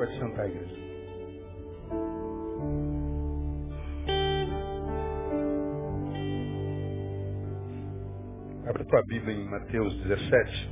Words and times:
Pode 0.00 0.18
sentar, 0.18 0.48
igreja. 0.48 0.76
Abre 8.66 8.82
a 8.82 8.86
tua 8.86 9.02
Bíblia 9.02 9.36
em 9.36 9.44
Mateus 9.44 9.94
17. 10.04 10.70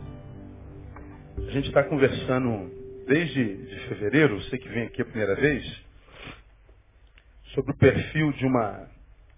A 1.46 1.50
gente 1.50 1.68
está 1.68 1.84
conversando 1.84 3.04
desde 3.06 3.66
de 3.66 3.88
fevereiro, 3.88 4.40
você 4.40 4.56
que 4.56 4.66
vem 4.66 4.84
aqui 4.84 5.02
a 5.02 5.04
primeira 5.04 5.34
vez, 5.34 5.84
sobre 7.52 7.72
o 7.72 7.76
perfil 7.76 8.32
de 8.32 8.46
uma, 8.46 8.88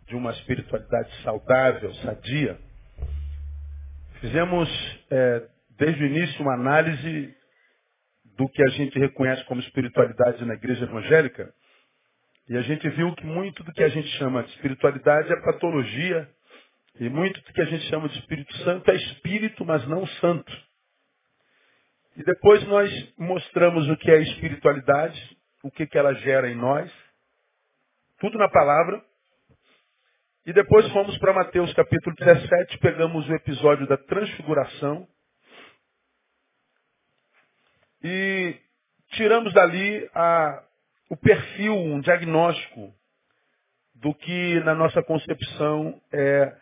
de 0.07 0.15
uma 0.15 0.31
espiritualidade 0.31 1.11
saudável, 1.25 1.93
sadia. 1.95 2.57
Fizemos 4.21 4.69
é, 5.11 5.49
desde 5.77 6.05
o 6.05 6.07
início 6.07 6.41
uma 6.43 6.55
análise 6.55 7.40
do 8.41 8.49
que 8.49 8.63
a 8.63 8.71
gente 8.71 8.99
reconhece 8.99 9.45
como 9.45 9.61
espiritualidade 9.61 10.43
na 10.47 10.55
igreja 10.55 10.85
evangélica. 10.85 11.53
E 12.49 12.57
a 12.57 12.63
gente 12.63 12.89
viu 12.89 13.15
que 13.15 13.27
muito 13.27 13.63
do 13.63 13.71
que 13.71 13.83
a 13.83 13.89
gente 13.91 14.09
chama 14.17 14.43
de 14.43 14.49
espiritualidade 14.53 15.31
é 15.31 15.43
patologia. 15.43 16.27
E 16.99 17.11
muito 17.11 17.39
do 17.39 17.53
que 17.53 17.61
a 17.61 17.67
gente 17.67 17.85
chama 17.91 18.09
de 18.09 18.19
Espírito 18.19 18.57
Santo 18.65 18.91
é 18.91 18.97
espírito, 18.97 19.63
mas 19.67 19.87
não 19.87 20.07
santo. 20.07 20.51
E 22.17 22.25
depois 22.25 22.67
nós 22.67 23.15
mostramos 23.19 23.87
o 23.91 23.97
que 23.99 24.11
é 24.11 24.23
espiritualidade, 24.23 25.37
o 25.63 25.71
que, 25.71 25.87
que 25.87 25.99
ela 25.99 26.15
gera 26.15 26.51
em 26.51 26.55
nós. 26.55 26.91
Tudo 28.21 28.39
na 28.39 28.49
palavra. 28.49 29.05
E 30.47 30.53
depois 30.55 30.91
fomos 30.93 31.17
para 31.19 31.35
Mateus 31.35 31.71
capítulo 31.75 32.17
17, 32.17 32.79
pegamos 32.79 33.29
o 33.29 33.35
episódio 33.35 33.87
da 33.87 33.99
transfiguração 33.99 35.07
e 38.03 38.57
tiramos 39.11 39.53
dali 39.53 40.09
a, 40.15 40.63
o 41.09 41.17
perfil, 41.17 41.75
um 41.75 42.01
diagnóstico 42.01 42.95
do 43.95 44.15
que 44.15 44.61
na 44.61 44.75
nossa 44.75 45.03
concepção 45.03 46.01
é 46.13 46.57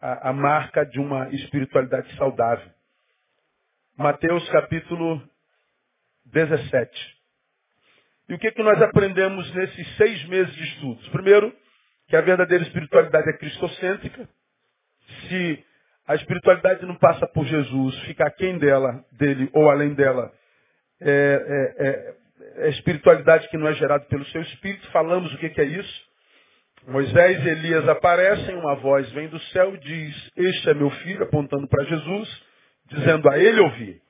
a, 0.00 0.30
a 0.30 0.32
marca 0.32 0.84
de 0.84 1.00
uma 1.00 1.28
espiritualidade 1.30 2.14
saudável. 2.16 2.70
Mateus 3.96 4.48
capítulo 4.50 5.20
17. 6.26 7.18
E 8.28 8.34
o 8.34 8.38
que, 8.38 8.52
que 8.52 8.62
nós 8.62 8.80
aprendemos 8.80 9.52
nesses 9.54 9.96
seis 9.96 10.24
meses 10.26 10.54
de 10.54 10.62
estudos? 10.64 11.08
Primeiro, 11.08 11.52
que 12.06 12.14
a 12.14 12.20
verdadeira 12.20 12.62
espiritualidade 12.62 13.28
é 13.28 13.32
cristocêntrica. 13.38 14.28
Se 15.28 15.64
a 16.06 16.14
espiritualidade 16.14 16.86
não 16.86 16.94
passa 16.96 17.26
por 17.26 17.44
Jesus, 17.46 17.98
fica 18.02 18.26
aquém 18.26 18.58
dela, 18.58 19.04
dele 19.12 19.50
ou 19.52 19.70
além 19.70 19.94
dela, 19.94 20.32
é, 21.00 21.10
é, 21.10 21.86
é, 21.86 22.14
é 22.66 22.68
espiritualidade 22.70 23.48
que 23.48 23.56
não 23.56 23.68
é 23.68 23.74
gerada 23.74 24.04
pelo 24.06 24.24
seu 24.26 24.42
espírito. 24.42 24.90
Falamos 24.90 25.32
o 25.32 25.38
que, 25.38 25.50
que 25.50 25.60
é 25.60 25.64
isso. 25.64 26.08
Moisés 26.86 27.44
e 27.44 27.48
Elias 27.48 27.88
aparecem, 27.88 28.54
uma 28.54 28.76
voz 28.76 29.10
vem 29.10 29.28
do 29.28 29.38
céu 29.40 29.74
e 29.74 29.78
diz, 29.78 30.30
este 30.36 30.70
é 30.70 30.74
meu 30.74 30.90
filho, 30.90 31.24
apontando 31.24 31.68
para 31.68 31.84
Jesus, 31.84 32.42
dizendo 32.86 33.28
a 33.28 33.38
ele 33.38 33.60
ouvir. 33.60 34.00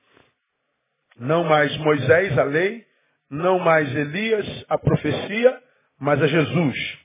Não 1.17 1.43
mais 1.43 1.75
Moisés, 1.77 2.37
a 2.37 2.43
lei, 2.43 2.85
não 3.29 3.59
mais 3.59 3.93
Elias, 3.93 4.65
a 4.69 4.77
profecia, 4.77 5.61
mas 5.99 6.21
a 6.21 6.27
Jesus. 6.27 6.97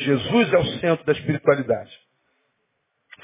Jesus 0.00 0.52
é 0.52 0.58
o 0.58 0.64
centro 0.78 1.04
da 1.04 1.12
espiritualidade. 1.12 1.92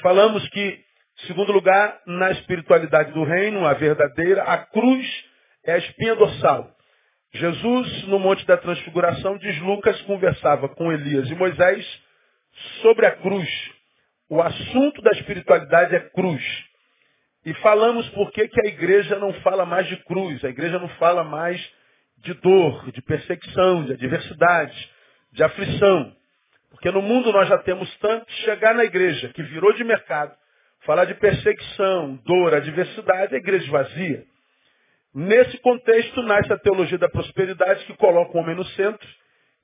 Falamos 0.03 0.47
que, 0.51 0.85
segundo 1.27 1.51
lugar, 1.51 2.01
na 2.07 2.31
espiritualidade 2.33 3.13
do 3.13 3.25
reino, 3.25 3.67
a 3.67 3.73
verdadeira, 3.73 4.43
a 4.43 4.59
cruz 4.59 5.28
é 5.69 5.75
a 5.75 5.79
espinha 5.79 6.15
dorsal. 6.15 6.75
Jesus, 7.35 8.05
no 8.05 8.19
Monte 8.19 8.47
da 8.47 8.57
Transfiguração, 8.57 9.37
diz 9.37 9.61
Lucas, 9.61 10.01
conversava 10.03 10.67
com 10.71 10.91
Elias 10.91 11.29
e 11.29 11.35
Moisés 11.35 12.03
sobre 12.81 13.05
a 13.05 13.11
cruz. 13.17 13.49
O 14.31 14.41
assunto 14.41 15.03
da 15.03 15.11
espiritualidade 15.13 15.95
é 15.95 16.01
cruz. 16.09 16.43
E 17.45 17.53
falamos 17.55 18.09
por 18.11 18.31
que 18.33 18.49
a 18.65 18.69
igreja 18.69 19.19
não 19.19 19.33
fala 19.35 19.67
mais 19.67 19.87
de 19.89 19.97
cruz, 20.05 20.43
a 20.43 20.49
igreja 20.49 20.79
não 20.79 20.89
fala 20.91 21.23
mais 21.23 21.61
de 22.17 22.33
dor, 22.35 22.91
de 22.91 23.03
perseguição, 23.03 23.85
de 23.85 23.93
adversidade, 23.93 24.91
de 25.33 25.43
aflição. 25.43 26.17
Porque 26.71 26.91
no 26.91 27.03
mundo 27.03 27.31
nós 27.31 27.47
já 27.47 27.59
temos 27.59 27.95
tanto, 27.99 28.31
chegar 28.45 28.75
na 28.75 28.85
igreja, 28.85 29.29
que 29.35 29.43
virou 29.43 29.75
de 29.75 29.85
mercado, 29.85 30.35
falar 30.87 31.05
de 31.05 31.15
perseguição, 31.15 32.17
dor, 32.25 32.55
adversidade, 32.55 33.35
a 33.35 33.39
igreja 33.39 33.71
vazia. 33.71 34.25
Nesse 35.19 35.59
contexto 35.59 36.23
nasce 36.23 36.53
a 36.53 36.59
teologia 36.59 36.97
da 36.97 37.09
prosperidade 37.09 37.85
que 37.87 37.97
coloca 37.97 38.37
o 38.37 38.41
homem 38.41 38.55
no 38.55 38.65
centro, 38.67 39.09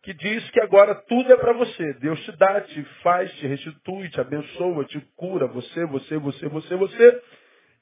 que 0.03 0.13
diz 0.13 0.51
que 0.51 0.61
agora 0.61 0.97
tudo 1.07 1.33
é 1.33 1.37
para 1.37 1.53
você. 1.53 1.93
Deus 2.01 2.19
te 2.25 2.33
dá, 2.33 2.61
te 2.61 2.83
faz, 3.05 3.33
te 3.35 3.47
restitui, 3.47 4.11
te 4.11 4.21
abençoa, 4.21 4.85
te 4.85 5.01
cura, 5.15 5.47
você, 5.47 5.87
você, 5.87 6.19
você, 6.19 6.49
você, 6.49 6.75
você. 6.75 7.23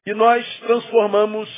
E 0.05 0.13
nós 0.13 0.47
transformamos 0.67 1.49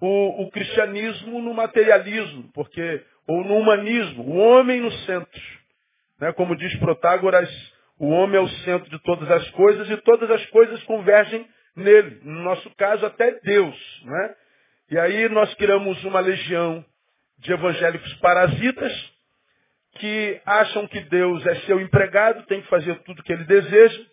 o, 0.00 0.42
o 0.42 0.50
cristianismo 0.50 1.40
no 1.40 1.54
materialismo, 1.54 2.50
porque 2.52 3.00
ou 3.28 3.44
no 3.44 3.56
humanismo, 3.58 4.24
o 4.24 4.36
homem 4.38 4.80
no 4.80 4.90
centro. 4.90 5.42
Né? 6.20 6.32
Como 6.32 6.56
diz 6.56 6.76
Protágoras, 6.80 7.48
o 8.00 8.08
homem 8.08 8.36
é 8.36 8.40
o 8.40 8.48
centro 8.48 8.90
de 8.90 9.00
todas 9.04 9.30
as 9.30 9.48
coisas 9.50 9.88
e 9.88 9.96
todas 9.98 10.28
as 10.28 10.44
coisas 10.46 10.82
convergem 10.82 11.46
nele. 11.76 12.18
No 12.24 12.42
nosso 12.42 12.68
caso, 12.74 13.06
até 13.06 13.38
Deus. 13.44 14.02
Né? 14.04 14.34
E 14.92 14.98
aí 14.98 15.26
nós 15.30 15.54
criamos 15.54 16.04
uma 16.04 16.20
legião 16.20 16.84
de 17.38 17.50
evangélicos 17.50 18.12
parasitas 18.16 18.92
que 19.92 20.38
acham 20.44 20.86
que 20.86 21.00
Deus 21.00 21.46
é 21.46 21.54
seu 21.60 21.80
empregado, 21.80 22.44
tem 22.44 22.60
que 22.60 22.68
fazer 22.68 22.96
tudo 22.96 23.20
o 23.20 23.22
que 23.22 23.32
ele 23.32 23.44
deseja. 23.44 24.04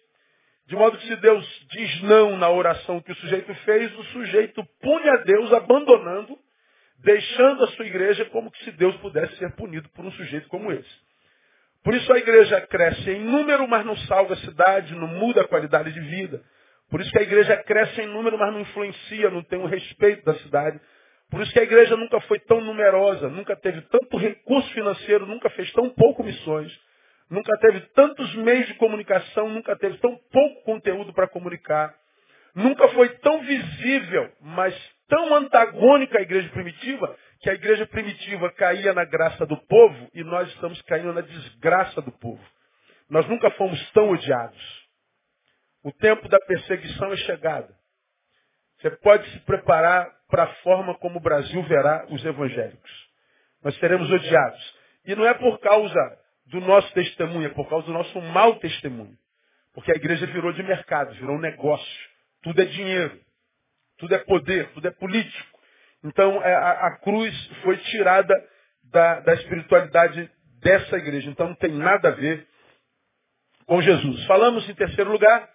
De 0.68 0.78
modo 0.78 0.97
que 0.97 1.06
se 1.06 1.18
Deus 1.18 1.66
diz 1.72 2.01
não 2.03 2.38
na 2.38 2.50
oração 2.50 3.01
que 3.01 3.12
o 3.12 3.16
sujeito 3.16 3.53
fez, 3.66 3.94
o 3.94 4.03
sujeito 4.06 4.66
pune 4.81 5.09
a 5.09 5.18
Deus 5.18 5.51
abandonando, 5.51 6.39
deixando 7.00 7.66
a 7.66 7.68
sua 7.72 7.85
igreja 7.85 8.23
como 8.28 8.50
se 8.63 8.72
Deus 8.72 8.95
pudesse 9.01 9.35
ser 9.35 9.53
punido 9.57 9.89
por 9.89 10.06
um 10.06 10.12
sujeito 10.13 10.47
como 10.47 10.72
esse. 10.72 11.09
Por 11.84 11.94
isso 11.94 12.13
a 12.13 12.18
igreja 12.18 12.62
cresce 12.62 13.12
em 13.12 13.25
número, 13.25 13.68
mas 13.68 13.85
não 13.85 13.97
salva 13.97 14.34
a 14.34 14.38
cidade, 14.38 14.95
não 14.95 15.07
muda 15.07 15.41
a 15.41 15.47
qualidade 15.50 15.91
de 15.91 16.00
vida. 16.00 16.41
Por 16.89 17.01
isso 17.01 17.11
que 17.11 17.19
a 17.19 17.23
igreja 17.23 17.57
cresce 17.57 18.01
em 18.01 18.07
número, 18.07 18.38
mas 18.38 18.51
não 18.51 18.61
influencia, 18.61 19.29
não 19.29 19.44
tem 19.44 19.59
o 19.59 19.67
respeito 19.67 20.25
da 20.25 20.33
cidade. 20.35 20.79
Por 21.29 21.41
isso 21.41 21.53
que 21.53 21.59
a 21.59 21.63
igreja 21.63 21.95
nunca 21.95 22.19
foi 22.22 22.39
tão 22.39 22.59
numerosa, 22.61 23.29
nunca 23.29 23.55
teve 23.55 23.81
tanto 23.81 24.17
recurso 24.17 24.67
financeiro, 24.73 25.27
nunca 25.27 25.50
fez 25.51 25.72
tão 25.73 25.89
pouco 25.89 26.23
missões, 26.23 26.75
nunca 27.29 27.55
teve 27.59 27.81
tantos 27.94 28.33
meios 28.35 28.66
de 28.66 28.73
comunicação, 28.75 29.50
nunca 29.50 29.75
teve 29.75 29.97
tão 30.00 30.17
pouco 30.31 30.63
conteúdo 30.63 31.13
para 31.13 31.27
comunicar, 31.27 31.94
nunca 32.55 32.88
foi 32.89 33.09
tão 33.19 33.41
visível, 33.41 34.31
mas 34.41 34.75
tão 35.07 35.35
antagônica 35.35 36.17
à 36.17 36.21
igreja 36.21 36.50
primitiva, 36.50 37.16
que 37.41 37.50
a 37.50 37.53
igreja 37.53 37.85
primitiva 37.85 38.51
caía 38.53 38.94
na 38.94 39.06
graça 39.06 39.45
do 39.45 39.57
povo 39.67 40.09
e 40.16 40.23
nós 40.23 40.50
estamos 40.50 40.81
caindo 40.81 41.13
na 41.13 41.21
desgraça 41.21 42.01
do 42.01 42.11
povo. 42.11 42.44
Nós 43.07 43.27
nunca 43.27 43.51
fomos 43.51 43.79
tão 43.91 44.09
odiados. 44.09 44.78
O 45.84 45.91
tempo 45.94 46.28
da 46.28 46.40
perseguição 46.40 47.12
é 47.13 47.17
chegado. 47.17 47.73
Você 48.79 48.91
pode 48.97 49.29
se 49.31 49.40
preparar 49.40 50.09
para 50.29 50.44
a 50.44 50.53
forma 50.56 50.95
como 50.95 51.17
o 51.17 51.22
Brasil 51.22 51.62
verá 51.63 52.06
os 52.09 52.23
evangélicos. 52.23 52.91
Nós 53.63 53.78
seremos 53.79 54.09
odiados. 54.09 54.75
E 55.06 55.16
não 55.16 55.25
é 55.25 55.34
por 55.34 55.59
causa 55.59 56.19
do 56.45 56.62
nosso 56.62 56.91
testemunho, 56.94 57.47
é 57.47 57.53
por 57.53 57.68
causa 57.69 57.85
do 57.88 57.94
nosso 57.94 58.22
mau 58.22 58.56
testemunho. 58.56 59.18
Porque 59.73 59.91
a 59.91 59.95
igreja 59.95 60.25
virou 60.28 60.51
de 60.53 60.63
mercado, 60.63 61.13
virou 61.16 61.35
um 61.35 61.41
negócio. 61.41 62.09
Tudo 62.41 62.62
é 62.62 62.66
dinheiro. 62.66 63.19
Tudo 63.97 64.16
é 64.16 64.19
poder, 64.19 64.69
tudo 64.72 64.88
é 64.88 64.91
político. 64.91 65.59
Então 66.04 66.42
é, 66.42 66.54
a, 66.54 66.88
a 66.88 66.98
cruz 67.00 67.36
foi 67.63 67.77
tirada 67.77 68.33
da, 68.83 69.19
da 69.19 69.33
espiritualidade 69.33 70.31
dessa 70.62 70.98
igreja. 70.98 71.30
Então 71.30 71.48
não 71.48 71.56
tem 71.56 71.71
nada 71.71 72.09
a 72.09 72.12
ver 72.12 72.48
com 73.65 73.81
Jesus. 73.81 74.25
Falamos 74.25 74.68
em 74.69 74.74
terceiro 74.74 75.12
lugar 75.12 75.50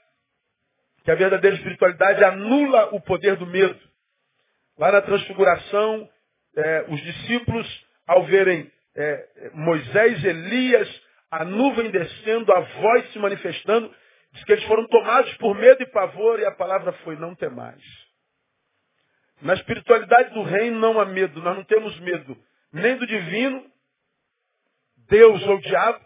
que 1.04 1.10
a 1.10 1.14
verdadeira 1.14 1.56
espiritualidade 1.56 2.24
anula 2.24 2.94
o 2.94 3.00
poder 3.00 3.36
do 3.36 3.46
medo. 3.46 3.78
Lá 4.78 4.90
na 4.90 5.02
transfiguração, 5.02 6.08
é, 6.56 6.86
os 6.88 7.00
discípulos, 7.00 7.86
ao 8.06 8.24
verem 8.24 8.70
é, 8.96 9.50
Moisés, 9.52 10.24
Elias, 10.24 11.02
a 11.30 11.44
nuvem 11.44 11.90
descendo, 11.90 12.52
a 12.52 12.60
voz 12.60 13.12
se 13.12 13.18
manifestando, 13.18 13.94
diz 14.32 14.44
que 14.44 14.52
eles 14.52 14.64
foram 14.64 14.86
tomados 14.88 15.32
por 15.34 15.54
medo 15.54 15.82
e 15.82 15.90
pavor, 15.90 16.40
e 16.40 16.46
a 16.46 16.52
palavra 16.52 16.92
foi 17.04 17.16
não 17.16 17.34
temais. 17.34 17.82
Na 19.42 19.54
espiritualidade 19.54 20.32
do 20.32 20.42
reino 20.42 20.78
não 20.78 20.98
há 20.98 21.04
medo, 21.04 21.40
nós 21.42 21.56
não 21.56 21.64
temos 21.64 21.98
medo 22.00 22.36
nem 22.72 22.96
do 22.96 23.06
divino, 23.06 23.64
Deus 25.08 25.46
ou 25.46 25.60
diabo, 25.60 26.04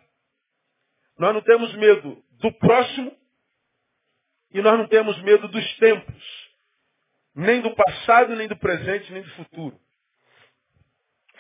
nós 1.19 1.33
não 1.33 1.41
temos 1.41 1.75
medo 1.77 2.23
do 2.41 2.53
próximo, 2.59 3.17
e 4.53 4.61
nós 4.61 4.79
não 4.79 4.87
temos 4.89 5.21
medo 5.23 5.49
dos 5.49 5.77
tempos, 5.77 6.49
nem 7.35 7.61
do 7.61 7.75
passado, 7.75 8.35
nem 8.35 8.49
do 8.49 8.57
presente, 8.57 9.13
nem 9.13 9.23
do 9.23 9.31
futuro. 9.31 9.79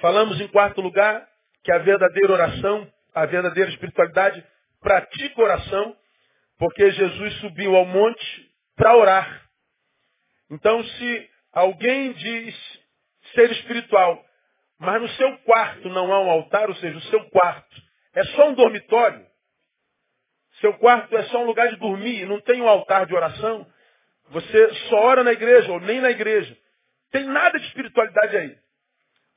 Falamos 0.01 0.41
em 0.41 0.49
quarto 0.49 0.81
lugar 0.81 1.27
que 1.65 1.73
a 1.73 1.79
verdadeira 1.79 2.33
oração, 2.33 2.93
a 3.15 3.27
verdadeira 3.27 3.71
espiritualidade 3.71 4.45
pratica 4.81 5.43
oração, 5.43 5.97
porque 6.59 6.91
Jesus 6.91 7.35
subiu 7.41 7.77
ao 7.77 7.85
monte 7.85 8.53
para 8.77 8.97
orar. 8.97 9.49
Então, 10.51 10.83
se 10.85 11.31
alguém 11.53 12.13
diz 12.13 12.81
ser 13.35 13.51
espiritual, 13.53 14.25
mas 14.79 15.03
no 15.03 15.09
seu 15.11 15.39
quarto 15.39 15.89
não 15.89 16.13
há 16.13 16.21
um 16.21 16.31
altar, 16.31 16.69
ou 16.69 16.77
seja, 16.77 16.97
o 16.97 17.03
seu 17.03 17.29
quarto 17.31 17.83
é 18.15 18.25
só 18.25 18.49
um 18.49 18.55
dormitório, 18.55 19.27
seu 20.61 20.75
quarto 20.75 21.17
é 21.17 21.23
só 21.25 21.43
um 21.43 21.47
lugar 21.47 21.69
de 21.69 21.77
dormir, 21.77 22.27
não 22.27 22.41
tem 22.41 22.61
um 22.61 22.69
altar 22.69 23.07
de 23.07 23.15
oração, 23.15 23.67
você 24.31 24.75
só 24.89 24.97
ora 24.97 25.25
na 25.25 25.33
igreja 25.33 25.71
ou 25.73 25.81
nem 25.81 26.01
na 26.01 26.11
igreja. 26.11 26.57
Tem 27.11 27.25
nada 27.25 27.59
de 27.59 27.67
espiritualidade 27.67 28.37
aí. 28.37 28.57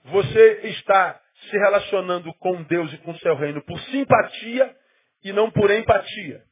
Você 0.05 0.61
está 0.63 1.19
se 1.49 1.57
relacionando 1.57 2.33
com 2.35 2.61
Deus 2.63 2.91
e 2.93 2.97
com 2.99 3.11
o 3.11 3.19
seu 3.19 3.35
reino 3.35 3.63
por 3.63 3.79
simpatia 3.81 4.75
e 5.23 5.31
não 5.31 5.49
por 5.49 5.71
empatia. 5.71 6.43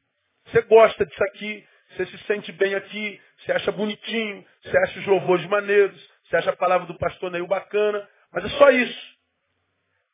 Você 0.46 0.62
gosta 0.62 1.04
disso 1.04 1.24
aqui, 1.24 1.66
você 1.90 2.06
se 2.06 2.18
sente 2.24 2.52
bem 2.52 2.74
aqui, 2.74 3.20
você 3.38 3.52
acha 3.52 3.72
bonitinho, 3.72 4.44
você 4.62 4.78
acha 4.78 5.00
os 5.00 5.06
louvores 5.06 5.44
maneiros, 5.46 6.10
você 6.24 6.36
acha 6.36 6.50
a 6.50 6.56
palavra 6.56 6.86
do 6.86 6.98
pastor 6.98 7.30
Neil 7.30 7.46
bacana, 7.46 8.08
mas 8.32 8.44
é 8.44 8.48
só 8.50 8.70
isso. 8.70 9.18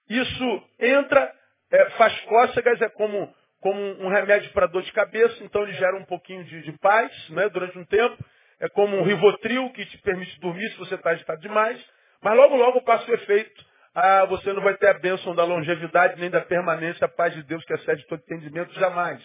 Isso 0.09 0.63
entra, 0.79 1.33
é, 1.71 1.91
faz 1.91 2.19
cócegas, 2.23 2.81
é 2.81 2.89
como, 2.91 3.35
como 3.61 3.81
um 3.81 4.09
remédio 4.09 4.51
para 4.53 4.67
dor 4.67 4.83
de 4.83 4.93
cabeça, 4.93 5.43
então 5.43 5.63
ele 5.63 5.73
gera 5.73 5.97
um 5.97 6.05
pouquinho 6.05 6.45
de, 6.45 6.63
de 6.63 6.73
paz 6.79 7.13
né, 7.31 7.49
durante 7.49 7.79
um 7.79 7.85
tempo. 7.85 8.17
É 8.61 8.69
como 8.69 8.97
um 8.97 9.03
rivotril 9.03 9.71
que 9.71 9.85
te 9.87 9.99
permite 9.99 10.39
dormir 10.41 10.69
se 10.71 10.79
você 10.79 10.95
está 10.95 11.11
agitado 11.11 11.41
demais. 11.41 11.83
Mas 12.23 12.37
logo, 12.37 12.57
logo 12.57 12.83
passa 12.83 13.11
o 13.11 13.15
efeito. 13.15 13.65
Ah, 13.95 14.25
você 14.27 14.53
não 14.53 14.63
vai 14.63 14.77
ter 14.77 14.89
a 14.89 14.99
bênção 14.99 15.35
da 15.35 15.45
longevidade 15.45 16.21
nem 16.21 16.31
da 16.31 16.41
permanência, 16.41 17.05
a 17.05 17.09
paz 17.09 17.35
de 17.35 17.43
Deus 17.43 17.65
que 17.65 17.73
excede 17.75 18.07
todo 18.07 18.21
entendimento, 18.21 18.73
jamais. 18.75 19.23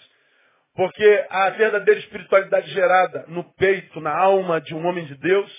Porque 0.73 1.25
a 1.29 1.49
verdadeira 1.49 1.99
espiritualidade 1.99 2.71
gerada 2.71 3.25
no 3.27 3.43
peito, 3.55 3.99
na 3.99 4.15
alma 4.17 4.61
de 4.61 4.73
um 4.73 4.85
homem 4.85 5.05
de 5.05 5.15
Deus, 5.15 5.51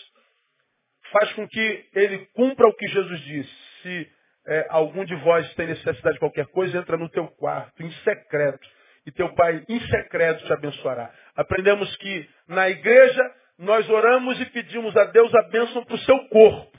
faz 1.12 1.32
com 1.34 1.46
que 1.46 1.84
ele 1.94 2.26
cumpra 2.34 2.66
o 2.66 2.74
que 2.74 2.88
Jesus 2.88 3.20
disse. 3.20 3.54
Se 3.82 4.10
é, 4.46 4.66
algum 4.70 5.04
de 5.04 5.14
vós 5.16 5.52
tem 5.54 5.66
necessidade 5.66 6.14
de 6.14 6.20
qualquer 6.20 6.46
coisa, 6.46 6.78
entra 6.78 6.96
no 6.96 7.08
teu 7.08 7.28
quarto, 7.28 7.82
em 7.82 7.90
secreto, 8.04 8.66
e 9.06 9.12
teu 9.12 9.32
pai 9.34 9.64
em 9.68 9.80
secreto 9.88 10.44
te 10.44 10.52
abençoará. 10.52 11.12
Aprendemos 11.36 11.94
que 11.96 12.28
na 12.48 12.68
igreja 12.68 13.22
nós 13.58 13.88
oramos 13.88 14.40
e 14.40 14.46
pedimos 14.46 14.96
a 14.96 15.04
Deus 15.04 15.34
a 15.34 15.42
bênção 15.42 15.84
para 15.84 15.94
o 15.94 15.98
seu 16.00 16.28
corpo. 16.28 16.78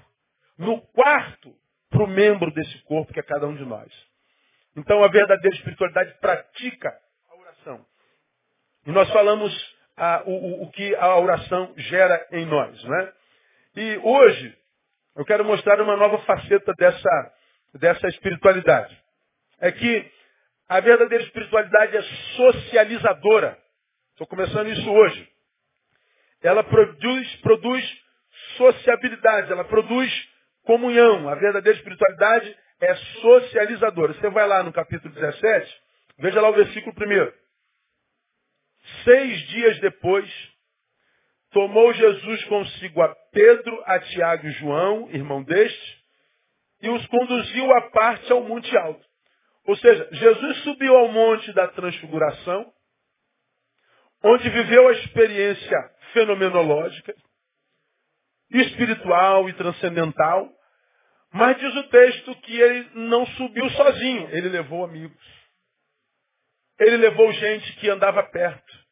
No 0.58 0.82
quarto, 0.88 1.54
para 1.90 2.04
o 2.04 2.08
membro 2.08 2.52
desse 2.52 2.78
corpo, 2.84 3.14
que 3.14 3.20
é 3.20 3.24
cada 3.24 3.48
um 3.48 3.56
de 3.56 3.66
nós. 3.66 3.92
Então 4.76 5.04
a 5.04 5.08
verdadeira 5.08 5.56
espiritualidade 5.56 6.18
pratica 6.20 6.94
a 7.30 7.40
oração. 7.40 7.86
E 8.86 8.92
nós 8.92 9.10
falamos 9.12 9.54
o, 10.26 10.32
o, 10.32 10.64
o, 10.64 10.72
que 10.72 10.96
a 10.96 11.18
oração 11.18 11.74
gera 11.78 12.28
em 12.32 12.46
nós. 12.46 12.84
Né? 12.84 13.14
E 13.76 13.98
hoje 14.04 14.58
eu 15.16 15.26
quero 15.26 15.46
mostrar 15.46 15.80
uma 15.80 15.96
nova 15.96 16.18
faceta 16.20 16.74
dessa, 16.78 17.34
dessa 17.74 18.08
espiritualidade. 18.08 18.98
É 19.60 19.72
que 19.72 20.12
a 20.68 20.80
verdadeira 20.80 21.24
espiritualidade 21.24 21.98
é 21.98 22.02
socializadora. 22.36 23.58
Estou 24.12 24.28
começando 24.28 24.70
isso 24.70 24.92
hoje. 24.92 25.30
Ela 26.42 26.64
produz, 26.64 27.36
produz 27.38 28.04
sociabilidade, 28.58 29.52
ela 29.52 29.64
produz 29.64 30.12
comunhão. 30.64 31.30
A 31.30 31.36
verdadeira 31.36 31.78
espiritualidade 31.78 32.58
é 32.82 32.96
socializadora. 32.96 34.14
Você 34.14 34.30
vai 34.30 34.48
lá 34.48 34.64
no 34.64 34.74
capítulo 34.74 35.14
17, 35.14 35.82
veja 36.20 36.42
lá 36.42 36.50
o 36.50 36.54
versículo 36.54 36.94
primeiro. 36.94 37.34
Seis 39.04 39.40
dias 39.48 39.80
depois, 39.80 40.30
tomou 41.52 41.94
Jesus 41.94 42.44
consigo 42.46 43.02
a 43.02 43.16
Pedro, 43.32 43.84
a 43.86 44.00
Tiago 44.00 44.48
e 44.48 44.52
João, 44.52 45.10
irmão 45.12 45.44
deste, 45.44 46.03
e 46.84 46.90
os 46.90 47.06
conduziu 47.08 47.72
à 47.78 47.90
parte 47.90 48.30
ao 48.32 48.44
monte 48.44 48.78
alto. 48.78 49.04
Ou 49.66 49.78
seja, 49.78 50.10
Jesus 50.12 50.58
subiu 50.64 50.96
ao 50.98 51.08
monte 51.08 51.52
da 51.54 51.70
transfiguração, 51.70 52.72
onde 54.22 54.50
viveu 54.50 54.90
a 54.90 54.92
experiência 54.92 55.78
fenomenológica, 56.12 57.16
espiritual 58.52 59.48
e 59.48 59.54
transcendental, 59.54 60.50
mas 61.32 61.58
diz 61.58 61.74
o 61.74 61.90
texto 61.90 62.36
que 62.42 62.60
ele 62.60 62.90
não 62.96 63.26
subiu 63.26 63.68
sozinho, 63.72 64.30
ele 64.32 64.50
levou 64.50 64.84
amigos. 64.84 65.44
Ele 66.80 66.98
levou 66.98 67.32
gente 67.32 67.74
que 67.78 67.90
andava 67.90 68.22
perto. 68.24 68.84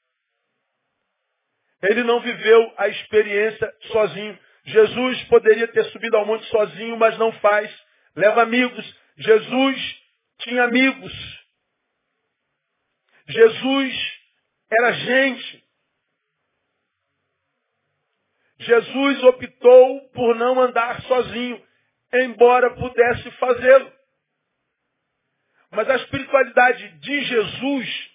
Ele 1.84 2.04
não 2.04 2.22
viveu 2.22 2.74
a 2.78 2.88
experiência 2.88 3.76
sozinho. 3.92 4.40
Jesus 4.66 5.24
poderia 5.24 5.68
ter 5.68 5.86
subido 5.86 6.18
ao 6.18 6.26
monte 6.26 6.46
sozinho, 6.48 6.98
mas 6.98 7.18
não 7.18 7.32
faz. 7.34 7.72
Leva 8.16 8.44
amigos. 8.44 8.96
Jesus 9.18 10.02
tinha 10.40 10.64
amigos. 10.64 11.14
Jesus 13.28 14.22
era 14.72 14.92
gente. 14.92 15.64
Jesus 18.60 19.24
optou 19.24 20.10
por 20.10 20.36
não 20.36 20.62
andar 20.62 21.02
sozinho, 21.04 21.66
embora 22.14 22.76
pudesse 22.76 23.32
fazê-lo. 23.32 23.92
Mas 25.72 25.90
a 25.90 25.96
espiritualidade 25.96 27.00
de 27.00 27.24
Jesus 27.24 28.12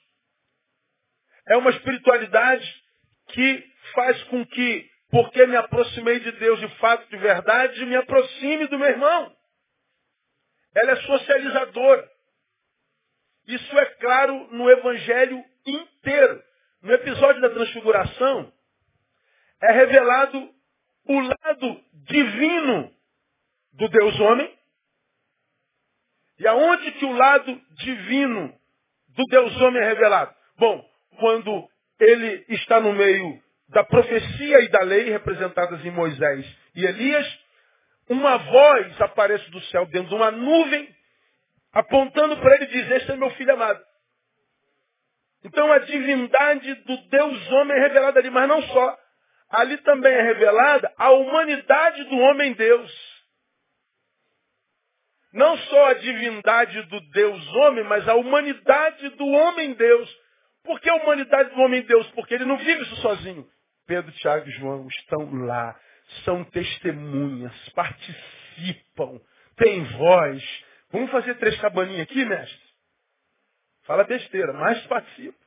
é 1.48 1.56
uma 1.56 1.70
espiritualidade 1.70 2.84
que 3.28 3.72
faz 3.94 4.22
com 4.25 4.44
que, 4.46 4.90
porque 5.11 5.47
me 5.47 5.56
aproximei 5.56 6.20
de 6.20 6.32
Deus 6.32 6.58
de 6.61 6.69
fato, 6.79 7.08
de 7.08 7.17
verdade, 7.17 7.87
me 7.87 7.97
aproxime 7.97 8.67
do 8.67 8.79
meu 8.79 8.88
irmão. 8.88 9.37
Ela 10.75 10.93
é 10.93 10.97
socializadora. 10.97 12.11
Isso 13.47 13.79
é 13.79 13.85
claro 13.97 14.49
no 14.53 14.69
Evangelho 14.70 15.43
inteiro. 15.64 16.43
No 16.82 16.93
episódio 16.93 17.41
da 17.41 17.50
transfiguração, 17.50 18.53
é 19.62 19.73
revelado 19.73 20.50
o 21.08 21.20
lado 21.20 21.85
divino 22.06 22.93
do 23.72 23.89
Deus 23.89 24.20
homem. 24.20 24.56
E 26.39 26.46
aonde 26.46 26.93
que 26.93 27.05
o 27.05 27.13
lado 27.13 27.60
divino 27.77 28.55
do 29.08 29.25
Deus 29.31 29.56
homem 29.63 29.82
é 29.82 29.86
revelado? 29.86 30.34
Bom, 30.58 30.84
quando 31.19 31.69
ele 31.98 32.44
está 32.51 32.81
no 32.81 32.93
meio 32.93 33.43
da 33.69 33.85
profecia 33.85 34.61
e 34.61 34.69
da 34.69 34.81
lei 34.81 35.11
representadas 35.11 35.85
em 35.85 35.91
Moisés 35.91 36.46
e 36.75 36.85
Elias, 36.85 37.39
uma 38.08 38.37
voz 38.37 39.01
aparece 39.01 39.51
do 39.51 39.61
céu 39.63 39.87
dentro 39.87 40.11
de 40.11 40.15
uma 40.15 40.31
nuvem, 40.31 40.89
apontando 41.73 42.37
para 42.37 42.55
ele 42.55 42.65
e 42.65 42.69
diz, 42.69 42.91
este 42.93 43.13
é 43.13 43.17
meu 43.17 43.31
filho 43.31 43.53
amado. 43.53 43.82
Então 45.44 45.70
a 45.73 45.79
divindade 45.79 46.75
do 46.75 46.96
Deus 47.08 47.53
homem 47.53 47.77
é 47.77 47.81
revelada 47.81 48.19
ali, 48.19 48.31
mas 48.31 48.49
não 48.49 48.63
só. 48.63 48.99
Ali 49.51 49.77
também 49.79 50.13
é 50.13 50.23
revelada 50.23 50.93
a 50.96 51.11
humanidade 51.11 52.05
do 52.05 52.17
homem 52.19 52.53
Deus. 52.55 53.17
Não 55.32 55.56
só 55.58 55.87
a 55.87 55.94
divindade 55.94 56.82
do 56.82 57.01
Deus 57.11 57.55
homem, 57.55 57.85
mas 57.85 58.08
a 58.08 58.15
humanidade 58.15 59.08
do 59.11 59.27
homem 59.27 59.75
Deus. 59.75 60.17
Por 60.65 60.81
que 60.81 60.89
a 60.89 60.94
humanidade 60.94 61.55
do 61.55 61.61
homem 61.61 61.82
Deus? 61.82 62.11
Porque 62.13 62.35
ele 62.35 62.44
não 62.44 62.56
vive 62.56 62.82
isso 62.82 62.96
sozinho. 62.96 63.46
Pedro, 63.86 64.10
Tiago 64.12 64.48
e 64.48 64.52
João 64.52 64.88
estão 64.88 65.46
lá, 65.46 65.78
são 66.24 66.44
testemunhas, 66.44 67.52
participam, 67.70 69.20
têm 69.56 69.84
voz. 69.84 70.64
Vamos 70.90 71.10
fazer 71.10 71.34
três 71.34 71.58
cabaninhas 71.60 72.02
aqui, 72.02 72.24
mestre? 72.24 72.66
Fala 73.84 74.05
besteira, 74.05 74.52
mas 74.52 74.84
participa. 74.86 75.46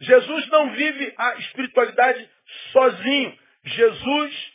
Jesus 0.00 0.48
não 0.48 0.72
vive 0.72 1.14
a 1.16 1.34
espiritualidade 1.36 2.30
sozinho. 2.72 3.38
Jesus 3.64 4.52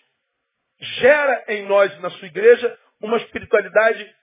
gera 0.80 1.46
em 1.50 1.66
nós, 1.68 1.98
na 2.00 2.10
sua 2.10 2.28
igreja, 2.28 2.80
uma 3.00 3.18
espiritualidade 3.18 4.16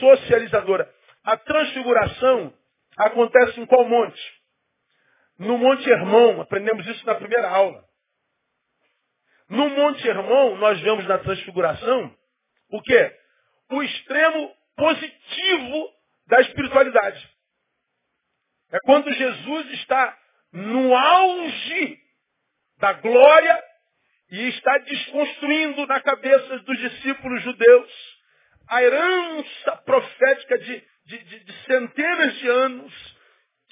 socializadora. 0.00 0.92
A 1.22 1.36
transfiguração 1.36 2.52
acontece 2.96 3.60
em 3.60 3.66
qual 3.66 3.88
monte? 3.88 4.33
No 5.38 5.58
Monte 5.58 5.88
Hermon, 5.88 6.40
aprendemos 6.40 6.86
isso 6.86 7.04
na 7.06 7.14
primeira 7.14 7.48
aula. 7.48 7.84
No 9.48 9.68
Monte 9.68 10.06
Hermon, 10.06 10.56
nós 10.56 10.80
vemos 10.80 11.06
na 11.06 11.18
transfiguração 11.18 12.16
o 12.70 12.80
quê? 12.82 13.16
O 13.70 13.82
extremo 13.82 14.54
positivo 14.76 15.90
da 16.26 16.40
espiritualidade. 16.40 17.30
É 18.72 18.78
quando 18.84 19.12
Jesus 19.12 19.70
está 19.72 20.18
no 20.52 20.94
auge 20.96 21.98
da 22.78 22.92
glória 22.94 23.64
e 24.30 24.48
está 24.48 24.78
desconstruindo 24.78 25.86
na 25.86 26.00
cabeça 26.00 26.58
dos 26.60 26.78
discípulos 26.78 27.42
judeus 27.42 28.14
a 28.68 28.82
herança 28.82 29.76
profética 29.84 30.58
de, 30.58 30.84
de, 31.04 31.18
de, 31.18 31.44
de 31.44 31.52
centenas 31.64 32.34
de 32.38 32.48
anos 32.48 33.13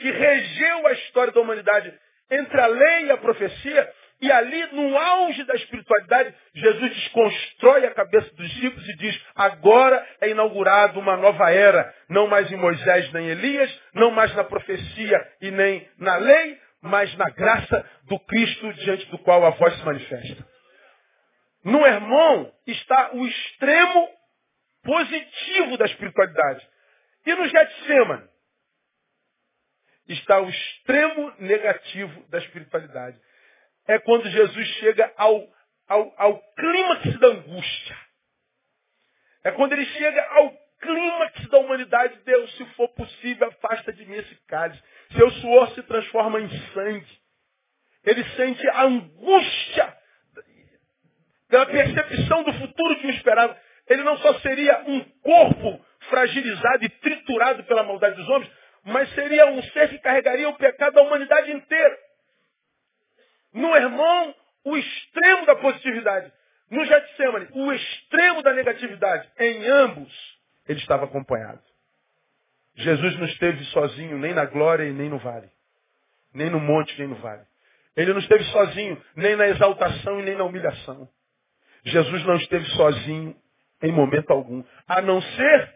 que 0.03 0.11
regeu 0.11 0.87
a 0.89 0.93
história 0.93 1.33
da 1.33 1.41
humanidade 1.41 1.95
entre 2.29 2.61
a 2.61 2.67
lei 2.67 3.07
e 3.07 3.11
a 3.13 3.17
profecia, 3.19 3.93
e 4.21 4.31
ali, 4.31 4.67
no 4.73 4.97
auge 4.97 5.45
da 5.45 5.55
espiritualidade, 5.55 6.35
Jesus 6.55 6.95
desconstrói 6.95 7.87
a 7.87 7.95
cabeça 7.95 8.35
dos 8.35 8.49
discípulos 8.51 8.89
e 8.89 8.97
diz, 8.97 9.27
agora 9.35 10.05
é 10.21 10.31
inaugurada 10.31 10.99
uma 10.99 11.17
nova 11.17 11.51
era, 11.51 11.93
não 12.09 12.27
mais 12.27 12.51
em 12.51 12.57
Moisés 12.57 13.13
nem 13.13 13.29
Elias, 13.29 13.81
não 13.95 14.11
mais 14.11 14.35
na 14.35 14.45
profecia 14.45 15.29
e 15.41 15.51
nem 15.51 15.89
na 15.99 16.17
lei, 16.17 16.59
mas 16.81 17.15
na 17.17 17.29
graça 17.31 17.85
do 18.09 18.19
Cristo 18.21 18.73
diante 18.75 19.07
do 19.07 19.19
qual 19.19 19.45
a 19.45 19.51
voz 19.51 19.77
se 19.77 19.85
manifesta. 19.85 20.47
No 21.65 21.87
irmão 21.87 22.53
está 22.67 23.11
o 23.13 23.27
extremo 23.27 24.09
positivo 24.83 25.77
da 25.77 25.85
espiritualidade. 25.85 26.67
E 27.25 27.35
no 27.35 27.47
Getsemane 27.47 28.32
está 30.09 30.41
o 30.41 30.49
extremo 30.49 31.33
negativo 31.39 32.25
da 32.29 32.39
espiritualidade 32.39 33.19
é 33.87 33.99
quando 33.99 34.29
Jesus 34.31 34.67
chega 34.79 35.13
ao, 35.17 35.49
ao, 35.89 36.15
ao 36.17 36.39
clímax 36.55 37.19
da 37.19 37.29
angústia. 37.29 37.97
É 39.45 39.51
quando 39.51 39.73
ele 39.73 39.85
chega 39.87 40.23
ao 40.31 40.53
clímax 40.81 41.49
da 41.49 41.59
humanidade. 41.59 42.21
Deus, 42.25 42.57
se 42.57 42.65
for 42.77 42.89
possível, 42.91 43.49
afasta 43.49 43.93
de 43.93 44.05
mim 44.07 44.17
esse 44.17 44.35
cálice. 44.47 44.81
Seu 45.17 45.31
suor 45.33 45.75
se 45.75 45.83
transforma 45.83 46.41
em 46.41 46.49
sangue. 46.73 47.23
Ele 48.05 48.25
sente 48.37 48.69
a 48.69 48.83
angústia 48.85 49.97
da 51.49 51.67
percepção 51.67 52.43
do 52.45 52.53
futuro 52.55 52.97
que 53.01 53.07
o 53.07 53.11
esperava. 53.11 53.57
Ele 53.89 54.03
não 54.03 54.17
só 54.19 54.39
seria 54.41 54.85
um 54.87 55.01
corpo 55.23 55.85
fragilizado 56.09 56.85
e 56.85 56.89
triturado 56.89 57.65
pela 57.65 57.83
maldade 57.83 58.17
dos 58.17 58.29
homens, 58.29 58.51
mas 58.85 59.13
seria 59.15 59.47
um 59.47 59.63
ser 59.65 59.89
que 59.91 59.99
carregaria 59.99 60.49
o 60.49 60.57
pecado 60.57 60.95
da 60.95 61.03
humanidade 61.03 61.53
inteira. 61.53 61.99
No 63.53 63.77
irmão, 63.77 64.35
o 64.65 64.77
extremo 64.77 65.47
da 65.47 65.57
positividade. 65.57 66.33
No 66.71 66.85
Getsemane, 66.87 67.49
o 67.53 67.73
extremo 67.73 68.43
da 68.43 68.55
negatividade. 68.55 69.31
Em 69.39 69.67
ambos, 69.69 70.13
ele 70.67 70.81
estava 70.81 71.05
acompanhado. 71.05 71.61
Jesus 72.75 73.19
não 73.19 73.27
esteve 73.43 73.65
sozinho 73.67 74.19
nem 74.19 74.33
na 74.33 74.45
glória 74.45 74.85
e 74.85 74.93
nem 74.93 75.09
no 75.09 75.19
vale. 75.19 75.49
Nem 76.33 76.49
no 76.49 76.61
monte, 76.61 76.97
nem 76.99 77.09
no 77.09 77.17
vale. 77.17 77.43
Ele 77.97 78.13
não 78.13 78.21
esteve 78.21 78.45
sozinho 78.45 79.03
nem 79.17 79.35
na 79.35 79.49
exaltação 79.49 80.21
e 80.21 80.23
nem 80.23 80.37
na 80.37 80.45
humilhação. 80.45 81.09
Jesus 81.85 82.25
não 82.25 82.37
esteve 82.37 82.65
sozinho 82.71 83.37
em 83.83 83.91
momento 83.93 84.31
algum. 84.31 84.63
A 84.87 85.03
não 85.03 85.21
ser 85.21 85.75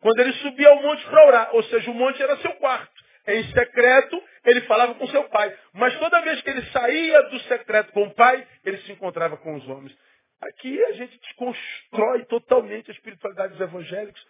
quando 0.00 0.18
ele 0.20 0.32
subia 0.34 0.68
ao 0.68 0.82
monte 0.82 1.04
para 1.06 1.26
orar. 1.26 1.50
Ou 1.54 1.62
seja, 1.64 1.90
o 1.90 1.94
monte 1.94 2.22
era 2.22 2.36
seu 2.36 2.52
quarto. 2.54 2.92
Em 3.26 3.44
secreto, 3.52 4.22
ele 4.44 4.60
falava 4.62 4.94
com 4.94 5.06
seu 5.08 5.24
pai. 5.24 5.54
Mas 5.72 5.98
toda 5.98 6.20
vez 6.20 6.40
que 6.42 6.50
ele 6.50 6.62
saía 6.66 7.22
do 7.30 7.40
secreto 7.40 7.92
com 7.92 8.04
o 8.04 8.14
pai, 8.14 8.46
ele 8.64 8.78
se 8.78 8.92
encontrava 8.92 9.36
com 9.38 9.54
os 9.54 9.66
homens. 9.68 9.96
Aqui 10.42 10.82
a 10.84 10.92
gente 10.92 11.18
desconstrói 11.18 12.24
totalmente 12.26 12.90
a 12.90 12.94
espiritualidade 12.94 13.52
dos 13.52 13.60
evangélicos, 13.60 14.26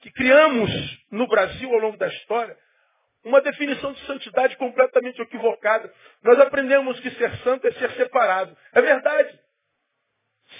que 0.00 0.10
criamos 0.12 0.70
no 1.10 1.26
Brasil 1.26 1.72
ao 1.72 1.80
longo 1.80 1.96
da 1.96 2.08
história 2.08 2.56
uma 3.24 3.40
definição 3.40 3.92
de 3.92 4.00
santidade 4.06 4.56
completamente 4.56 5.20
equivocada. 5.20 5.92
Nós 6.22 6.38
aprendemos 6.40 6.98
que 7.00 7.10
ser 7.10 7.36
santo 7.38 7.66
é 7.66 7.72
ser 7.72 7.90
separado. 7.92 8.56
É 8.72 8.80
verdade. 8.80 9.38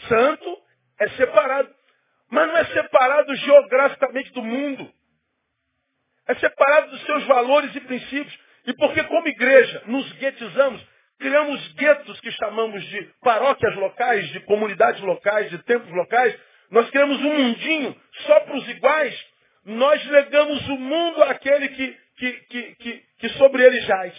Santo 0.08 0.58
é 1.00 1.08
separado. 1.10 1.74
Mas 2.30 2.46
não 2.46 2.56
é 2.58 2.64
separado 2.66 3.34
geograficamente 3.34 4.32
do 4.32 4.42
mundo. 4.42 4.92
É 6.26 6.34
separado 6.34 6.90
dos 6.90 7.02
seus 7.04 7.24
valores 7.26 7.74
e 7.74 7.80
princípios. 7.80 8.38
E 8.66 8.74
porque, 8.74 9.02
como 9.04 9.26
igreja, 9.28 9.82
nos 9.86 10.12
guetizamos, 10.14 10.84
criamos 11.18 11.72
guetos 11.72 12.20
que 12.20 12.30
chamamos 12.32 12.84
de 12.84 13.02
paróquias 13.22 13.74
locais, 13.76 14.28
de 14.28 14.40
comunidades 14.40 15.00
locais, 15.00 15.48
de 15.48 15.58
templos 15.62 15.94
locais, 15.94 16.38
nós 16.70 16.88
criamos 16.90 17.18
um 17.18 17.38
mundinho 17.38 17.96
só 18.26 18.40
para 18.40 18.56
os 18.56 18.68
iguais, 18.68 19.26
nós 19.64 20.04
legamos 20.06 20.68
o 20.68 20.76
mundo 20.76 21.22
àquele 21.24 21.68
que, 21.68 21.98
que, 22.16 22.32
que, 22.32 22.74
que, 22.76 23.04
que 23.18 23.28
sobre 23.30 23.62
ele 23.62 23.80
jaz. 23.82 24.14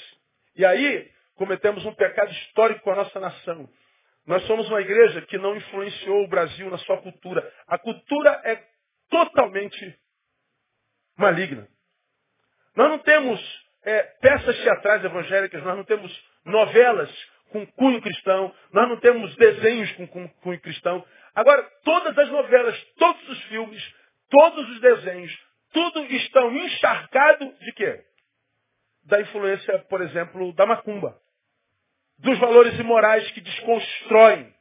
E 0.55 0.65
aí, 0.65 1.09
cometemos 1.35 1.85
um 1.85 1.93
pecado 1.93 2.31
histórico 2.31 2.81
com 2.81 2.91
a 2.91 2.97
nossa 2.97 3.19
nação. 3.19 3.69
Nós 4.27 4.43
somos 4.45 4.67
uma 4.69 4.81
igreja 4.81 5.21
que 5.21 5.37
não 5.37 5.55
influenciou 5.55 6.23
o 6.23 6.27
Brasil 6.27 6.69
na 6.69 6.77
sua 6.79 6.97
cultura. 6.97 7.51
A 7.67 7.77
cultura 7.77 8.41
é 8.43 8.61
totalmente 9.09 9.97
maligna. 11.17 11.67
Nós 12.75 12.89
não 12.89 12.99
temos 12.99 13.39
é, 13.83 14.03
peças 14.21 14.57
teatrais 14.61 15.03
evangélicas, 15.03 15.63
nós 15.63 15.75
não 15.75 15.83
temos 15.83 16.23
novelas 16.45 17.09
com 17.51 17.65
cunho 17.65 18.01
cristão, 18.01 18.53
nós 18.71 18.87
não 18.87 18.97
temos 18.99 19.35
desenhos 19.35 19.91
com 19.93 20.27
cunho 20.27 20.59
cristão. 20.59 21.03
Agora, 21.35 21.63
todas 21.83 22.17
as 22.17 22.29
novelas, 22.29 22.83
todos 22.97 23.29
os 23.29 23.43
filmes, 23.43 23.95
todos 24.29 24.69
os 24.69 24.81
desenhos, 24.81 25.49
tudo 25.71 26.03
estão 26.05 26.51
encharcados 26.55 27.59
de 27.59 27.71
quê? 27.73 28.03
Da 29.05 29.21
influência, 29.21 29.79
por 29.89 30.01
exemplo, 30.01 30.53
da 30.53 30.65
macumba. 30.65 31.19
Dos 32.17 32.37
valores 32.39 32.77
imorais 32.79 33.29
que 33.31 33.41
desconstroem 33.41 34.53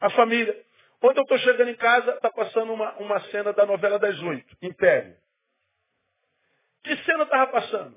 a 0.00 0.10
família. 0.10 0.56
Quando 1.00 1.18
eu 1.18 1.22
estou 1.22 1.38
chegando 1.38 1.70
em 1.70 1.76
casa, 1.76 2.12
está 2.12 2.30
passando 2.30 2.72
uma, 2.72 2.92
uma 2.98 3.20
cena 3.30 3.52
da 3.52 3.66
novela 3.66 3.98
das 3.98 4.18
oito, 4.20 4.56
Império. 4.62 5.16
Que 6.82 6.96
cena 7.04 7.24
estava 7.24 7.50
passando? 7.52 7.96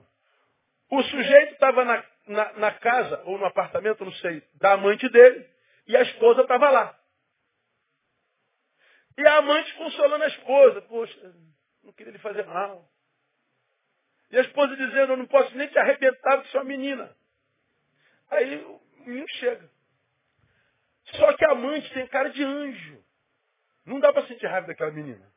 O 0.90 1.02
sujeito 1.04 1.54
estava 1.54 1.86
na, 1.86 2.04
na, 2.28 2.54
na, 2.54 2.72
casa, 2.72 3.22
ou 3.26 3.38
no 3.38 3.46
apartamento, 3.46 4.04
não 4.04 4.12
sei, 4.14 4.44
da 4.56 4.74
amante 4.74 5.08
dele, 5.10 5.46
e 5.88 5.98
a 5.98 6.02
esposa 6.02 6.42
estava 6.42 6.70
lá. 6.70 6.98
E 9.18 9.28
a 9.28 9.38
amante 9.38 9.74
consolando 9.76 10.24
a 10.24 10.28
esposa, 10.28 10.82
poxa, 10.84 11.36
não 11.84 11.94
queria 11.94 12.12
lhe 12.12 12.20
fazer 12.20 12.46
mal. 12.46 12.90
E 14.32 14.38
a 14.38 14.42
esposa 14.42 14.76
dizendo, 14.76 15.14
eu 15.14 15.18
não 15.18 15.28
posso 15.28 15.56
nem 15.56 15.68
te 15.68 15.78
arrebentar 15.78 16.38
com 16.38 16.46
sua 16.46 16.64
menina. 16.64 17.16
Aí 18.32 18.64
o 18.64 18.82
menino 19.06 19.28
chega. 19.30 19.70
Só 21.06 21.34
que 21.34 21.46
a 21.46 21.52
amante 21.52 21.94
tem 21.94 22.08
cara 22.08 22.30
de 22.30 22.44
anjo. 22.44 23.04
Não 23.86 24.00
dá 24.00 24.12
para 24.12 24.26
sentir 24.26 24.48
raiva 24.48 24.68
daquela 24.68 24.92
menina. 24.92 25.32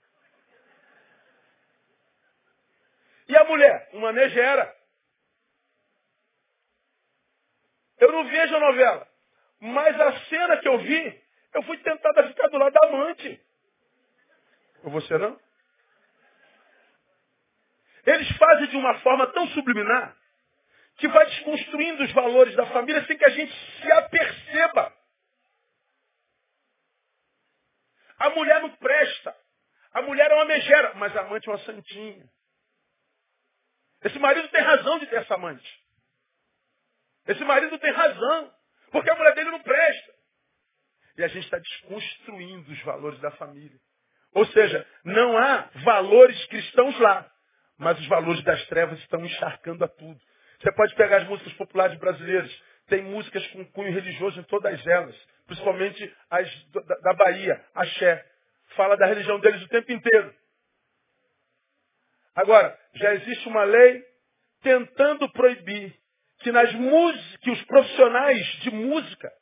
E 3.29 3.37
a 3.37 3.45
mulher? 3.45 3.91
Uma 3.93 4.13
megera. 4.13 4.75
Eu 7.99 8.13
não 8.13 8.25
vejo 8.25 8.57
a 8.57 8.61
novela. 8.61 9.09
Mas 9.61 10.01
a 10.01 10.21
cena 10.27 10.57
que 10.59 10.69
eu 10.69 10.79
vi, 10.79 11.25
eu 11.55 11.63
fui 11.65 11.77
tentada 11.79 12.29
ficar 12.29 12.49
do 12.49 12.59
lado 12.59 12.73
da 12.73 12.87
amante. 12.89 13.46
Ou 14.87 14.93
você 14.93 15.19
não? 15.19 15.39
Eles 18.07 18.29
fazem 18.37 18.69
de 18.69 18.77
uma 18.77 18.97
forma 19.01 19.27
tão 19.33 19.49
subliminar 19.49 20.17
que 20.97 21.09
vai 21.09 21.27
desconstruindo 21.27 22.05
os 22.05 22.13
valores 22.13 22.55
da 22.55 22.67
família 22.67 23.05
sem 23.05 23.19
que 23.19 23.25
a 23.25 23.31
gente 23.31 23.53
se 23.53 23.93
aperceba. 23.93 24.97
A 28.19 28.31
mulher 28.31 28.63
não 28.63 28.77
presta. 28.77 29.37
A 29.93 30.03
mulher 30.03 30.31
é 30.31 30.35
uma 30.35 30.45
megera, 30.45 30.95
mas 30.95 31.15
a 31.17 31.23
amante 31.23 31.49
é 31.49 31.53
uma 31.53 31.65
santinha. 31.65 32.25
Esse 34.05 34.21
marido 34.21 34.49
tem 34.51 34.63
razão 34.63 35.01
de 35.01 35.07
ter 35.09 35.17
essa 35.17 35.35
amante. 35.35 35.85
Esse 37.27 37.45
marido 37.45 37.77
tem 37.81 37.91
razão, 37.91 38.55
porque 38.93 39.11
a 39.11 39.17
mulher 39.17 39.35
dele 39.35 39.51
não 39.51 39.63
presta. 39.63 40.15
E 41.19 41.25
a 41.25 41.29
gente 41.29 41.45
está 41.45 41.59
desconstruindo 41.59 42.71
os 42.71 42.83
valores 42.83 43.19
da 43.19 43.33
família. 43.33 43.81
Ou 44.37 44.45
seja, 44.49 44.87
não 45.03 45.35
há 45.39 45.71
valores 45.83 46.45
cristãos 46.49 46.99
lá, 47.01 47.27
mas 47.79 47.99
os 47.99 48.07
valores 48.07 48.45
das 48.45 48.63
trevas 48.67 48.99
estão 48.99 49.25
encharcando 49.25 49.83
a 49.83 49.89
tudo. 49.89 50.21
Você 50.61 50.71
pode 50.73 50.95
pegar 50.95 51.23
as 51.23 51.27
músicas 51.27 51.55
populares 51.55 51.99
brasileiras, 51.99 52.63
tem 52.87 53.03
músicas 53.03 53.47
com 53.49 53.65
cunho 53.73 53.91
religioso 53.91 54.39
em 54.39 54.43
todas 54.43 54.87
elas, 54.87 55.17
principalmente 55.47 56.15
as 56.29 56.71
da, 57.01 57.15
Bahia, 57.15 57.65
axé. 57.75 58.27
Fala 58.77 58.95
da 58.99 59.07
religião 59.07 59.41
deles 59.41 59.63
o 59.63 59.69
tempo 59.69 59.91
inteiro. 59.91 60.35
Agora, 62.35 62.79
já 62.93 63.15
existe 63.15 63.49
uma 63.49 63.65
lei 63.65 64.05
tentando 64.63 65.33
proibir 65.33 65.97
que, 66.41 66.53
nas 66.53 66.71
que 67.41 67.51
os 67.51 67.65
profissionais 67.65 68.47
de 68.61 68.71
música 68.71 69.33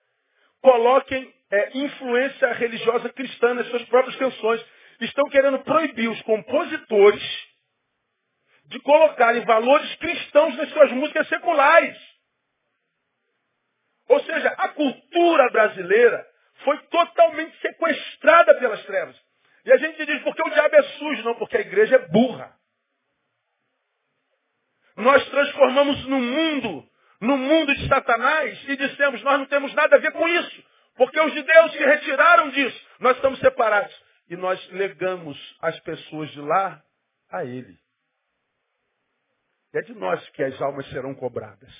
coloquem 0.62 1.34
é, 1.50 1.78
influência 1.78 2.52
religiosa 2.52 3.08
cristã 3.10 3.54
nas 3.54 3.66
suas 3.68 3.84
próprias 3.86 4.16
canções. 4.16 4.64
Estão 5.00 5.28
querendo 5.28 5.58
proibir 5.60 6.08
os 6.08 6.20
compositores 6.22 7.22
de 8.66 8.80
colocarem 8.80 9.44
valores 9.44 9.94
cristãos 9.96 10.56
nas 10.56 10.70
suas 10.70 10.90
músicas 10.92 11.28
seculares. 11.28 11.96
Ou 14.08 14.20
seja, 14.20 14.48
a 14.48 14.68
cultura 14.68 15.50
brasileira 15.50 16.26
foi 16.64 16.78
totalmente 16.86 17.58
sequestrada 17.60 18.54
pelas 18.58 18.82
trevas. 18.84 19.16
E 19.64 19.72
a 19.72 19.76
gente 19.76 20.04
diz, 20.04 20.22
porque 20.22 20.42
o 20.42 20.50
diabo 20.50 20.82
sujo, 20.98 21.22
não, 21.22 21.34
porque 21.36 21.56
a 21.56 21.60
igreja 21.60 21.96
é 21.96 22.08
burra. 22.08 22.54
Nós 24.96 25.26
transformamos 25.28 26.04
no 26.06 26.20
mundo, 26.20 26.88
no 27.20 27.36
mundo 27.36 27.74
de 27.74 27.88
Satanás, 27.88 28.62
e 28.68 28.76
dissemos, 28.76 29.22
nós 29.22 29.38
não 29.38 29.46
temos 29.46 29.72
nada 29.74 29.96
a 29.96 29.98
ver 29.98 30.12
com 30.12 30.28
isso. 30.28 30.64
Porque 30.96 31.18
os 31.18 31.34
judeus 31.34 31.72
se 31.72 31.78
retiraram 31.78 32.50
disso. 32.50 32.86
Nós 33.00 33.16
estamos 33.16 33.38
separados. 33.40 34.03
E 34.28 34.36
nós 34.36 34.64
legamos 34.70 35.38
as 35.60 35.78
pessoas 35.80 36.30
de 36.30 36.40
lá 36.40 36.82
a 37.30 37.44
ele. 37.44 37.78
É 39.74 39.82
de 39.82 39.94
nós 39.94 40.26
que 40.30 40.42
as 40.42 40.60
almas 40.62 40.88
serão 40.90 41.14
cobradas. 41.14 41.72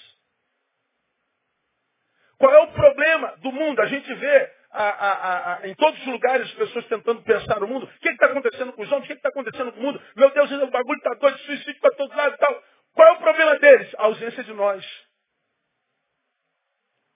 Qual 2.39 2.53
é 2.53 2.59
o 2.59 2.73
problema 2.73 3.37
do 3.37 3.53
mundo? 3.53 3.81
A 3.81 3.87
gente 3.87 4.13
vê 4.15 4.53
a, 4.71 4.89
a, 4.89 5.55
a, 5.55 5.69
em 5.69 5.75
todos 5.77 5.99
os 6.01 6.07
lugares 6.07 6.47
as 6.49 6.55
pessoas 6.55 6.87
tentando 6.89 7.23
pensar 7.23 7.61
no 7.61 7.69
mundo. 7.69 7.87
O 7.87 8.01
que 8.01 8.09
está 8.09 8.27
acontecendo 8.27 8.73
com 8.73 8.83
os 8.83 8.91
homens? 8.91 9.05
O 9.05 9.07
que 9.07 9.13
está 9.15 9.29
acontecendo 9.29 9.73
com 9.73 9.81
o 9.81 9.83
mundo? 9.83 10.03
Meu 10.17 10.31
Deus, 10.31 10.51
o 10.51 10.71
bagulho 10.71 10.99
está 10.99 11.15
doido, 11.15 11.39
suicídio 11.39 11.81
para 11.81 11.95
todos 11.95 12.15
lados 12.17 12.35
e 12.35 12.39
tal. 12.39 12.63
Qual 12.93 13.09
é 13.09 13.13
o 13.13 13.19
problema 13.19 13.59
deles? 13.59 13.95
A 13.97 14.05
ausência 14.05 14.45
de 14.45 14.53
nós. 14.53 14.85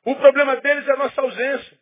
O 0.05 0.15
problema 0.17 0.57
deles 0.57 0.87
é 0.87 0.93
a 0.93 0.97
nossa 0.97 1.21
ausência. 1.21 1.78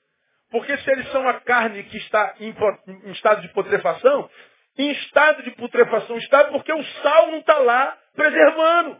Porque 0.56 0.74
se 0.78 0.90
eles 0.90 1.06
são 1.12 1.28
a 1.28 1.38
carne 1.40 1.84
que 1.84 1.98
está 1.98 2.34
em, 2.40 2.48
em 2.88 3.12
estado 3.12 3.42
de 3.42 3.48
putrefação, 3.48 4.30
em 4.78 4.90
estado 4.90 5.42
de 5.42 5.50
putrefação 5.50 6.16
está 6.16 6.46
porque 6.46 6.72
o 6.72 6.82
sal 6.82 7.30
não 7.30 7.40
está 7.40 7.58
lá 7.58 7.98
preservando. 8.14 8.98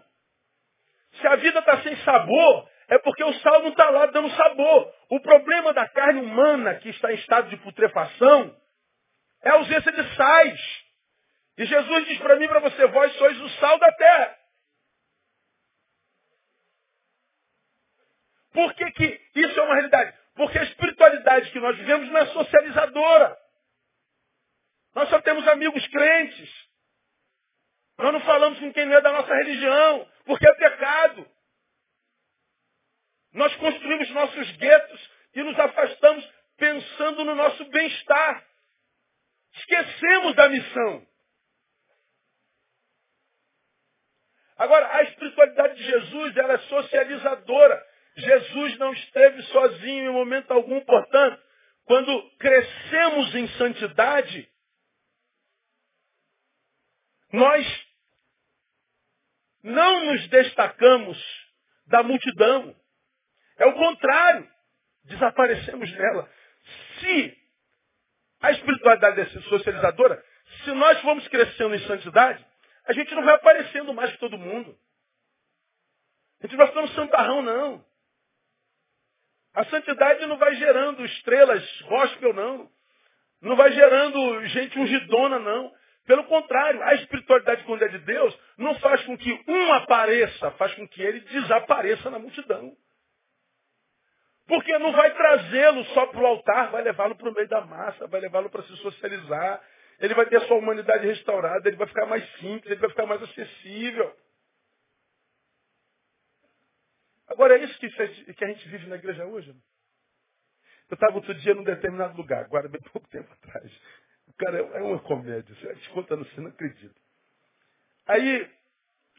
Se 1.13 1.27
a 1.27 1.37
vida 1.37 1.61
está 1.61 1.81
sem 1.81 1.97
sabor, 2.05 2.69
é 2.89 2.99
porque 2.99 3.25
o 3.25 3.33
sal 3.41 3.63
não 3.63 3.71
está 3.71 3.89
lá 3.89 4.05
dando 4.05 4.29
sabor. 4.33 4.93
O 5.09 5.19
problema 5.21 5.73
da 5.73 5.89
carne 5.89 6.21
humana 6.21 6.75
que 6.75 6.91
está 6.91 7.11
em 7.11 7.17
estado 7.17 7.49
de 7.49 7.57
putrefação 7.57 8.55
é 9.43 9.49
a 9.49 9.55
ausência 9.55 9.93
de 9.93 10.15
sais. 10.15 10.61
E 11.57 11.65
Jesus 11.65 12.05
diz 12.05 12.19
para 12.19 12.37
mim 12.37 12.45
e 12.45 12.49
para 12.49 12.61
você, 12.61 12.87
vós 12.89 13.15
sois 13.15 13.41
o 13.41 13.49
sal 13.61 13.79
da 13.79 13.93
terra. 13.93 14.37
Por 18.53 18.75
que, 18.75 18.91
que 18.91 19.21
isso 19.37 19.59
é 19.59 19.63
uma 19.63 19.75
realidade? 19.75 20.26
Porque 20.37 20.59
a 20.59 20.65
espiritualidade 20.65 21.51
que 21.51 21.59
nós 21.59 21.77
vivemos 21.77 22.09
não 22.11 22.19
é 22.19 22.27
socializadora. 22.27 23.37
Nós 24.95 25.09
só 25.09 25.21
temos 25.23 25.47
amigos 25.49 25.87
crentes. 25.89 26.67
Nós 27.99 28.13
não 28.13 28.21
falamos 28.21 28.59
com 28.61 28.73
quem 28.73 28.85
não 28.85 28.95
é 28.95 29.01
da 29.01 29.13
nossa 29.13 29.35
religião, 29.35 30.09
porque 30.27 30.47
é 30.47 30.55
pecado. 30.55 31.31
Nós 33.33 33.55
construímos 33.57 34.11
nossos 34.11 34.51
guetos 34.59 35.11
e 35.35 35.43
nos 35.43 35.59
afastamos 35.59 36.31
pensando 36.59 37.25
no 37.25 37.35
nosso 37.35 37.65
bem-estar. 37.67 38.47
Esquecemos 39.55 40.35
da 40.35 40.49
missão. 40.51 41.07
Agora, 44.59 44.97
a 44.97 45.03
espiritualidade 45.03 45.77
de 45.77 45.85
Jesus 45.85 46.37
ela 46.37 46.55
é 46.55 46.59
socializadora. 46.59 47.96
Jesus 48.17 48.79
não 48.79 48.93
esteve 48.93 49.43
sozinho 49.45 50.11
em 50.11 50.13
momento 50.13 50.51
algum, 50.51 50.81
portanto, 50.85 51.43
quando 51.85 52.31
crescemos 52.39 53.35
em 53.35 53.49
santidade, 53.59 54.51
nós 57.33 57.87
não 59.63 60.07
nos 60.07 60.29
destacamos 60.29 61.19
da 61.87 62.03
multidão. 62.03 62.75
É 63.59 63.67
o 63.67 63.75
contrário. 63.75 64.51
Desaparecemos 65.05 65.93
nela. 65.93 66.31
Se 66.99 67.39
a 68.41 68.51
espiritualidade 68.53 69.21
é 69.21 69.27
socializadora, 69.43 70.25
se 70.65 70.73
nós 70.73 71.01
formos 71.01 71.27
crescendo 71.29 71.75
em 71.75 71.87
santidade, 71.87 72.45
a 72.87 72.93
gente 72.93 73.15
não 73.15 73.25
vai 73.25 73.35
aparecendo 73.35 73.93
mais 73.93 74.11
que 74.13 74.19
todo 74.19 74.39
mundo. 74.39 74.77
A 76.41 76.47
gente 76.47 76.57
não 76.57 76.59
vai 76.59 76.69
ficando 76.69 76.95
santarrão, 76.95 77.43
não. 77.43 77.85
A 79.57 79.65
santidade 79.65 80.27
não 80.27 80.37
vai 80.37 80.55
gerando 80.57 81.03
estrelas 81.07 81.83
gospel, 81.89 82.35
não. 82.35 82.69
Não 83.41 83.57
vai 83.57 83.73
gerando 83.73 84.47
gente 84.49 84.79
ungidona, 84.79 85.39
não. 85.39 85.73
Pelo 86.07 86.25
contrário, 86.25 86.83
a 86.83 86.93
espiritualidade, 86.97 87.65
quando 87.65 87.83
é 87.83 87.89
de 87.89 87.99
Deus, 88.01 88.39
não 88.59 88.75
faz 88.81 89.03
com 89.07 89.17
que 89.17 89.33
um 89.49 89.73
apareça, 89.73 90.51
faz 90.53 90.75
com 90.75 90.87
que 90.87 91.01
ele 91.03 91.21
desapareça 91.21 92.11
na 92.11 92.19
multidão. 92.19 92.77
Porque 94.47 94.79
não 94.79 94.93
vai 94.93 95.11
trazê-lo 95.15 95.85
só 95.87 96.05
para 96.07 96.21
o 96.21 96.27
altar, 96.27 96.71
vai 96.71 96.83
levá-lo 96.83 97.17
para 97.17 97.31
o 97.31 97.35
meio 97.35 97.49
da 97.49 97.63
massa, 97.63 98.07
vai 98.09 98.21
levá-lo 98.21 98.51
para 98.51 98.63
se 98.63 98.77
socializar. 98.77 99.63
Ele 100.01 100.13
vai 100.13 100.27
ter 100.27 100.37
a 100.37 100.47
sua 100.47 100.59
humanidade 100.59 101.07
restaurada, 101.07 101.67
ele 101.67 101.79
vai 101.79 101.87
ficar 101.87 102.05
mais 102.05 102.23
simples, 102.35 102.67
ele 102.67 102.81
vai 102.81 102.91
ficar 102.91 103.07
mais 103.07 103.23
acessível. 103.23 104.15
Agora 107.37 107.59
é 107.59 107.65
isso 107.65 107.79
que, 107.79 107.91
que 108.33 108.45
a 108.45 108.49
gente 108.49 108.67
vive 108.67 108.87
na 108.87 108.97
igreja 108.97 109.27
hoje. 109.27 109.55
Eu 110.89 110.95
estava 110.95 111.17
outro 111.17 111.35
dia 111.35 111.55
num 111.55 111.65
determinado 111.65 112.17
lugar, 112.17 112.47
agora 112.47 112.67
bem 112.67 112.81
pouco 112.91 113.07
tempo 113.09 113.31
atrás. 113.31 113.71
O 114.27 114.33
cara 114.33 114.57
é 114.57 114.83
uma 114.83 114.99
comédia, 115.01 115.55
você 115.55 115.75
te 115.75 115.91
contando, 115.91 116.25
você 116.25 116.41
não 116.41 116.49
acredita. 116.49 116.99
Aí 118.07 118.51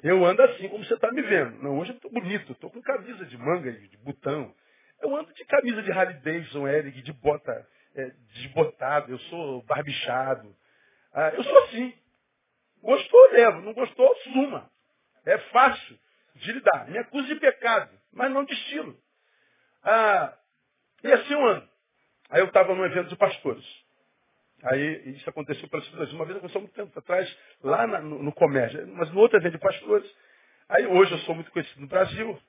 eu 0.01 0.25
ando 0.25 0.41
assim, 0.41 0.67
como 0.67 0.84
você 0.84 0.95
está 0.95 1.12
me 1.12 1.21
vendo. 1.21 1.62
Não, 1.62 1.77
hoje 1.77 1.91
eu 1.91 1.95
estou 1.97 2.10
bonito, 2.10 2.53
estou 2.53 2.71
com 2.71 2.82
camisa 2.82 3.23
de 3.23 3.38
manga, 3.38 3.71
de 3.71 3.97
botão. 3.97 4.51
Eu 4.99 5.15
ando 5.15 5.32
de 5.32 5.45
camisa 5.45 5.84
de 5.84 5.91
Harley 5.91 6.19
Davidson, 6.21 6.67
Eric, 6.67 6.99
de 7.03 7.13
bota 7.13 7.67
é, 7.93 8.10
desbotado, 8.34 9.12
eu 9.12 9.19
sou 9.19 9.62
barbichado. 9.62 10.58
Ah, 11.13 11.30
eu 11.36 11.43
sou 11.43 11.58
assim. 11.65 11.93
Gostou, 12.82 13.32
levo. 13.34 13.62
Não 13.62 13.73
gostou, 13.73 14.15
suma. 14.23 14.71
É 15.23 15.38
fácil 15.38 15.99
de 16.34 16.51
lidar. 16.51 16.89
Me 16.89 16.97
acusa 16.97 17.27
de 17.27 17.36
pecado, 17.36 17.96
mas 18.13 18.31
não 18.31 18.43
de 18.43 18.53
estilo. 18.53 18.97
Ah, 19.83 20.33
e 21.03 21.11
assim 21.11 21.35
um 21.35 21.45
ano. 21.45 21.69
Aí 22.29 22.41
eu 22.41 22.47
estava 22.47 22.75
num 22.75 22.85
evento 22.85 23.09
de 23.09 23.15
pastores. 23.15 23.65
Aí 24.63 25.15
isso 25.15 25.29
aconteceu 25.29 25.69
segunda 25.69 25.97
vez. 25.97 26.13
Uma 26.13 26.25
vez 26.25 26.37
aconteceu 26.37 26.61
muito 26.61 26.73
tempo 26.73 26.97
atrás, 26.97 27.37
lá 27.63 27.85
na, 27.85 27.99
no, 27.99 28.23
no 28.23 28.33
comércio, 28.33 28.87
mas 28.95 29.11
no 29.11 29.19
outro 29.19 29.37
evento 29.37 29.53
de 29.53 29.59
pastores. 29.59 30.09
Aí 30.67 30.85
hoje 30.85 31.11
eu 31.11 31.19
sou 31.19 31.35
muito 31.35 31.51
conhecido 31.51 31.81
no 31.81 31.87
Brasil. 31.87 32.39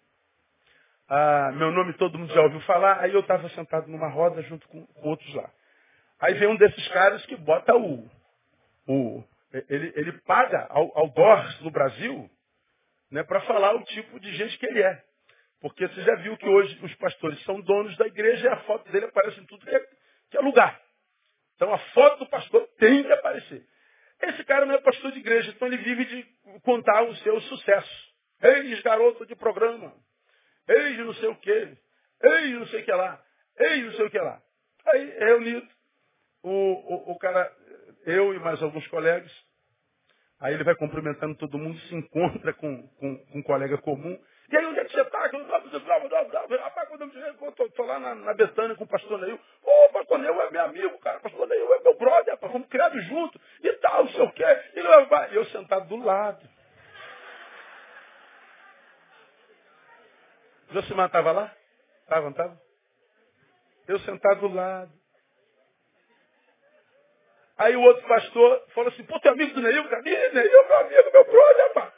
Ah, 1.09 1.53
meu 1.55 1.71
nome 1.71 1.95
todo 1.95 2.19
mundo 2.19 2.33
já 2.33 2.41
ouviu 2.43 2.61
falar. 2.63 3.01
Aí 3.01 3.13
eu 3.13 3.21
estava 3.21 3.49
sentado 3.51 3.89
numa 3.89 4.09
roda 4.09 4.43
junto 4.43 4.67
com 4.69 4.87
outros 4.97 5.33
lá. 5.35 5.51
Aí 6.21 6.35
vem 6.35 6.49
um 6.49 6.57
desses 6.57 6.89
caras 6.89 7.25
que 7.27 7.37
bota 7.37 7.77
o. 7.77 8.09
o 8.87 9.25
ele, 9.53 9.93
ele 9.95 10.13
paga 10.23 10.67
ao, 10.71 10.99
ao 10.99 11.09
DORS 11.11 11.61
no 11.61 11.71
Brasil 11.71 12.31
né, 13.11 13.23
para 13.23 13.41
falar 13.43 13.75
o 13.75 13.85
tipo 13.85 14.19
de 14.21 14.35
gente 14.35 14.59
que 14.59 14.67
ele 14.67 14.83
é. 14.83 15.05
Porque 15.61 15.87
você 15.89 16.03
já 16.03 16.15
viu 16.17 16.37
que 16.37 16.49
hoje 16.49 16.79
os 16.85 16.95
pastores 16.97 17.43
são 17.45 17.61
donos 17.61 17.97
da 17.97 18.07
igreja 18.07 18.47
e 18.47 18.49
a 18.49 18.59
foto 18.65 18.91
dele 18.93 19.07
aparece 19.07 19.41
em 19.41 19.47
tudo 19.47 19.67
que 19.67 19.75
é, 19.75 19.81
que 20.31 20.37
é 20.37 20.41
lugar. 20.41 20.81
Então 21.57 21.73
a 21.73 21.79
foto 21.79 22.21
do 22.21 22.31
pastor 22.31 22.67
tem 22.79 23.03
que 23.03 23.13
aparecer. 23.13 23.67
Esse 24.23 24.45
cara 24.45 24.67
não 24.67 24.75
é 24.75 24.81
pastor 24.81 25.13
de 25.13 25.19
igreja, 25.19 25.51
então 25.51 25.69
ele 25.69 25.79
vive 25.79 26.05
de 26.05 26.27
contar 26.63 27.03
o 27.03 27.15
seu 27.17 27.41
sucesso. 27.43 28.09
Eis 28.41 28.81
garoto 28.83 29.27
de 29.27 29.35
programa. 29.35 29.93
Eis 30.69 30.99
não 30.99 31.15
sei 31.15 31.29
o 31.29 31.37
quê. 31.37 31.77
Eis 32.23 32.53
não 32.53 32.67
sei 32.67 32.83
o 32.83 32.85
que 32.85 32.93
lá. 32.93 33.25
Eis 33.59 33.85
não 33.85 33.93
sei 33.93 34.07
o 34.07 34.11
que 34.11 34.19
lá. 34.19 34.43
Aí, 34.87 35.19
reunido, 35.19 35.69
o, 36.43 36.51
o, 36.51 37.13
o 37.13 37.19
cara, 37.19 37.53
eu 38.07 38.33
e 38.35 38.39
mais 38.39 38.63
alguns 38.63 38.87
colegas, 38.89 39.33
Aí 40.41 40.55
ele 40.55 40.65
vai 40.65 40.77
cumprimentando 40.77 41.35
todo 41.35 41.59
mundo, 41.59 41.79
se 41.81 41.95
encontra 41.95 42.53
com, 42.55 42.87
com, 42.89 43.17
com 43.17 43.39
um 43.39 43.43
colega 43.43 43.77
comum. 43.79 44.19
E 44.51 44.57
aí, 44.57 44.65
onde 44.65 44.81
é 44.81 44.85
que 44.85 44.93
você 44.93 45.03
está? 45.03 45.19
Rapaz, 45.19 46.89
quando 46.89 47.03
eu 47.59 47.67
estou 47.67 47.85
lá 47.85 48.01
na, 48.01 48.15
na 48.15 48.33
Betânia 48.33 48.75
com 48.77 48.85
o 48.85 48.89
pastor 48.89 49.21
Neil. 49.21 49.39
Ô, 49.63 49.71
oh, 49.71 49.93
pastor 49.93 50.19
Neil 50.19 50.41
é 50.41 50.51
meu 50.51 50.63
amigo, 50.63 50.99
cara. 51.01 51.21
Pastor 51.21 51.47
Neil 51.47 51.75
é 51.75 51.81
meu 51.81 51.95
brother, 51.99 52.35
rapaz. 52.35 52.53
Fomos 52.53 52.69
criados 52.69 53.05
juntos. 53.05 53.41
E 53.63 53.73
tal, 53.75 54.05
não 54.05 54.11
sei 54.13 54.23
o 54.23 54.33
quê. 54.33 54.45
E 54.75 54.79
eu, 54.79 54.87
eu 55.33 55.45
sentado 55.47 55.87
do 55.89 56.03
lado. 56.03 56.49
Josimar 60.71 61.07
estava 61.07 61.33
lá? 61.33 61.55
Estava, 62.03 62.23
não 62.23 62.31
estava? 62.31 62.61
Eu 63.87 63.99
sentado 64.01 64.41
do 64.41 64.55
lado. 64.55 64.93
Aí 67.59 67.75
o 67.75 67.83
outro 67.83 68.07
pastor 68.07 68.65
falou 68.75 68.89
assim, 68.91 69.05
pô, 69.05 69.19
tu 69.19 69.29
é 69.29 69.31
amigo 69.31 69.53
do 69.55 69.61
Neil? 69.61 69.89
Cadê? 69.89 70.29
Neil, 70.31 70.69
meu 70.69 70.79
amigo, 70.79 71.11
meu 71.13 71.25
brother, 71.25 71.69
rapaz. 71.69 71.98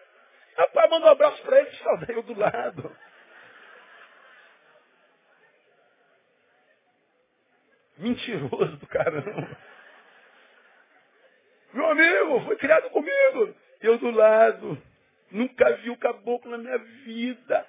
Rapaz, 0.60 0.90
manda 0.90 1.06
um 1.06 1.10
abraço 1.10 1.42
para 1.42 1.58
ele, 1.58 1.70
saudei 1.76 2.16
eu 2.16 2.22
do 2.22 2.38
lado. 2.38 2.96
Mentiroso 7.96 8.76
do 8.76 8.86
caramba. 8.86 9.58
Meu 11.72 11.86
amigo, 11.90 12.44
foi 12.44 12.56
criado 12.56 12.90
comigo. 12.90 13.54
Eu 13.80 13.96
do 13.96 14.10
lado. 14.10 14.82
Nunca 15.30 15.76
vi 15.76 15.88
o 15.88 15.96
caboclo 15.96 16.50
na 16.50 16.58
minha 16.58 16.76
vida. 16.76 17.66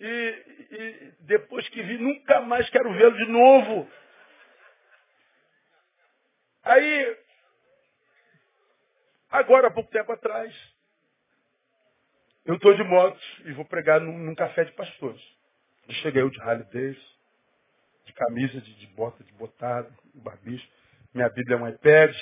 E, 0.00 0.44
e 0.70 1.12
depois 1.20 1.68
que 1.68 1.80
vi, 1.80 1.96
nunca 1.96 2.40
mais 2.40 2.68
quero 2.70 2.92
vê-lo 2.92 3.16
de 3.16 3.26
novo. 3.26 3.88
Aí, 6.64 7.16
Agora, 9.32 9.68
há 9.68 9.70
pouco 9.70 9.90
tempo 9.90 10.12
atrás, 10.12 10.54
eu 12.44 12.56
estou 12.56 12.74
de 12.74 12.82
moto 12.84 13.20
e 13.44 13.52
vou 13.52 13.64
pregar 13.64 14.00
num, 14.00 14.18
num 14.18 14.34
café 14.34 14.64
de 14.64 14.72
pastores. 14.72 15.22
Cheguei 15.88 16.22
eu 16.22 16.30
de 16.30 16.40
Harley 16.40 16.64
Davidson, 16.64 17.12
de 18.06 18.12
camisa, 18.12 18.60
de, 18.60 18.74
de 18.74 18.86
bota, 18.88 19.22
de 19.22 19.32
botado, 19.34 19.92
barbicho. 20.14 20.66
Minha 21.14 21.28
Bíblia 21.28 21.56
é 21.56 21.60
um 21.60 21.68
iPad, 21.68 22.16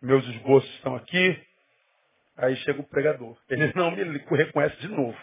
meus 0.00 0.26
esboços 0.26 0.70
estão 0.76 0.94
aqui. 0.94 1.42
Aí 2.36 2.56
chega 2.56 2.80
o 2.80 2.88
pregador. 2.88 3.38
Ele 3.48 3.72
não 3.74 3.90
me 3.90 4.02
reconhece 4.02 4.76
de 4.78 4.88
novo. 4.88 5.18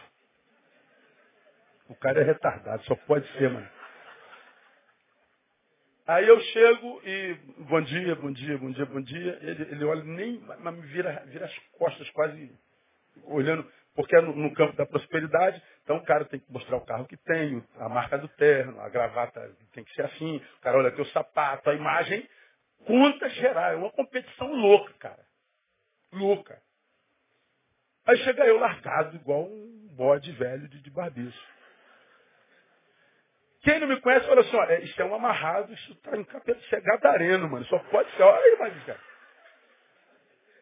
O 1.89 1.95
cara 1.95 2.21
é 2.21 2.23
retardado, 2.23 2.83
só 2.85 2.95
pode 2.95 3.27
ser, 3.33 3.49
mano. 3.49 3.69
Aí 6.07 6.27
eu 6.27 6.39
chego 6.39 7.01
e, 7.05 7.33
bom 7.69 7.81
dia, 7.81 8.15
bom 8.15 8.31
dia, 8.31 8.57
bom 8.57 8.71
dia, 8.71 8.85
bom 8.85 9.01
dia. 9.01 9.39
Ele, 9.41 9.63
ele 9.63 9.85
olha, 9.85 10.03
nem, 10.03 10.39
mas 10.39 10.75
me 10.75 10.81
vira, 10.87 11.23
vira 11.27 11.45
as 11.45 11.59
costas, 11.77 12.09
quase 12.11 12.51
olhando, 13.25 13.69
porque 13.95 14.15
é 14.15 14.21
no, 14.21 14.35
no, 14.35 14.53
campo 14.53 14.75
da 14.75 14.85
prosperidade. 14.85 15.61
Então 15.83 15.97
o 15.97 16.03
cara 16.03 16.25
tem 16.25 16.39
que 16.39 16.51
mostrar 16.51 16.77
o 16.77 16.85
carro 16.85 17.05
que 17.05 17.17
tem, 17.17 17.63
a 17.77 17.89
marca 17.89 18.17
do 18.17 18.27
terno, 18.29 18.79
a 18.81 18.89
gravata 18.89 19.55
tem 19.73 19.83
que 19.83 19.93
ser 19.93 20.03
assim. 20.05 20.37
O 20.37 20.61
cara 20.61 20.77
olha 20.77 20.91
teu 20.91 21.05
sapato, 21.07 21.69
a 21.69 21.75
imagem. 21.75 22.27
Conta 22.85 23.29
geral, 23.29 23.73
é 23.73 23.75
uma 23.75 23.91
competição 23.91 24.51
louca, 24.53 24.93
cara. 24.93 25.25
Louca. 26.11 26.61
Aí 28.05 28.17
chega 28.17 28.45
eu 28.45 28.57
largado, 28.57 29.15
igual 29.15 29.43
um 29.43 29.89
bode 29.91 30.31
velho 30.31 30.67
de, 30.67 30.81
de 30.81 30.89
barbiço. 30.89 31.51
Quem 33.61 33.79
não 33.79 33.87
me 33.87 34.01
conhece, 34.01 34.27
olha 34.27 34.43
só, 34.43 34.63
é, 34.63 34.81
isso 34.81 34.99
é 34.99 35.05
um 35.05 35.13
amarrado, 35.13 35.71
isso 35.71 35.91
está 35.91 36.17
em 36.17 36.23
capeta, 36.23 36.59
isso 36.59 36.75
é 36.75 36.81
gadareno, 36.81 37.47
mano. 37.47 37.63
Só 37.65 37.77
pode 37.77 38.09
ser. 38.15 38.23
Olha 38.23 38.43
aí, 38.43 38.57
mas, 38.59 38.83
cara. 38.85 38.99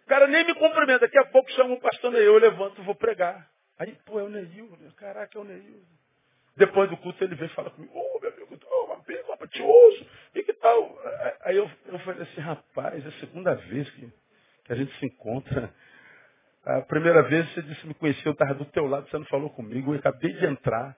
O 0.09 0.15
cara 0.17 0.25
nem 0.25 0.43
me 0.43 0.55
cumprimenta. 0.55 1.01
Daqui 1.01 1.19
a 1.19 1.25
pouco 1.25 1.51
chama 1.51 1.75
um 1.75 1.79
pastor 1.79 2.11
Neil, 2.11 2.25
eu 2.25 2.39
levanto 2.39 2.81
e 2.81 2.83
vou 2.83 2.95
pregar. 2.95 3.47
Aí, 3.77 3.95
pô, 4.07 4.19
é 4.19 4.23
o 4.23 4.27
Neil. 4.27 4.67
Caraca, 4.97 5.37
é 5.37 5.39
o 5.39 5.43
Neil. 5.43 5.83
Depois 6.57 6.89
do 6.89 6.97
culto 6.97 7.23
ele 7.23 7.35
vem 7.35 7.45
e 7.45 7.51
fala 7.51 7.69
comigo, 7.69 7.95
ô 7.95 8.15
oh, 8.15 8.19
meu 8.19 8.33
amigo, 8.33 8.59
oh, 8.71 8.85
uma 8.85 9.67
ouço, 9.67 10.07
e 10.33 10.41
que 10.41 10.51
tal? 10.53 10.99
Aí 11.41 11.55
eu, 11.55 11.69
eu 11.85 11.99
falei 11.99 12.23
assim, 12.23 12.41
rapaz, 12.41 13.05
é 13.05 13.07
a 13.07 13.19
segunda 13.19 13.53
vez 13.53 13.87
que, 13.91 14.11
que 14.65 14.73
a 14.73 14.75
gente 14.75 14.91
se 14.97 15.05
encontra. 15.05 15.71
A 16.65 16.81
primeira 16.81 17.21
vez 17.21 17.47
você 17.53 17.61
disse 17.61 17.85
me 17.85 17.93
conheceu, 17.93 18.31
eu 18.31 18.33
estava 18.33 18.55
do 18.55 18.65
teu 18.65 18.87
lado, 18.87 19.07
você 19.07 19.17
não 19.19 19.25
falou 19.27 19.51
comigo, 19.51 19.93
eu 19.93 19.99
acabei 19.99 20.33
de 20.33 20.43
entrar. 20.43 20.97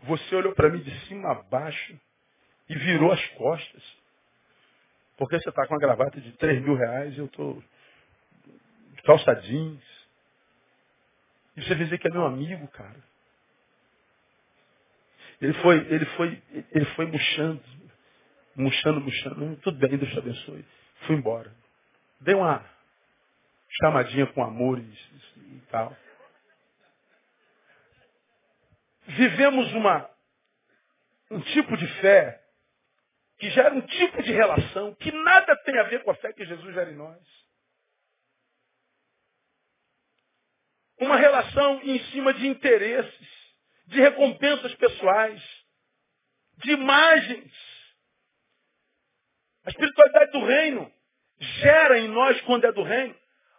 Você 0.00 0.36
olhou 0.36 0.54
para 0.54 0.68
mim 0.68 0.80
de 0.80 1.06
cima 1.06 1.30
a 1.30 1.34
baixo 1.34 1.98
e 2.68 2.74
virou 2.74 3.10
as 3.10 3.26
costas. 3.28 3.82
Porque 5.16 5.40
você 5.40 5.48
está 5.48 5.66
com 5.66 5.72
uma 5.72 5.80
gravata 5.80 6.20
de 6.20 6.30
3 6.32 6.62
mil 6.62 6.74
reais 6.74 7.16
e 7.16 7.20
eu 7.20 7.24
estou 7.24 7.54
de 7.54 7.79
calça 9.04 9.34
jeans. 9.34 9.82
E 11.56 11.62
você 11.62 11.74
dizer 11.74 11.98
que 11.98 12.08
é 12.08 12.10
meu 12.10 12.24
amigo, 12.24 12.66
cara. 12.68 13.10
Ele 15.40 15.54
foi, 15.54 15.76
ele 15.92 16.06
foi, 16.16 16.42
ele 16.72 16.84
foi 16.96 17.06
murchando, 17.06 17.62
murchando, 18.54 19.00
murchando. 19.00 19.56
Tudo 19.56 19.78
bem, 19.78 19.96
Deus 19.96 20.12
te 20.12 20.18
abençoe. 20.18 20.64
Fui 21.06 21.16
embora. 21.16 21.50
Dei 22.20 22.34
uma 22.34 22.64
chamadinha 23.80 24.26
com 24.26 24.44
amor 24.44 24.78
e, 24.78 24.82
e 24.82 25.62
tal. 25.70 25.96
Vivemos 29.06 29.72
uma, 29.72 30.08
um 31.30 31.40
tipo 31.40 31.76
de 31.76 31.86
fé 32.00 32.40
que 33.38 33.48
gera 33.50 33.74
um 33.74 33.80
tipo 33.80 34.22
de 34.22 34.32
relação 34.32 34.94
que 34.96 35.10
nada 35.10 35.56
tem 35.64 35.78
a 35.78 35.84
ver 35.84 36.04
com 36.04 36.10
a 36.10 36.14
fé 36.16 36.32
que 36.32 36.44
Jesus 36.44 36.74
gera 36.74 36.90
em 36.90 36.96
nós. 36.96 37.39
Uma 41.10 41.18
relação 41.18 41.80
em 41.82 41.98
cima 42.12 42.32
de 42.32 42.46
interesses, 42.46 43.28
de 43.88 44.00
recompensas 44.00 44.72
pessoais, 44.76 45.42
de 46.58 46.70
imagens. 46.70 47.52
A 49.66 49.70
espiritualidade 49.70 50.30
do 50.30 50.44
reino 50.44 50.92
gera 51.40 51.98
em 51.98 52.06
nós, 52.06 52.40
quando 52.42 52.64
é 52.64 52.70
do 52.70 52.84
reino, 52.84 53.12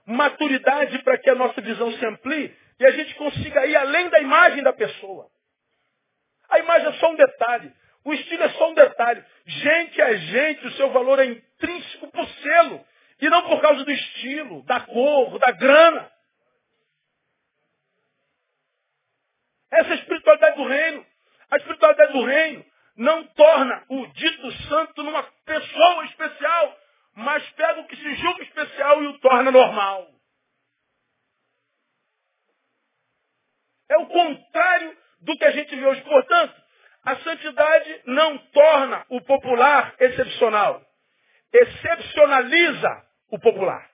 maturidade 0.05 0.97
para 0.99 1.17
que 1.17 1.29
a 1.29 1.35
nossa 1.35 1.59
visão 1.59 1.91
se 1.91 2.05
amplie 2.05 2.55
e 2.79 2.85
a 2.85 2.91
gente 2.91 3.15
consiga 3.15 3.65
ir 3.65 3.75
além 3.75 4.07
da 4.07 4.21
imagem 4.21 4.63
da 4.63 4.71
pessoa. 4.71 5.27
A 6.49 6.57
imagem 6.57 6.87
é 6.87 6.93
só 6.93 7.11
um 7.11 7.15
detalhe. 7.15 7.73
O 8.05 8.13
estilo 8.13 8.43
é 8.43 8.49
só 8.51 8.71
um 8.71 8.75
detalhe. 8.75 9.25
Gente 9.45 9.99
é 9.99 10.15
gente, 10.15 10.67
o 10.67 10.71
seu 10.75 10.89
valor 10.91 11.19
é 11.19 11.25
intrínseco 11.25 12.07
por 12.11 12.25
selo. 12.29 12.85
E 13.19 13.29
não 13.29 13.41
por 13.49 13.59
causa 13.59 13.83
do 13.83 13.91
estilo, 13.91 14.63
da 14.63 14.79
cor, 14.79 15.37
da 15.37 15.51
grana. 15.51 16.09
Essa 19.71 19.89
é 19.89 19.91
a 19.93 19.95
espiritualidade 19.95 20.57
do 20.57 20.67
reino. 20.67 21.05
A 21.49 21.57
espiritualidade 21.57 22.13
do 22.13 22.25
reino 22.25 22.65
não 22.97 23.23
torna 23.27 23.85
o 23.89 24.05
dito 24.07 24.51
santo 24.67 25.03
numa 25.03 25.23
pessoa 25.45 26.05
especial, 26.05 26.77
mas 27.15 27.49
pega 27.51 27.79
o 27.79 27.87
que 27.87 27.95
se 27.95 28.15
julga 28.15 28.43
especial 28.43 29.03
e 29.03 29.07
o 29.07 29.19
torna 29.19 29.51
normal. 29.51 30.07
É 33.89 33.97
o 33.97 34.07
contrário 34.07 34.97
do 35.21 35.37
que 35.37 35.45
a 35.45 35.51
gente 35.51 35.75
vê 35.75 35.85
hoje. 35.85 36.01
Portanto, 36.01 36.61
a 37.03 37.15
santidade 37.17 38.01
não 38.05 38.37
torna 38.37 39.05
o 39.09 39.21
popular 39.21 39.95
excepcional. 39.99 40.81
Excepcionaliza 41.51 43.05
o 43.29 43.39
popular. 43.39 43.89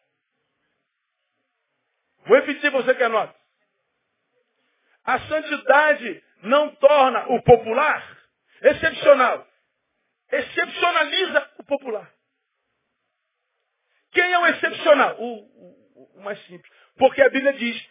Vou 2.26 2.38
repetir 2.38 2.70
você 2.72 2.94
que 2.94 3.04
anota. 3.04 3.37
A 5.08 5.20
santidade 5.22 6.22
não 6.44 6.76
torna 6.76 7.28
o 7.30 7.42
popular 7.42 8.18
excepcional. 8.62 9.48
Excepcionaliza 10.30 11.50
o 11.60 11.64
popular. 11.64 12.14
Quem 14.12 14.34
é 14.34 14.40
o 14.40 14.48
excepcional? 14.48 15.16
O, 15.18 15.38
o, 15.38 16.18
o 16.18 16.24
mais 16.24 16.38
simples. 16.48 16.70
Porque 16.98 17.22
a 17.22 17.30
Bíblia 17.30 17.54
diz 17.54 17.90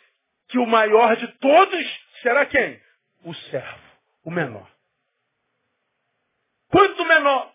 que 0.48 0.59
o 0.59 0.66
maior 0.66 1.16
de 1.16 1.26
todos 1.38 2.07
será 2.20 2.44
quem? 2.44 2.83
O 3.24 3.33
servo, 3.35 3.83
o 4.22 4.31
menor. 4.31 4.70
Quanto 6.68 7.02
menor, 7.07 7.50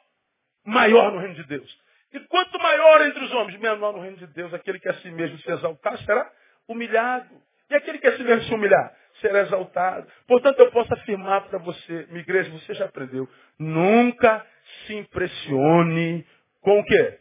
maior 0.66 1.12
no 1.12 1.20
reino 1.20 1.36
de 1.36 1.44
Deus. 1.44 1.82
E 2.14 2.20
quanto 2.22 2.58
maior 2.60 3.02
entre 3.06 3.24
os 3.24 3.32
homens, 3.34 3.60
menor 3.60 3.94
no 3.94 4.02
reino 4.02 4.18
de 4.18 4.28
Deus, 4.28 4.52
aquele 4.56 4.80
que 4.80 4.90
a 4.90 4.96
si 4.96 5.12
mesmo 5.12 5.38
se 5.38 5.52
exaltar 5.52 6.00
será 6.00 6.34
humilhado. 6.68 7.30
E 7.70 7.76
aquele 7.76 8.00
que 8.00 8.08
a 8.08 8.18
si 8.18 8.24
mesmo 8.24 8.44
se 8.46 8.54
humilhar 8.56 9.01
será 9.22 9.42
exaltado. 9.42 10.08
Portanto, 10.28 10.60
eu 10.60 10.72
posso 10.72 10.94
afirmar 10.94 11.42
para 11.48 11.60
você, 11.60 12.06
minha 12.10 12.22
igreja, 12.22 12.50
você 12.52 12.74
já 12.74 12.86
aprendeu, 12.86 13.28
nunca 13.58 14.46
se 14.86 14.96
impressione 14.96 16.26
com 16.62 16.80
o 16.80 16.84
quê? 16.84 17.20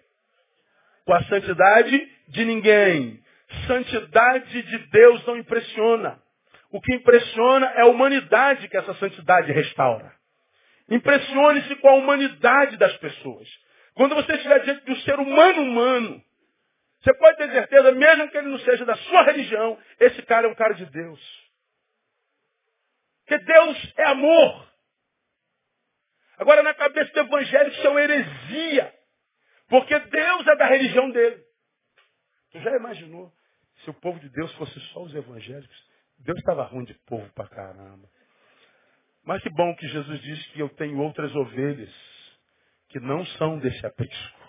Com 1.05 1.15
a 1.15 1.23
santidade 1.25 2.09
de 2.29 2.45
ninguém. 2.45 3.21
Santidade 3.67 4.63
de 4.63 4.79
Deus 4.91 5.27
não 5.27 5.37
impressiona. 5.37 6.21
O 6.73 6.81
que 6.81 6.95
impressiona 6.95 7.67
é 7.77 7.83
a 7.83 7.87
humanidade 7.87 8.69
que 8.69 8.77
essa 8.77 8.95
santidade 8.95 9.51
restaura. 9.53 10.13
Impressione-se 10.89 11.77
com 11.77 11.89
a 11.89 11.95
humanidade 11.95 12.77
das 12.77 12.97
pessoas. 12.99 13.49
Quando 13.95 14.15
você 14.15 14.35
estiver 14.35 14.61
diante 14.61 14.85
do 14.85 14.97
ser 14.99 15.19
humano 15.19 15.63
humano, 15.63 16.23
você 17.03 17.15
pode 17.15 17.39
ter 17.39 17.51
certeza, 17.51 17.93
mesmo 17.93 18.29
que 18.29 18.37
ele 18.37 18.49
não 18.49 18.59
seja 18.59 18.85
da 18.85 18.95
sua 18.95 19.23
religião, 19.23 19.79
esse 19.99 20.21
cara 20.23 20.47
é 20.47 20.51
um 20.51 20.55
cara 20.55 20.75
de 20.75 20.85
Deus. 20.87 21.40
Porque 23.31 23.45
Deus 23.45 23.93
é 23.97 24.05
amor. 24.07 24.69
Agora, 26.37 26.65
na 26.65 26.75
cabeça 26.75 27.13
do 27.13 27.21
evangélico, 27.21 27.77
isso 27.77 27.87
é 27.87 27.91
uma 27.91 28.03
heresia. 28.03 28.93
Porque 29.69 29.97
Deus 29.97 30.47
é 30.49 30.57
da 30.57 30.67
religião 30.67 31.09
dele. 31.13 31.41
Você 32.51 32.61
já 32.61 32.77
imaginou 32.77 33.33
se 33.85 33.91
o 33.91 33.95
povo 33.95 34.19
de 34.19 34.29
Deus 34.31 34.53
fosse 34.55 34.81
só 34.93 35.05
os 35.05 35.15
evangélicos? 35.15 35.89
Deus 36.19 36.37
estava 36.41 36.65
ruim 36.65 36.85
de 36.85 36.95
povo 37.07 37.33
pra 37.33 37.47
caramba. 37.47 38.09
Mas 39.25 39.41
que 39.45 39.51
bom 39.51 39.77
que 39.77 39.87
Jesus 39.87 40.21
diz 40.23 40.47
que 40.49 40.59
eu 40.59 40.69
tenho 40.71 40.99
outras 40.99 41.33
ovelhas 41.37 41.95
que 42.89 42.99
não 42.99 43.25
são 43.27 43.61
desse 43.61 43.87
aprisco. 43.87 44.41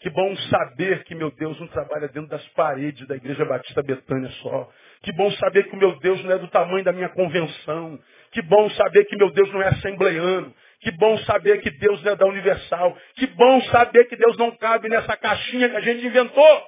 Que 0.00 0.10
bom 0.10 0.36
saber 0.50 1.04
que 1.04 1.14
meu 1.14 1.30
Deus 1.30 1.60
não 1.60 1.68
trabalha 1.68 2.08
dentro 2.08 2.28
das 2.28 2.44
paredes 2.48 3.06
da 3.06 3.14
Igreja 3.14 3.44
Batista 3.44 3.80
Betânia 3.80 4.28
só. 4.42 4.72
Que 5.02 5.12
bom 5.12 5.30
saber 5.32 5.64
que 5.64 5.74
o 5.74 5.78
meu 5.78 5.98
Deus 5.98 6.22
não 6.24 6.32
é 6.32 6.38
do 6.38 6.48
tamanho 6.48 6.84
da 6.84 6.92
minha 6.92 7.08
convenção. 7.08 7.98
Que 8.30 8.40
bom 8.42 8.70
saber 8.70 9.04
que 9.06 9.16
meu 9.16 9.32
Deus 9.32 9.52
não 9.52 9.60
é 9.60 9.68
assembleiano. 9.68 10.54
Que 10.80 10.92
bom 10.92 11.18
saber 11.18 11.60
que 11.60 11.70
Deus 11.70 12.02
não 12.02 12.12
é 12.12 12.16
da 12.16 12.26
Universal. 12.26 12.96
Que 13.16 13.26
bom 13.26 13.60
saber 13.62 14.04
que 14.06 14.16
Deus 14.16 14.36
não 14.36 14.56
cabe 14.56 14.88
nessa 14.88 15.16
caixinha 15.16 15.68
que 15.68 15.76
a 15.76 15.80
gente 15.80 16.06
inventou. 16.06 16.62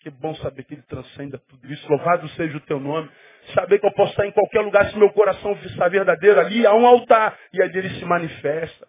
Que 0.00 0.10
bom 0.10 0.34
saber 0.36 0.64
que 0.64 0.74
Ele 0.74 0.82
transcende 0.82 1.38
tudo 1.48 1.72
isso. 1.72 1.88
Louvado 1.88 2.28
seja 2.30 2.56
o 2.56 2.60
teu 2.60 2.78
nome. 2.78 3.08
Saber 3.54 3.78
que 3.78 3.86
eu 3.86 3.92
posso 3.92 4.12
estar 4.12 4.26
em 4.26 4.32
qualquer 4.32 4.60
lugar 4.60 4.90
se 4.90 4.98
meu 4.98 5.10
coração 5.10 5.52
está 5.64 5.88
verdadeiro. 5.88 6.40
Ali 6.40 6.66
há 6.66 6.74
um 6.74 6.86
altar 6.86 7.38
e 7.52 7.62
ali 7.62 7.78
ele 7.78 7.90
se 7.98 8.04
manifesta. 8.04 8.86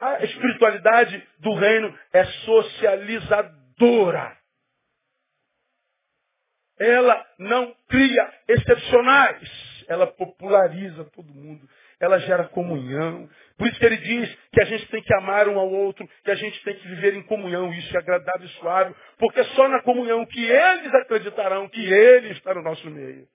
A 0.00 0.24
espiritualidade 0.24 1.22
do 1.40 1.54
reino 1.54 1.92
é 2.12 2.24
socializadora. 2.24 4.41
Ela 6.82 7.26
não 7.38 7.74
cria 7.88 8.32
excepcionais. 8.48 9.84
Ela 9.88 10.06
populariza 10.06 11.04
todo 11.14 11.32
mundo. 11.32 11.68
Ela 12.00 12.18
gera 12.18 12.44
comunhão. 12.48 13.28
Por 13.56 13.68
isso 13.68 13.78
que 13.78 13.86
ele 13.86 13.98
diz 13.98 14.38
que 14.52 14.60
a 14.60 14.64
gente 14.64 14.86
tem 14.88 15.02
que 15.02 15.14
amar 15.14 15.48
um 15.48 15.58
ao 15.58 15.70
outro, 15.70 16.08
que 16.24 16.30
a 16.30 16.34
gente 16.34 16.62
tem 16.64 16.74
que 16.74 16.88
viver 16.88 17.14
em 17.14 17.22
comunhão. 17.22 17.72
Isso 17.72 17.96
é 17.96 18.00
agradável 18.00 18.46
e 18.46 18.50
suave. 18.58 18.94
Porque 19.18 19.40
é 19.40 19.44
só 19.44 19.68
na 19.68 19.80
comunhão 19.82 20.26
que 20.26 20.44
eles 20.44 20.92
acreditarão 20.94 21.68
que 21.68 21.80
ele 21.80 22.30
está 22.30 22.52
no 22.54 22.62
nosso 22.62 22.90
meio. 22.90 23.28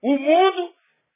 O 0.00 0.16
mundo 0.16 0.74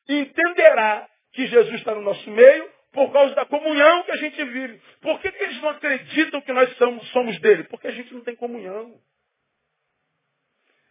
entenderá 0.08 1.06
que 1.32 1.46
Jesus 1.46 1.74
está 1.76 1.94
no 1.94 2.02
nosso 2.02 2.28
meio 2.30 2.68
por 2.92 3.12
causa 3.12 3.34
da 3.34 3.46
comunhão 3.46 4.02
que 4.02 4.10
a 4.10 4.16
gente 4.16 4.44
vive. 4.44 4.80
Por 5.00 5.20
que, 5.20 5.30
que 5.30 5.44
eles 5.44 5.60
não 5.62 5.70
acreditam 5.70 6.40
que 6.40 6.52
nós 6.52 6.76
somos, 6.76 7.08
somos 7.10 7.38
dele? 7.40 7.64
Porque 7.64 7.86
a 7.86 7.92
gente 7.92 8.12
não 8.12 8.22
tem 8.22 8.34
comunhão. 8.36 9.00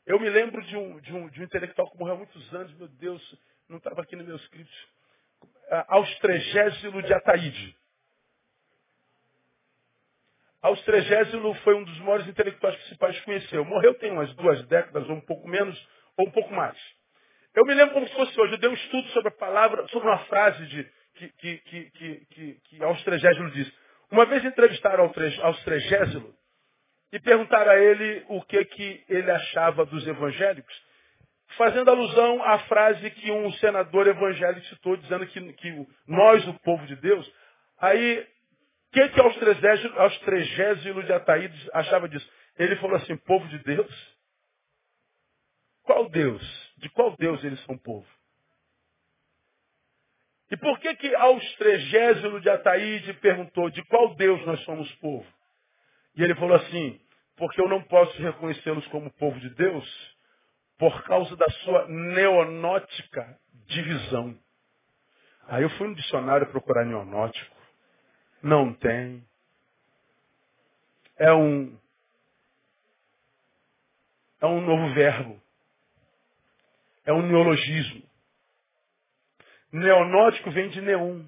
Eu 0.06 0.20
me 0.20 0.30
lembro 0.30 0.62
de 0.64 0.76
um, 0.76 1.00
de 1.00 1.14
um, 1.14 1.30
de 1.30 1.42
um 1.42 1.44
intelectual 1.44 1.90
que 1.92 1.98
morreu 1.98 2.16
há 2.16 2.18
muitos 2.18 2.54
anos, 2.54 2.74
meu 2.74 2.88
Deus, 2.88 3.40
não 3.70 3.78
estava 3.78 4.02
aqui 4.02 4.16
no 4.16 4.24
meu 4.24 4.36
script. 4.38 4.90
Austregésilo 5.88 7.02
de 7.04 7.14
Ataíde. 7.14 7.78
Austregésilo 10.62 11.54
foi 11.56 11.76
um 11.76 11.84
dos 11.84 11.98
maiores 12.00 12.28
intelectuais 12.28 12.76
que 12.84 12.98
país 12.98 13.20
conheceu. 13.22 13.64
Morreu 13.66 13.94
tem 13.96 14.12
umas 14.12 14.34
duas 14.36 14.64
décadas, 14.68 15.08
ou 15.10 15.16
um 15.16 15.22
pouco 15.22 15.48
menos, 15.48 15.88
ou 16.18 16.28
um 16.28 16.32
pouco 16.32 16.54
mais. 16.54 16.78
Eu 17.56 17.66
me 17.66 17.74
lembro 17.74 17.94
como 17.94 18.08
se 18.08 18.14
fosse 18.16 18.40
hoje. 18.40 18.54
Eu 18.54 18.60
dei 18.60 18.70
um 18.70 18.74
estudo 18.74 19.08
sobre 19.10 19.30
a 19.30 19.38
palavra, 19.38 19.88
sobre 19.88 20.08
uma 20.08 20.20
frase 20.26 20.66
de, 20.68 20.84
que, 21.16 21.30
que, 21.30 21.58
que, 21.58 22.26
que, 22.26 22.60
que 22.66 22.84
Austregésilo 22.84 23.52
disse. 23.52 23.74
Uma 24.12 24.26
vez 24.26 24.44
entrevistaram 24.44 25.12
Austregésilo 25.42 26.36
e 27.12 27.20
perguntaram 27.20 27.72
a 27.72 27.78
ele 27.78 28.26
o 28.30 28.42
que, 28.44 28.64
que 28.66 29.04
ele 29.10 29.30
achava 29.30 29.86
dos 29.86 30.08
evangélicos, 30.08 30.74
fazendo 31.58 31.90
alusão 31.90 32.42
à 32.44 32.60
frase 32.60 33.12
que 33.12 33.32
um 33.32 33.52
senador 33.54 34.08
evangélico 34.08 34.66
citou, 34.68 34.96
dizendo 34.96 35.28
que, 35.28 35.54
que 35.54 35.88
nós, 36.08 36.48
o 36.48 36.54
povo 36.60 36.86
de 36.88 36.96
Deus, 36.96 37.30
aí, 37.78 38.20
o 38.20 38.94
que, 38.94 39.10
que 39.10 39.20
Austregésilo 39.20 41.04
de 41.04 41.14
Ataídes 41.14 41.70
achava 41.74 42.08
disso? 42.08 42.30
Ele 42.58 42.76
falou 42.78 42.96
assim, 42.98 43.18
povo 43.18 43.48
de 43.48 43.60
Deus? 43.60 44.18
Qual 45.84 46.10
Deus? 46.10 46.74
De 46.78 46.90
qual 46.90 47.16
Deus 47.18 47.44
eles 47.44 47.60
são 47.66 47.78
povo? 47.78 48.08
E 50.50 50.58
por 50.58 50.80
que 50.80 50.96
que 50.96 51.16
Austregésilo 51.16 52.42
de 52.42 52.50
Ataíde 52.50 53.14
perguntou 53.16 53.70
de 53.70 53.82
qual 53.86 54.14
Deus 54.16 54.46
nós 54.46 54.60
somos 54.64 54.92
povo? 54.96 55.26
E 56.16 56.24
ele 56.24 56.36
falou 56.36 56.56
assim, 56.56 57.00
porque 57.36 57.62
eu 57.62 57.68
não 57.68 57.82
posso 57.84 58.22
reconhecê-los 58.22 58.86
como 58.88 59.12
povo 59.14 59.40
de 59.40 59.50
Deus 59.52 60.18
por 60.78 61.04
causa 61.04 61.36
da 61.36 61.50
sua 61.64 61.88
neonótica 61.88 63.40
divisão. 63.68 64.38
Aí 65.48 65.64
eu 65.64 65.70
fui 65.72 65.88
no 65.88 65.96
dicionário 65.96 66.48
procurar 66.48 66.86
neonótico. 66.86 67.56
Não 68.42 68.74
tem. 68.74 69.24
É 71.18 71.32
um 71.34 71.78
é 74.42 74.46
um 74.48 74.62
novo 74.62 74.94
verbo. 74.96 75.40
É 77.06 77.14
um 77.14 77.22
neologismo. 77.22 78.02
Neonótico 79.72 80.52
vem 80.52 80.70
de 80.70 80.82
neon. 80.82 81.24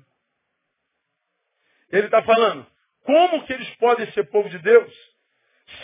Ele 1.91 2.05
está 2.05 2.23
falando, 2.23 2.65
como 3.03 3.45
que 3.45 3.53
eles 3.53 3.69
podem 3.75 4.09
ser 4.11 4.23
povo 4.29 4.49
de 4.49 4.59
Deus 4.59 5.13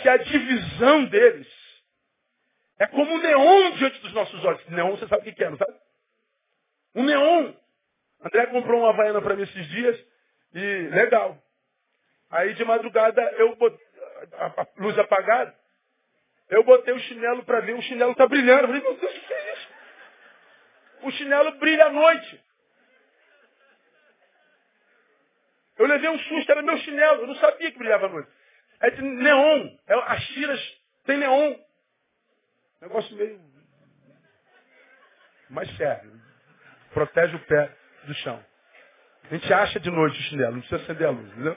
se 0.02 0.08
a 0.08 0.16
divisão 0.16 1.04
deles 1.06 1.48
é 2.78 2.86
como 2.86 3.12
um 3.12 3.18
neon 3.18 3.72
diante 3.72 4.00
dos 4.00 4.12
nossos 4.12 4.44
olhos? 4.44 4.66
Neon, 4.68 4.96
você 4.96 5.06
sabe 5.06 5.28
o 5.28 5.34
que 5.34 5.44
é, 5.44 5.50
não 5.50 5.58
sabe? 5.58 5.78
Um 6.94 7.04
neon. 7.04 7.52
André 8.22 8.46
comprou 8.46 8.80
uma 8.80 8.90
havaiana 8.90 9.20
para 9.22 9.34
mim 9.34 9.42
esses 9.42 9.68
dias 9.68 10.06
e 10.54 10.88
legal. 10.88 11.42
Aí 12.30 12.54
de 12.54 12.64
madrugada 12.64 13.22
eu 13.38 13.56
botei 13.56 13.86
a, 14.32 14.66
luz 14.76 14.98
apagada, 14.98 15.54
eu 16.48 16.64
botei 16.64 16.92
o 16.94 17.00
chinelo 17.00 17.44
para 17.44 17.60
ver, 17.60 17.74
o 17.74 17.82
chinelo 17.82 18.12
está 18.12 18.26
brilhando. 18.26 18.62
Eu 18.62 18.68
falei, 18.68 18.82
meu 18.82 18.96
Deus, 18.96 19.16
o 19.16 19.20
que 19.20 19.32
é 19.32 19.52
isso? 19.52 19.68
O 21.02 21.10
chinelo 21.12 21.52
brilha 21.52 21.86
à 21.86 21.90
noite. 21.90 22.44
Eu 25.80 25.86
levei 25.86 26.10
um 26.10 26.18
susto, 26.18 26.52
era 26.52 26.60
meu 26.60 26.76
chinelo. 26.76 27.22
Eu 27.22 27.26
não 27.26 27.36
sabia 27.36 27.72
que 27.72 27.78
brilhava 27.78 28.06
noite. 28.06 28.28
É 28.80 28.90
de 28.90 29.00
neon. 29.00 29.70
É, 29.88 29.94
as 29.94 30.26
tiras 30.28 30.60
têm 31.06 31.16
neon. 31.16 31.56
Negócio 32.82 33.16
meio 33.16 33.40
mais 35.48 35.74
sério. 35.78 36.12
Protege 36.92 37.34
o 37.34 37.46
pé 37.46 37.74
do 38.04 38.14
chão. 38.16 38.44
A 39.24 39.34
gente 39.34 39.50
acha 39.54 39.80
de 39.80 39.90
noite 39.90 40.18
o 40.18 40.22
chinelo, 40.24 40.52
não 40.52 40.60
precisa 40.60 40.82
acender 40.82 41.06
a 41.06 41.10
luz, 41.10 41.26
entendeu? 41.32 41.56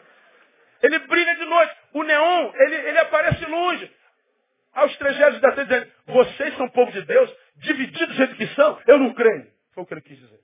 Ele 0.82 1.00
brilha 1.00 1.36
de 1.36 1.46
noite. 1.46 1.78
O 1.92 2.04
neon, 2.04 2.52
ele, 2.54 2.76
ele 2.76 3.00
aparece 3.00 3.46
longe. 3.46 3.92
Aos 4.74 4.96
trejeiros 4.98 5.42
da 5.42 5.50
dizendo, 5.50 5.92
vocês 6.06 6.56
são 6.56 6.70
povo 6.70 6.92
de 6.94 7.02
Deus, 7.02 7.36
divididos 7.58 8.16
do 8.16 8.36
que 8.36 8.48
são, 8.56 8.82
eu 8.88 8.98
não 9.00 9.14
creio. 9.14 9.52
Foi 9.74 9.84
o 9.84 9.86
que 9.86 9.94
ele 9.94 10.02
quis 10.02 10.18
dizer. 10.18 10.43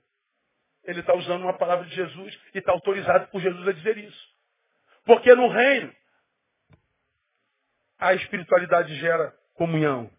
Ele 0.84 1.00
está 1.00 1.14
usando 1.14 1.42
uma 1.42 1.56
palavra 1.56 1.84
de 1.84 1.94
Jesus 1.94 2.40
e 2.54 2.58
está 2.58 2.72
autorizado 2.72 3.28
por 3.28 3.40
Jesus 3.40 3.66
a 3.68 3.72
dizer 3.72 3.98
isso. 3.98 4.28
Porque 5.04 5.34
no 5.34 5.48
reino, 5.48 5.92
a 7.98 8.14
espiritualidade 8.14 8.94
gera 8.96 9.34
comunhão. 9.54 10.10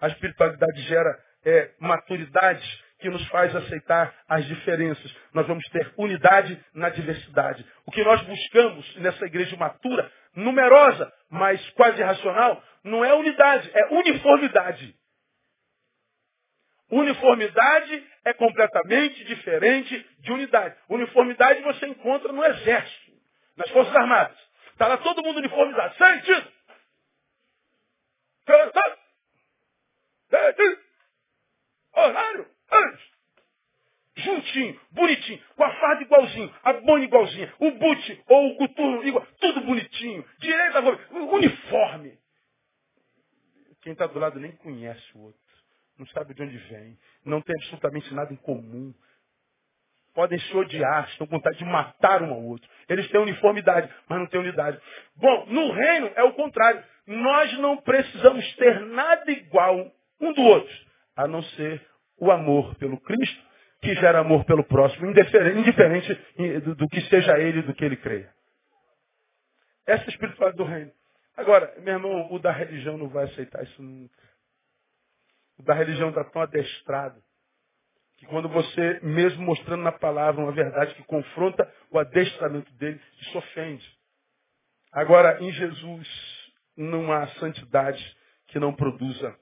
A 0.00 0.08
espiritualidade 0.08 0.82
gera 0.82 1.24
é, 1.44 1.70
maturidade 1.78 2.82
que 2.98 3.10
nos 3.10 3.26
faz 3.28 3.54
aceitar 3.54 4.14
as 4.28 4.46
diferenças. 4.46 5.14
Nós 5.34 5.46
vamos 5.46 5.64
ter 5.70 5.92
unidade 5.98 6.58
na 6.72 6.88
diversidade. 6.88 7.66
O 7.84 7.90
que 7.90 8.02
nós 8.02 8.22
buscamos 8.22 8.96
nessa 8.96 9.26
igreja 9.26 9.56
matura, 9.56 10.10
numerosa, 10.34 11.12
mas 11.28 11.68
quase 11.70 12.00
racional, 12.02 12.62
não 12.84 13.04
é 13.04 13.12
unidade, 13.12 13.70
é 13.74 13.94
uniformidade. 13.94 14.94
Uniformidade 16.92 18.06
é 18.22 18.34
completamente 18.34 19.24
diferente 19.24 19.98
de 20.18 20.30
unidade. 20.30 20.76
Uniformidade 20.90 21.62
você 21.62 21.86
encontra 21.86 22.30
no 22.30 22.44
exército, 22.44 23.12
nas 23.56 23.70
Forças 23.70 23.96
Armadas. 23.96 24.38
Está 24.72 24.88
lá 24.88 24.98
todo 24.98 25.22
mundo 25.22 25.38
uniformizado. 25.38 25.94
Sentido! 25.96 26.52
Horário! 31.94 32.46
Juntinho, 34.14 34.78
bonitinho, 34.90 35.42
com 35.56 35.64
a 35.64 35.74
farda 35.76 36.02
igualzinho, 36.02 36.54
a 36.62 36.74
bona 36.74 37.04
igualzinha, 37.04 37.54
o 37.58 37.70
boot 37.70 38.24
ou 38.28 38.48
o 38.48 38.56
coturno 38.58 39.08
igual, 39.08 39.26
tudo 39.40 39.62
bonitinho, 39.62 40.28
direita, 40.38 40.80
uniforme. 41.10 42.18
Quem 43.80 43.94
está 43.94 44.06
do 44.06 44.18
lado 44.18 44.38
nem 44.38 44.52
conhece 44.52 45.02
o 45.16 45.22
outro 45.22 45.41
não 45.98 46.06
sabe 46.08 46.34
de 46.34 46.42
onde 46.42 46.56
vem, 46.56 46.98
não 47.24 47.40
tem 47.40 47.54
absolutamente 47.56 48.12
nada 48.14 48.32
em 48.32 48.36
comum. 48.36 48.94
Podem 50.14 50.38
se 50.38 50.56
odiar, 50.56 51.08
estão 51.08 51.26
com 51.26 51.36
vontade 51.36 51.58
de 51.58 51.64
matar 51.64 52.22
um 52.22 52.32
ao 52.32 52.42
outro. 52.42 52.68
Eles 52.88 53.08
têm 53.10 53.20
uniformidade, 53.20 53.90
mas 54.08 54.18
não 54.18 54.26
têm 54.26 54.40
unidade. 54.40 54.78
Bom, 55.16 55.46
no 55.46 55.72
reino 55.72 56.10
é 56.14 56.22
o 56.22 56.34
contrário. 56.34 56.82
Nós 57.06 57.58
não 57.58 57.78
precisamos 57.78 58.56
ter 58.56 58.80
nada 58.80 59.30
igual 59.30 59.90
um 60.20 60.32
do 60.32 60.42
outro, 60.42 60.74
a 61.16 61.26
não 61.26 61.42
ser 61.42 61.84
o 62.18 62.30
amor 62.30 62.74
pelo 62.76 63.00
Cristo, 63.00 63.42
que 63.80 63.94
gera 63.94 64.20
amor 64.20 64.44
pelo 64.44 64.64
próximo, 64.64 65.06
indiferente, 65.06 66.14
do, 66.76 66.88
que 66.88 67.00
seja 67.02 67.38
ele 67.38 67.62
do 67.62 67.74
que 67.74 67.84
ele 67.84 67.96
creia. 67.96 68.32
Essa 69.86 70.04
é 70.04 70.06
a 70.06 70.10
espiritualidade 70.10 70.56
do 70.56 70.64
reino. 70.64 70.92
Agora, 71.36 71.74
meu 71.80 71.94
irmão, 71.94 72.28
o 72.30 72.38
da 72.38 72.52
religião 72.52 72.98
não 72.98 73.08
vai 73.08 73.24
aceitar 73.24 73.62
isso 73.64 73.82
nunca 73.82 74.31
da 75.64 75.74
religião 75.74 76.08
está 76.10 76.24
tão 76.24 76.42
adestrado 76.42 77.20
que 78.18 78.26
quando 78.26 78.48
você, 78.48 79.00
mesmo 79.02 79.44
mostrando 79.44 79.82
na 79.82 79.92
palavra 79.92 80.42
uma 80.42 80.52
verdade 80.52 80.94
que 80.94 81.02
confronta 81.04 81.68
o 81.90 81.98
adestramento 81.98 82.72
dele, 82.74 83.00
isso 83.20 83.36
ofende. 83.36 83.84
Agora, 84.92 85.42
em 85.42 85.50
Jesus 85.50 86.08
não 86.76 87.12
há 87.12 87.26
santidade 87.38 88.16
que 88.48 88.58
não 88.58 88.72
produza 88.72 89.34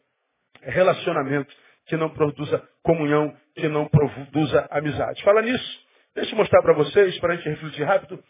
relacionamento, 0.62 1.54
que 1.86 1.96
não 1.96 2.08
produza 2.10 2.66
comunhão, 2.82 3.36
que 3.54 3.68
não 3.68 3.86
produza 3.86 4.66
amizade. 4.70 5.22
Fala 5.22 5.42
nisso. 5.42 5.86
Deixa 6.14 6.32
eu 6.32 6.38
mostrar 6.38 6.62
para 6.62 6.74
vocês, 6.74 7.18
para 7.18 7.34
a 7.34 7.36
gente 7.36 7.48
refletir 7.48 7.84
rápido, 7.84 8.22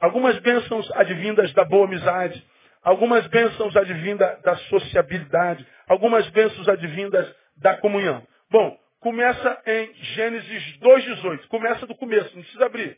algumas 0.00 0.38
bênçãos 0.40 0.90
advindas 0.92 1.52
da 1.52 1.64
boa 1.64 1.86
amizade, 1.86 2.46
algumas 2.86 3.26
bênçãos 3.26 3.76
advindas 3.76 4.40
da 4.42 4.56
sociabilidade, 4.68 5.66
algumas 5.88 6.28
bênçãos 6.30 6.68
advindas 6.68 7.34
da 7.56 7.76
comunhão. 7.78 8.24
Bom, 8.48 8.80
começa 9.00 9.60
em 9.66 9.92
Gênesis 10.14 10.78
2,18. 10.78 11.48
Começa 11.48 11.84
do 11.84 11.96
começo, 11.96 12.32
não 12.36 12.42
precisa 12.42 12.66
abrir. 12.66 12.96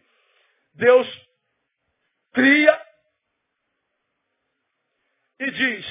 Deus 0.75 1.29
cria 2.35 2.79
e 5.41 5.51
diz, 5.51 5.87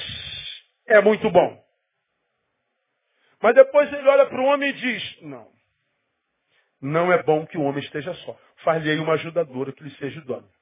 é 0.86 1.00
muito 1.00 1.28
bom. 1.28 1.60
Mas 3.42 3.56
depois 3.56 3.92
ele 3.92 4.08
olha 4.08 4.26
para 4.26 4.40
o 4.40 4.44
homem 4.44 4.70
e 4.70 4.74
diz, 4.74 5.22
não. 5.22 5.50
Não 6.80 7.12
é 7.12 7.20
bom 7.20 7.44
que 7.44 7.58
o 7.58 7.62
homem 7.62 7.82
esteja 7.82 8.14
só. 8.14 8.38
Far-lhe 8.58 8.96
uma 9.00 9.14
ajudadora 9.14 9.72
que 9.72 9.82
lhe 9.82 9.90
seja 9.96 10.20
idônea. 10.20 10.57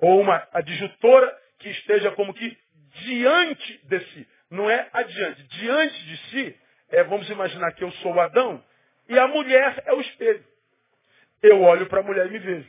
Ou 0.00 0.20
uma 0.20 0.46
adjutora 0.52 1.38
que 1.58 1.68
esteja 1.70 2.10
como 2.12 2.34
que 2.34 2.56
diante 2.94 3.80
de 3.84 4.00
si. 4.00 4.28
Não 4.50 4.68
é 4.70 4.88
adiante. 4.92 5.42
Diante 5.44 6.04
de 6.04 6.16
si, 6.28 6.56
é, 6.90 7.04
vamos 7.04 7.28
imaginar 7.30 7.72
que 7.72 7.84
eu 7.84 7.90
sou 7.92 8.14
o 8.14 8.20
Adão 8.20 8.62
e 9.08 9.18
a 9.18 9.26
mulher 9.26 9.82
é 9.86 9.92
o 9.92 10.00
espelho. 10.00 10.44
Eu 11.42 11.62
olho 11.62 11.86
para 11.86 12.00
a 12.00 12.02
mulher 12.02 12.26
e 12.26 12.30
me 12.30 12.38
vejo. 12.38 12.68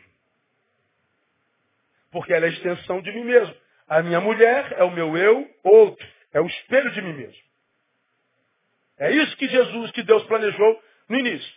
Porque 2.11 2.33
ela 2.33 2.45
é 2.45 2.49
a 2.49 2.51
extensão 2.51 3.01
de 3.01 3.11
mim 3.11 3.23
mesmo. 3.23 3.55
A 3.87 4.01
minha 4.01 4.19
mulher 4.19 4.73
é 4.77 4.83
o 4.83 4.91
meu 4.91 5.17
eu, 5.17 5.49
outro. 5.63 6.07
É 6.33 6.39
o 6.39 6.47
espelho 6.47 6.91
de 6.91 7.01
mim 7.01 7.13
mesmo. 7.13 7.41
É 8.97 9.11
isso 9.11 9.35
que 9.37 9.47
Jesus, 9.47 9.91
que 9.91 10.03
Deus 10.03 10.23
planejou 10.23 10.83
no 11.09 11.17
início. 11.17 11.53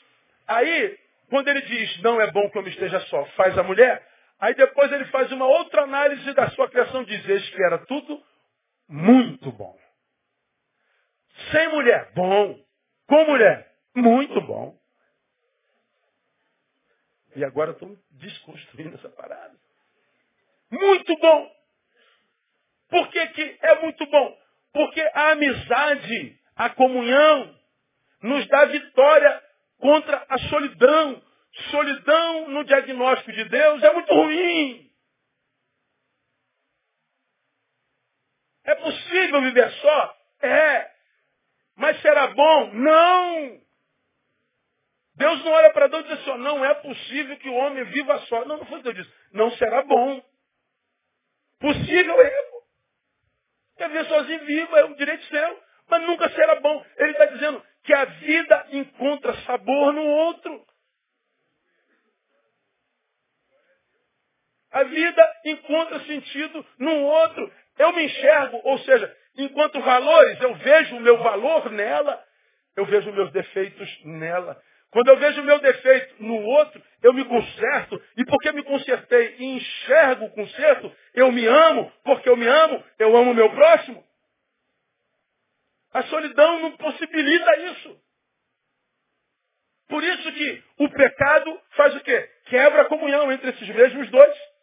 Aí, 0.46 0.98
quando 1.28 1.48
ele 1.48 1.62
diz, 1.62 2.02
não 2.02 2.20
é 2.20 2.30
bom 2.30 2.48
que 2.50 2.58
eu 2.58 2.62
me 2.62 2.70
esteja 2.70 3.00
só, 3.00 3.24
faz 3.36 3.56
a 3.56 3.62
mulher, 3.62 4.06
aí 4.44 4.54
depois 4.54 4.92
ele 4.92 5.06
faz 5.06 5.30
uma 5.32 5.46
outra 5.46 5.82
análise 5.82 6.32
da 6.34 6.50
sua 6.50 6.68
criação, 6.68 7.04
diz 7.04 7.50
que 7.50 7.62
era 7.62 7.78
tudo 7.86 8.22
muito 8.88 9.50
bom. 9.52 9.78
Sem 11.50 11.68
mulher, 11.68 12.12
bom. 12.14 12.62
Com 13.06 13.24
mulher, 13.24 13.72
muito 13.94 14.40
bom. 14.42 14.78
E 17.36 17.44
agora 17.44 17.72
estou 17.72 17.96
desconstruindo 18.10 18.96
essa 18.96 19.08
parada. 19.08 19.54
Muito 20.70 21.16
bom. 21.16 21.50
Por 22.88 23.08
que, 23.08 23.26
que 23.28 23.58
é 23.62 23.80
muito 23.80 24.06
bom? 24.06 24.38
Porque 24.72 25.00
a 25.14 25.30
amizade, 25.30 26.38
a 26.54 26.70
comunhão, 26.70 27.58
nos 28.22 28.46
dá 28.48 28.66
vitória 28.66 29.42
contra 29.78 30.24
a 30.28 30.38
solidão. 30.38 31.22
Solidão 31.70 32.48
no 32.48 32.64
diagnóstico 32.64 33.32
de 33.32 33.44
Deus 33.44 33.82
é 33.82 33.92
muito 33.92 34.12
ruim. 34.12 34.90
É 38.64 38.74
possível 38.74 39.40
viver 39.42 39.70
só? 39.72 40.16
É. 40.42 40.90
Mas 41.76 42.00
será 42.00 42.28
bom? 42.28 42.72
Não. 42.72 43.60
Deus 45.16 45.44
não 45.44 45.52
olha 45.52 45.72
para 45.72 45.86
Deus 45.86 46.04
e 46.04 46.08
diz 46.08 46.20
assim, 46.20 46.38
não 46.38 46.64
é 46.64 46.74
possível 46.74 47.36
que 47.38 47.48
o 47.48 47.54
homem 47.54 47.84
viva 47.84 48.18
só. 48.26 48.44
Não, 48.44 48.58
não 48.58 48.66
foi 48.66 48.78
o 48.78 48.82
que 48.82 48.92
Deus 48.92 49.06
disse. 49.06 49.18
Não 49.32 49.50
será 49.52 49.82
bom. 49.82 50.22
Possível 51.60 52.20
é. 52.20 52.44
Quer 53.76 53.88
viver 53.88 54.06
sozinho, 54.06 54.44
vivo, 54.44 54.76
é 54.76 54.84
um 54.84 54.94
direito 54.94 55.24
seu, 55.26 55.62
mas 55.88 56.02
nunca 56.02 56.28
será 56.30 56.60
bom. 56.60 56.84
Ele 56.96 57.12
está 57.12 57.26
dizendo 57.26 57.64
que 57.84 57.92
a 57.92 58.04
vida 58.04 58.66
encontra 58.72 59.34
sabor 59.42 59.92
no 59.92 60.04
outro. 60.04 60.66
A 64.74 64.82
vida 64.82 65.34
encontra 65.44 66.00
sentido 66.00 66.66
no 66.80 67.04
outro. 67.04 67.52
Eu 67.78 67.92
me 67.92 68.06
enxergo, 68.06 68.60
ou 68.64 68.76
seja, 68.80 69.16
enquanto 69.38 69.80
valores, 69.80 70.40
eu 70.40 70.52
vejo 70.56 70.96
o 70.96 71.00
meu 71.00 71.16
valor 71.18 71.70
nela, 71.70 72.20
eu 72.76 72.84
vejo 72.84 73.12
meus 73.12 73.30
defeitos 73.30 74.04
nela. 74.04 74.60
Quando 74.90 75.08
eu 75.10 75.16
vejo 75.16 75.40
o 75.40 75.44
meu 75.44 75.60
defeito 75.60 76.20
no 76.24 76.42
outro, 76.42 76.82
eu 77.04 77.12
me 77.12 77.24
conserto. 77.24 78.02
E 78.16 78.24
porque 78.24 78.50
me 78.50 78.64
consertei 78.64 79.36
e 79.38 79.44
enxergo 79.44 80.24
o 80.24 80.30
conserto, 80.30 80.92
eu 81.14 81.30
me 81.30 81.46
amo. 81.46 81.92
Porque 82.02 82.28
eu 82.28 82.36
me 82.36 82.46
amo, 82.46 82.84
eu 82.98 83.16
amo 83.16 83.30
o 83.30 83.34
meu 83.34 83.50
próximo. 83.50 84.04
A 85.92 86.02
solidão 86.02 86.58
não 86.62 86.76
possibilita 86.76 87.56
isso. 87.58 88.00
Por 89.88 90.02
isso 90.02 90.32
que 90.32 90.64
o 90.78 90.88
pecado 90.88 91.60
faz 91.76 91.94
o 91.94 92.00
quê? 92.00 92.28
Quebra 92.46 92.82
a 92.82 92.86
comunhão 92.86 93.30
entre 93.30 93.50
esses 93.50 93.68
mesmos 93.68 94.10
dois. 94.10 94.53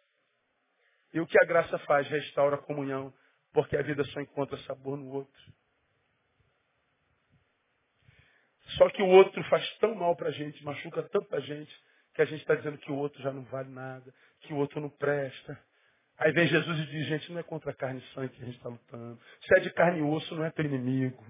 E 1.12 1.20
o 1.20 1.26
que 1.26 1.38
a 1.42 1.46
graça 1.46 1.78
faz? 1.80 2.08
Restaura 2.08 2.56
a 2.56 2.62
comunhão, 2.62 3.12
porque 3.52 3.76
a 3.76 3.82
vida 3.82 4.02
só 4.04 4.20
encontra 4.20 4.56
sabor 4.58 4.96
no 4.96 5.08
outro. 5.08 5.42
Só 8.78 8.88
que 8.90 9.02
o 9.02 9.08
outro 9.08 9.42
faz 9.44 9.68
tão 9.78 9.94
mal 9.94 10.16
para 10.16 10.28
a 10.28 10.32
gente, 10.32 10.64
machuca 10.64 11.02
tanta 11.02 11.40
gente, 11.40 11.72
que 12.14 12.22
a 12.22 12.24
gente 12.24 12.40
está 12.40 12.54
dizendo 12.54 12.78
que 12.78 12.90
o 12.90 12.96
outro 12.96 13.22
já 13.22 13.32
não 13.32 13.42
vale 13.44 13.68
nada, 13.68 14.12
que 14.40 14.52
o 14.52 14.56
outro 14.56 14.80
não 14.80 14.88
presta. 14.88 15.58
Aí 16.18 16.32
vem 16.32 16.46
Jesus 16.46 16.78
e 16.78 16.86
diz, 16.86 17.06
gente, 17.06 17.32
não 17.32 17.40
é 17.40 17.42
contra 17.42 17.74
carne 17.74 18.00
e 18.00 18.14
sangue 18.14 18.30
que 18.30 18.42
a 18.42 18.46
gente 18.46 18.56
está 18.56 18.68
lutando. 18.68 19.20
Se 19.40 19.56
é 19.56 19.60
de 19.60 19.70
carne 19.70 19.98
e 19.98 20.02
osso, 20.02 20.34
não 20.34 20.44
é 20.44 20.50
teu 20.50 20.64
inimigo. 20.64 21.24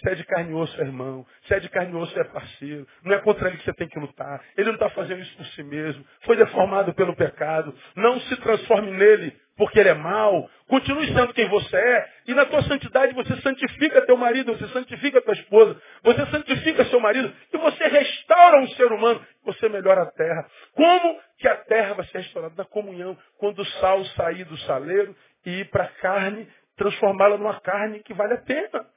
Se 0.00 0.10
é 0.10 0.14
de 0.14 0.24
carne 0.24 0.50
e 0.50 0.54
osso, 0.54 0.80
é 0.80 0.84
irmão. 0.84 1.24
Se 1.46 1.54
é 1.54 1.60
de 1.60 1.68
carne 1.68 1.92
e 1.92 1.96
osso, 1.96 2.18
é 2.18 2.24
parceiro. 2.24 2.86
Não 3.04 3.14
é 3.14 3.20
contra 3.20 3.48
ele 3.48 3.58
que 3.58 3.64
você 3.64 3.74
tem 3.74 3.88
que 3.88 3.98
lutar. 3.98 4.42
Ele 4.56 4.66
não 4.66 4.74
está 4.74 4.90
fazendo 4.90 5.20
isso 5.20 5.36
por 5.36 5.46
si 5.46 5.62
mesmo. 5.62 6.04
Foi 6.22 6.36
deformado 6.36 6.92
pelo 6.94 7.14
pecado. 7.14 7.74
Não 7.94 8.20
se 8.20 8.36
transforme 8.36 8.90
nele 8.90 9.36
porque 9.56 9.78
ele 9.78 9.88
é 9.88 9.94
mau. 9.94 10.50
Continue 10.66 11.06
sendo 11.12 11.32
quem 11.32 11.48
você 11.48 11.76
é. 11.76 12.08
E 12.26 12.34
na 12.34 12.44
tua 12.46 12.62
santidade 12.62 13.14
você 13.14 13.36
santifica 13.40 14.04
teu 14.06 14.16
marido, 14.16 14.52
você 14.56 14.66
santifica 14.68 15.20
tua 15.20 15.34
esposa, 15.34 15.80
você 16.02 16.26
santifica 16.26 16.84
seu 16.86 17.00
marido 17.00 17.32
e 17.52 17.56
você 17.56 17.86
restaura 17.86 18.60
um 18.60 18.68
ser 18.70 18.90
humano. 18.90 19.24
Você 19.44 19.68
melhora 19.68 20.02
a 20.02 20.10
terra. 20.10 20.46
Como 20.72 21.20
que 21.38 21.48
a 21.48 21.56
terra 21.56 21.94
vai 21.94 22.06
ser 22.06 22.18
restaurada? 22.18 22.54
Na 22.56 22.64
comunhão. 22.64 23.16
Quando 23.38 23.60
o 23.60 23.66
sal 23.66 24.04
sair 24.06 24.44
do 24.44 24.56
saleiro 24.58 25.14
e 25.46 25.60
ir 25.60 25.70
para 25.70 25.84
a 25.84 25.88
carne, 25.88 26.48
transformá-la 26.76 27.38
numa 27.38 27.60
carne 27.60 28.00
que 28.00 28.14
vale 28.14 28.34
a 28.34 28.42
pena. 28.42 28.93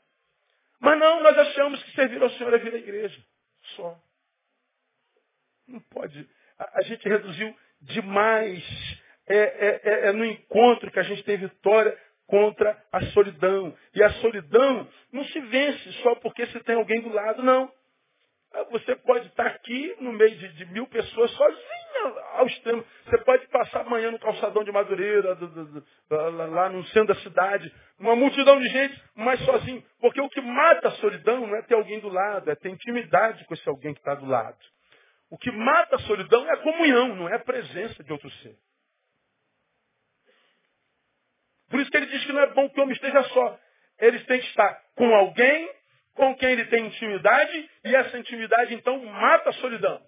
Mas 0.80 1.00
não, 1.00 1.22
nós 1.22 1.38
achamos 1.38 1.82
que 1.84 1.92
servir 1.92 2.22
ao 2.22 2.30
Senhor 2.32 2.54
é 2.54 2.58
vir 2.58 2.74
à 2.74 2.78
igreja. 2.78 3.20
Só. 3.76 3.98
Não 5.68 5.80
pode. 5.82 6.28
A, 6.58 6.80
a 6.80 6.82
gente 6.84 7.08
reduziu 7.08 7.56
demais. 7.82 8.64
É, 9.28 9.38
é, 9.38 9.82
é, 9.84 10.08
é 10.08 10.12
no 10.14 10.24
encontro 10.24 10.90
que 10.92 11.00
a 11.00 11.04
gente 11.04 11.24
tem 11.24 11.38
vitória 11.38 11.98
contra 12.28 12.82
a 12.92 13.02
solidão. 13.08 13.76
E 13.94 14.04
a 14.04 14.10
solidão 14.22 14.88
não 15.12 15.24
se 15.26 15.40
vence 15.40 15.92
só 16.04 16.16
porque 16.16 16.46
você 16.46 16.60
tem 16.62 16.76
alguém 16.76 17.02
do 17.02 17.10
lado, 17.10 17.42
não. 17.44 17.72
Ah, 18.58 18.64
você 18.72 18.96
pode 18.96 19.28
estar 19.28 19.46
aqui 19.46 19.96
no 20.00 20.12
meio 20.12 20.36
de, 20.36 20.48
de 20.54 20.66
mil 20.66 20.88
pessoas 20.88 21.30
sozinha 21.32 22.22
ao 22.34 22.48
extremo. 22.48 22.84
Você 23.06 23.18
pode 23.20 23.48
passar 23.50 23.82
amanhã 23.82 24.10
no 24.10 24.18
calçadão 24.18 24.64
de 24.64 24.72
Madureira, 24.72 25.36
do, 25.36 25.48
do, 25.48 25.66
do, 25.82 25.86
lá, 26.50 26.68
no 26.68 26.84
centro 26.88 27.14
da 27.14 27.22
cidade, 27.22 27.72
uma 28.00 28.16
multidão 28.16 28.60
de 28.60 28.68
gente, 28.70 29.00
mas 29.16 29.40
sozinho. 29.46 29.84
Porque 30.00 30.20
o 30.20 30.30
que 30.30 30.42
mata 30.42 30.88
a 30.88 30.92
solidão 30.94 31.46
não 31.46 31.56
é 31.56 31.62
ter 31.62 31.76
alguém 31.76 32.00
do 32.00 32.10
lado, 32.10 32.50
é 32.50 32.56
ter 32.56 32.70
intimidade 32.70 33.46
com 33.46 33.54
esse 33.54 33.70
alguém 33.70 33.94
que 33.94 34.00
está 34.00 34.16
do 34.16 34.26
lado. 34.26 34.58
O 35.30 35.38
que 35.38 35.52
mata 35.52 35.98
a 35.98 36.00
solidão 36.00 36.48
é 36.48 36.54
a 36.54 36.58
comunhão, 36.58 37.16
não 37.16 37.30
é 37.30 37.36
a 37.36 37.40
presença 37.40 38.04
de 38.04 38.12
outro 38.12 38.30
ser. 38.42 38.58
Por 41.70 41.80
isso 41.80 41.92
que 41.92 41.98
ele 41.98 42.08
diz 42.08 42.26
que 42.26 42.34
não 42.34 42.42
é 42.42 42.48
bom 42.54 42.68
que 42.70 42.80
o 42.80 42.84
homem 42.84 42.96
esteja 42.96 43.22
só. 43.26 43.60
Eles 44.00 44.26
têm 44.26 44.40
que 44.40 44.48
estar 44.48 44.82
com 44.96 45.14
alguém 45.14 45.77
com 46.18 46.36
quem 46.36 46.50
ele 46.50 46.66
tem 46.66 46.88
intimidade, 46.88 47.70
e 47.86 47.96
essa 47.96 48.18
intimidade 48.18 48.74
então 48.74 49.02
mata 49.06 49.52
a 49.52 49.54
solidão. 49.54 50.02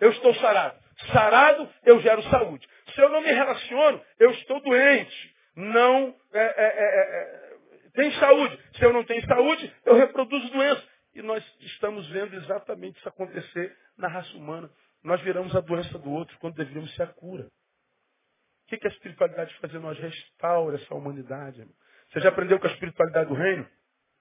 Eu 0.00 0.10
estou 0.10 0.34
sarado. 0.34 0.76
Sarado, 1.12 1.70
eu 1.84 2.00
gero 2.00 2.22
saúde. 2.24 2.68
Se 2.92 3.00
eu 3.00 3.08
não 3.08 3.20
me 3.20 3.32
relaciono, 3.32 4.02
eu 4.18 4.32
estou 4.32 4.60
doente. 4.60 5.34
Não 5.56 6.14
é, 6.32 6.40
é, 6.40 6.66
é, 6.66 7.20
é 7.20 7.54
tem 7.94 8.10
saúde. 8.18 8.58
Se 8.76 8.84
eu 8.84 8.92
não 8.92 9.04
tenho 9.04 9.24
saúde, 9.26 9.72
eu 9.86 9.94
reproduzo 9.94 10.50
doença. 10.50 10.82
E 11.14 11.22
nós 11.22 11.44
estamos 11.60 12.08
vendo 12.08 12.34
exatamente 12.34 12.98
isso 12.98 13.08
acontecer 13.08 13.76
na 13.96 14.08
raça 14.08 14.36
humana. 14.36 14.68
Nós 15.04 15.20
viramos 15.20 15.54
a 15.54 15.60
doença 15.60 15.96
do 15.98 16.10
outro 16.10 16.36
quando 16.40 16.56
deveríamos 16.56 16.92
ser 16.96 17.04
a 17.04 17.06
cura. 17.06 17.44
O 17.44 18.66
que, 18.66 18.78
que 18.78 18.88
a 18.88 18.90
espiritualidade 18.90 19.54
faz? 19.60 19.72
Nós 19.74 19.96
restaura 19.98 20.76
essa 20.76 20.94
humanidade. 20.94 21.64
Você 22.10 22.20
já 22.20 22.30
aprendeu 22.30 22.58
com 22.58 22.66
a 22.66 22.70
espiritualidade 22.70 23.28
do 23.28 23.34
reino? 23.34 23.68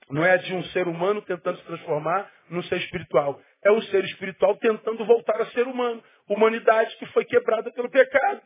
Não 0.09 0.23
é 0.23 0.37
de 0.37 0.53
um 0.53 0.63
ser 0.65 0.87
humano 0.87 1.21
tentando 1.21 1.57
se 1.57 1.65
transformar 1.65 2.29
num 2.49 2.63
ser 2.63 2.77
espiritual. 2.77 3.41
É 3.63 3.71
o 3.71 3.81
ser 3.83 4.03
espiritual 4.05 4.55
tentando 4.57 5.05
voltar 5.05 5.41
a 5.41 5.45
ser 5.47 5.67
humano. 5.67 6.03
Humanidade 6.27 6.95
que 6.97 7.05
foi 7.07 7.25
quebrada 7.25 7.71
pelo 7.71 7.89
pecado. 7.89 8.41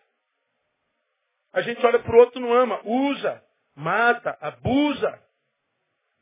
A 1.53 1.61
gente 1.61 1.83
olha 1.85 1.99
para 1.99 2.15
o 2.15 2.19
outro 2.19 2.39
não 2.39 2.53
ama, 2.53 2.79
usa, 2.83 3.43
mata, 3.75 4.37
abusa, 4.41 5.19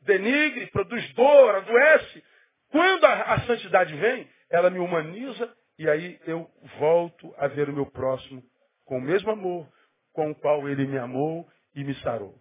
denigre, 0.00 0.66
produz 0.68 1.12
dor, 1.14 1.56
adoece. 1.56 2.24
Quando 2.70 3.04
a, 3.04 3.34
a 3.34 3.40
santidade 3.40 3.94
vem, 3.94 4.28
ela 4.50 4.70
me 4.70 4.78
humaniza 4.78 5.54
e 5.78 5.88
aí 5.90 6.18
eu 6.26 6.50
volto 6.78 7.34
a 7.36 7.48
ver 7.48 7.68
o 7.68 7.72
meu 7.72 7.86
próximo 7.86 8.42
com 8.84 8.98
o 8.98 9.02
mesmo 9.02 9.30
amor 9.30 9.68
com 10.16 10.30
o 10.30 10.34
qual 10.34 10.66
ele 10.66 10.86
me 10.86 10.96
amou 10.96 11.46
e 11.74 11.84
me 11.84 11.94
sarou. 11.96 12.34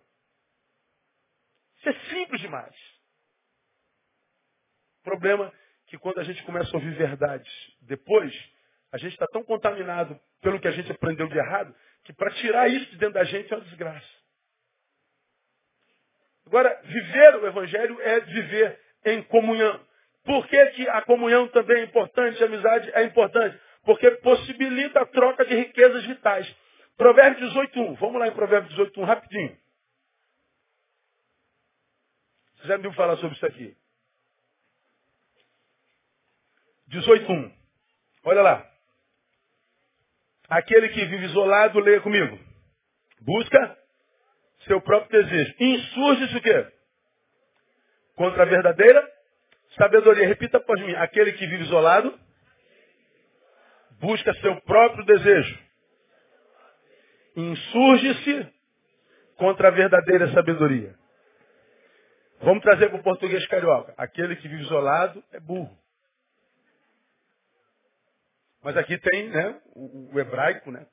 Isso 1.85 1.89
é 1.89 2.09
simples 2.09 2.41
demais. 2.41 2.75
O 5.01 5.03
problema 5.03 5.47
é 5.47 5.51
que 5.87 5.97
quando 5.99 6.19
a 6.19 6.23
gente 6.23 6.41
começa 6.43 6.71
a 6.71 6.79
ouvir 6.79 6.95
verdades 6.95 7.51
depois, 7.81 8.33
a 8.91 8.97
gente 8.97 9.13
está 9.13 9.27
tão 9.27 9.43
contaminado 9.43 10.19
pelo 10.41 10.59
que 10.59 10.67
a 10.67 10.71
gente 10.71 10.91
aprendeu 10.91 11.27
de 11.27 11.37
errado, 11.37 11.75
que 12.03 12.13
para 12.13 12.31
tirar 12.31 12.67
isso 12.69 12.89
de 12.89 12.97
dentro 12.97 13.13
da 13.13 13.23
gente 13.23 13.53
é 13.53 13.55
uma 13.55 13.63
desgraça. 13.65 14.07
Agora, 16.47 16.81
viver 16.83 17.35
o 17.35 17.47
Evangelho 17.47 18.01
é 18.01 18.19
viver 18.21 18.79
em 19.05 19.21
comunhão. 19.23 19.79
Por 20.23 20.47
que, 20.47 20.65
que 20.67 20.89
a 20.89 21.03
comunhão 21.03 21.47
também 21.49 21.81
é 21.81 21.83
importante, 21.83 22.41
a 22.41 22.47
amizade 22.47 22.91
é 22.95 23.03
importante? 23.03 23.59
Porque 23.83 24.09
possibilita 24.17 25.01
a 25.01 25.05
troca 25.05 25.45
de 25.45 25.53
riquezas 25.53 26.03
vitais. 26.05 26.51
Provérbios 26.97 27.53
18.1. 27.53 27.95
Vamos 27.99 28.19
lá 28.19 28.27
em 28.27 28.33
Provérbios 28.33 28.73
18.1, 28.75 29.03
rapidinho. 29.03 29.65
Você 32.54 32.54
já 32.65 32.77
me 32.77 32.93
falar 32.93 33.17
sobre 33.17 33.35
isso 33.35 33.45
aqui? 33.45 33.75
18.1. 36.89 37.51
Olha 38.23 38.41
lá. 38.41 38.71
Aquele 40.47 40.89
que 40.89 41.05
vive 41.05 41.25
isolado, 41.25 41.79
leia 41.79 42.01
comigo. 42.01 42.39
Busca 43.21 43.77
seu 44.67 44.81
próprio 44.81 45.23
desejo. 45.23 45.55
Insurge-se 45.59 46.37
o 46.37 46.41
quê? 46.41 46.67
Contra 48.15 48.43
a 48.43 48.45
verdadeira 48.45 49.11
sabedoria. 49.77 50.27
Repita 50.27 50.57
após 50.57 50.79
mim. 50.81 50.93
Aquele 50.95 51.33
que 51.33 51.47
vive 51.47 51.63
isolado, 51.63 52.17
busca 53.99 54.33
seu 54.35 54.61
próprio 54.61 55.05
desejo. 55.05 55.59
Insurge-se 57.35 58.53
contra 59.37 59.67
a 59.67 59.71
verdadeira 59.71 60.31
sabedoria. 60.31 60.95
Vamos 62.39 62.63
trazer 62.63 62.89
para 62.89 62.99
o 62.99 63.03
português 63.03 63.45
carioca. 63.47 63.93
Aquele 63.97 64.35
que 64.35 64.47
vive 64.47 64.63
isolado 64.63 65.23
é 65.31 65.39
burro. 65.39 65.77
Mas 68.61 68.75
aqui 68.77 68.97
tem 68.97 69.29
né, 69.29 69.61
o, 69.75 70.13
o 70.13 70.19
hebraico, 70.19 70.71
né? 70.71 70.85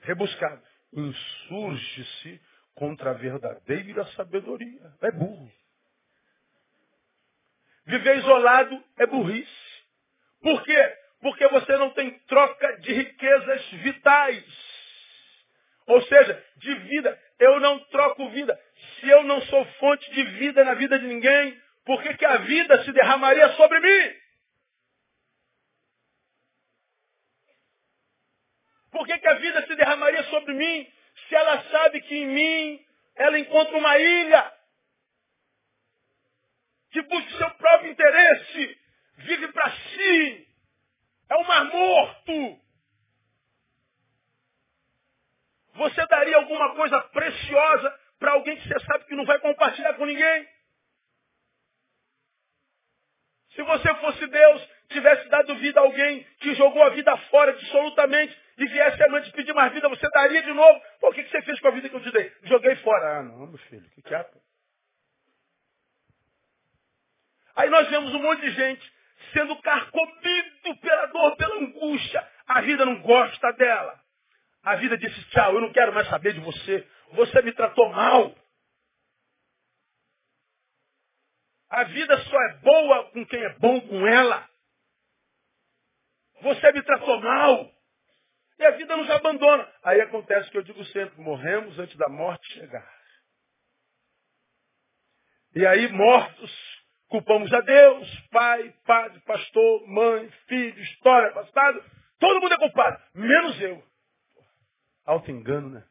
Rebuscado. 0.00 0.62
Insurge-se 0.92 2.40
contra 2.74 3.10
a 3.10 3.14
verdadeira 3.14 4.04
sabedoria. 4.12 4.92
É 5.02 5.10
burro. 5.10 5.50
Viver 7.86 8.18
isolado 8.18 8.82
é 8.98 9.06
burrice. 9.06 9.66
Por 10.40 10.62
quê? 10.64 10.96
Porque 11.20 11.46
você 11.48 11.76
não 11.76 11.90
tem 11.90 12.18
troca 12.26 12.76
de 12.80 12.92
riquezas 12.92 13.70
vitais. 13.70 14.44
Ou 15.86 16.02
seja, 16.02 16.44
de 16.56 16.74
vida. 16.74 17.25
Eu 17.38 17.60
não 17.60 17.78
troco 17.86 18.28
vida. 18.30 18.58
Se 18.98 19.08
eu 19.08 19.22
não 19.24 19.40
sou 19.42 19.64
fonte 19.78 20.10
de 20.12 20.22
vida 20.22 20.64
na 20.64 20.74
vida 20.74 20.98
de 20.98 21.06
ninguém, 21.06 21.60
por 21.84 22.02
que, 22.02 22.14
que 22.14 22.24
a 22.24 22.38
vida 22.38 22.84
se 22.84 22.92
derramaria 22.92 23.48
sobre 23.54 23.80
mim? 23.80 24.16
Por 28.90 29.06
que, 29.06 29.18
que 29.18 29.28
a 29.28 29.34
vida 29.34 29.66
se 29.66 29.74
derramaria 29.74 30.22
sobre 30.24 30.54
mim 30.54 30.92
se 31.28 31.34
ela 31.34 31.62
sabe 31.70 32.00
que 32.02 32.16
em 32.16 32.26
mim 32.26 32.86
ela 33.14 33.38
encontra 33.38 33.76
uma 33.76 33.98
ilha 33.98 34.52
que 36.90 37.02
busca 37.02 37.36
seu 37.36 37.50
próprio 37.50 37.90
interesse, 37.90 38.78
vive 39.18 39.48
para 39.48 39.70
si, 39.70 40.48
é 41.28 41.36
um 41.36 41.44
mar 41.44 41.64
morto. 41.64 42.60
Você 45.76 46.06
daria 46.06 46.36
alguma 46.36 46.74
coisa 46.74 47.00
preciosa 47.08 48.00
para 48.18 48.32
alguém 48.32 48.56
que 48.56 48.68
você 48.68 48.80
sabe 48.80 49.04
que 49.04 49.14
não 49.14 49.24
vai 49.24 49.38
compartilhar 49.38 49.94
com 49.94 50.06
ninguém? 50.06 50.48
Se 53.54 53.62
você 53.62 53.94
fosse 53.96 54.26
Deus, 54.26 54.68
tivesse 54.90 55.28
dado 55.28 55.54
vida 55.56 55.80
a 55.80 55.82
alguém 55.82 56.22
que 56.40 56.54
jogou 56.54 56.82
a 56.82 56.90
vida 56.90 57.16
fora 57.30 57.52
absolutamente 57.52 58.38
e 58.58 58.66
viesse 58.66 59.02
amanhã 59.02 59.24
te 59.24 59.32
pedir 59.32 59.54
mais 59.54 59.72
vida, 59.72 59.88
você 59.88 60.08
daria 60.10 60.42
de 60.42 60.52
novo? 60.52 60.80
Pô, 61.00 61.08
o 61.08 61.12
que 61.12 61.24
você 61.24 61.42
fez 61.42 61.60
com 61.60 61.68
a 61.68 61.72
vida 61.72 61.88
que 61.88 61.96
eu 61.96 62.02
te 62.02 62.10
dei? 62.10 62.32
Joguei 62.44 62.76
fora. 62.76 63.18
Ah, 63.18 63.22
não, 63.22 63.46
meu 63.46 63.58
filho, 63.58 63.88
que, 63.90 64.02
que 64.02 64.14
é? 64.14 64.26
Aí 67.56 67.70
nós 67.70 67.88
vemos 67.88 68.14
um 68.14 68.22
monte 68.22 68.42
de 68.42 68.50
gente 68.50 68.92
sendo 69.32 69.56
carcomido 69.62 70.76
pela 70.80 71.06
dor, 71.06 71.36
pela 71.36 71.56
angústia. 71.56 72.28
A 72.46 72.60
vida 72.60 72.84
não 72.84 73.00
gosta 73.00 73.52
dela. 73.54 74.05
A 74.66 74.74
vida 74.74 74.98
disse, 74.98 75.24
tchau, 75.30 75.54
eu 75.54 75.60
não 75.60 75.72
quero 75.72 75.94
mais 75.94 76.08
saber 76.08 76.32
de 76.32 76.40
você. 76.40 76.84
Você 77.12 77.40
me 77.42 77.52
tratou 77.52 77.88
mal. 77.88 78.34
A 81.70 81.84
vida 81.84 82.18
só 82.24 82.42
é 82.42 82.54
boa 82.54 83.10
com 83.12 83.24
quem 83.26 83.44
é 83.44 83.58
bom 83.60 83.80
com 83.82 84.04
ela. 84.04 84.50
Você 86.42 86.72
me 86.72 86.82
tratou 86.82 87.20
mal. 87.20 87.72
E 88.58 88.64
a 88.64 88.72
vida 88.72 88.96
nos 88.96 89.08
abandona. 89.08 89.72
Aí 89.84 90.00
acontece 90.00 90.48
o 90.48 90.50
que 90.50 90.58
eu 90.58 90.64
digo 90.64 90.84
sempre, 90.86 91.20
morremos 91.20 91.78
antes 91.78 91.96
da 91.96 92.08
morte 92.08 92.52
chegar. 92.52 92.92
E 95.54 95.64
aí, 95.64 95.86
mortos, 95.92 96.82
culpamos 97.06 97.52
a 97.52 97.60
Deus, 97.60 98.20
pai, 98.30 98.74
padre, 98.84 99.20
pastor, 99.20 99.86
mãe, 99.86 100.28
filho, 100.48 100.82
história, 100.82 101.30
passado. 101.30 101.84
Todo 102.18 102.40
mundo 102.40 102.52
é 102.52 102.58
culpado, 102.58 103.00
menos 103.14 103.60
eu. 103.60 103.95
Auto-engano, 105.06 105.70
né? 105.70 105.84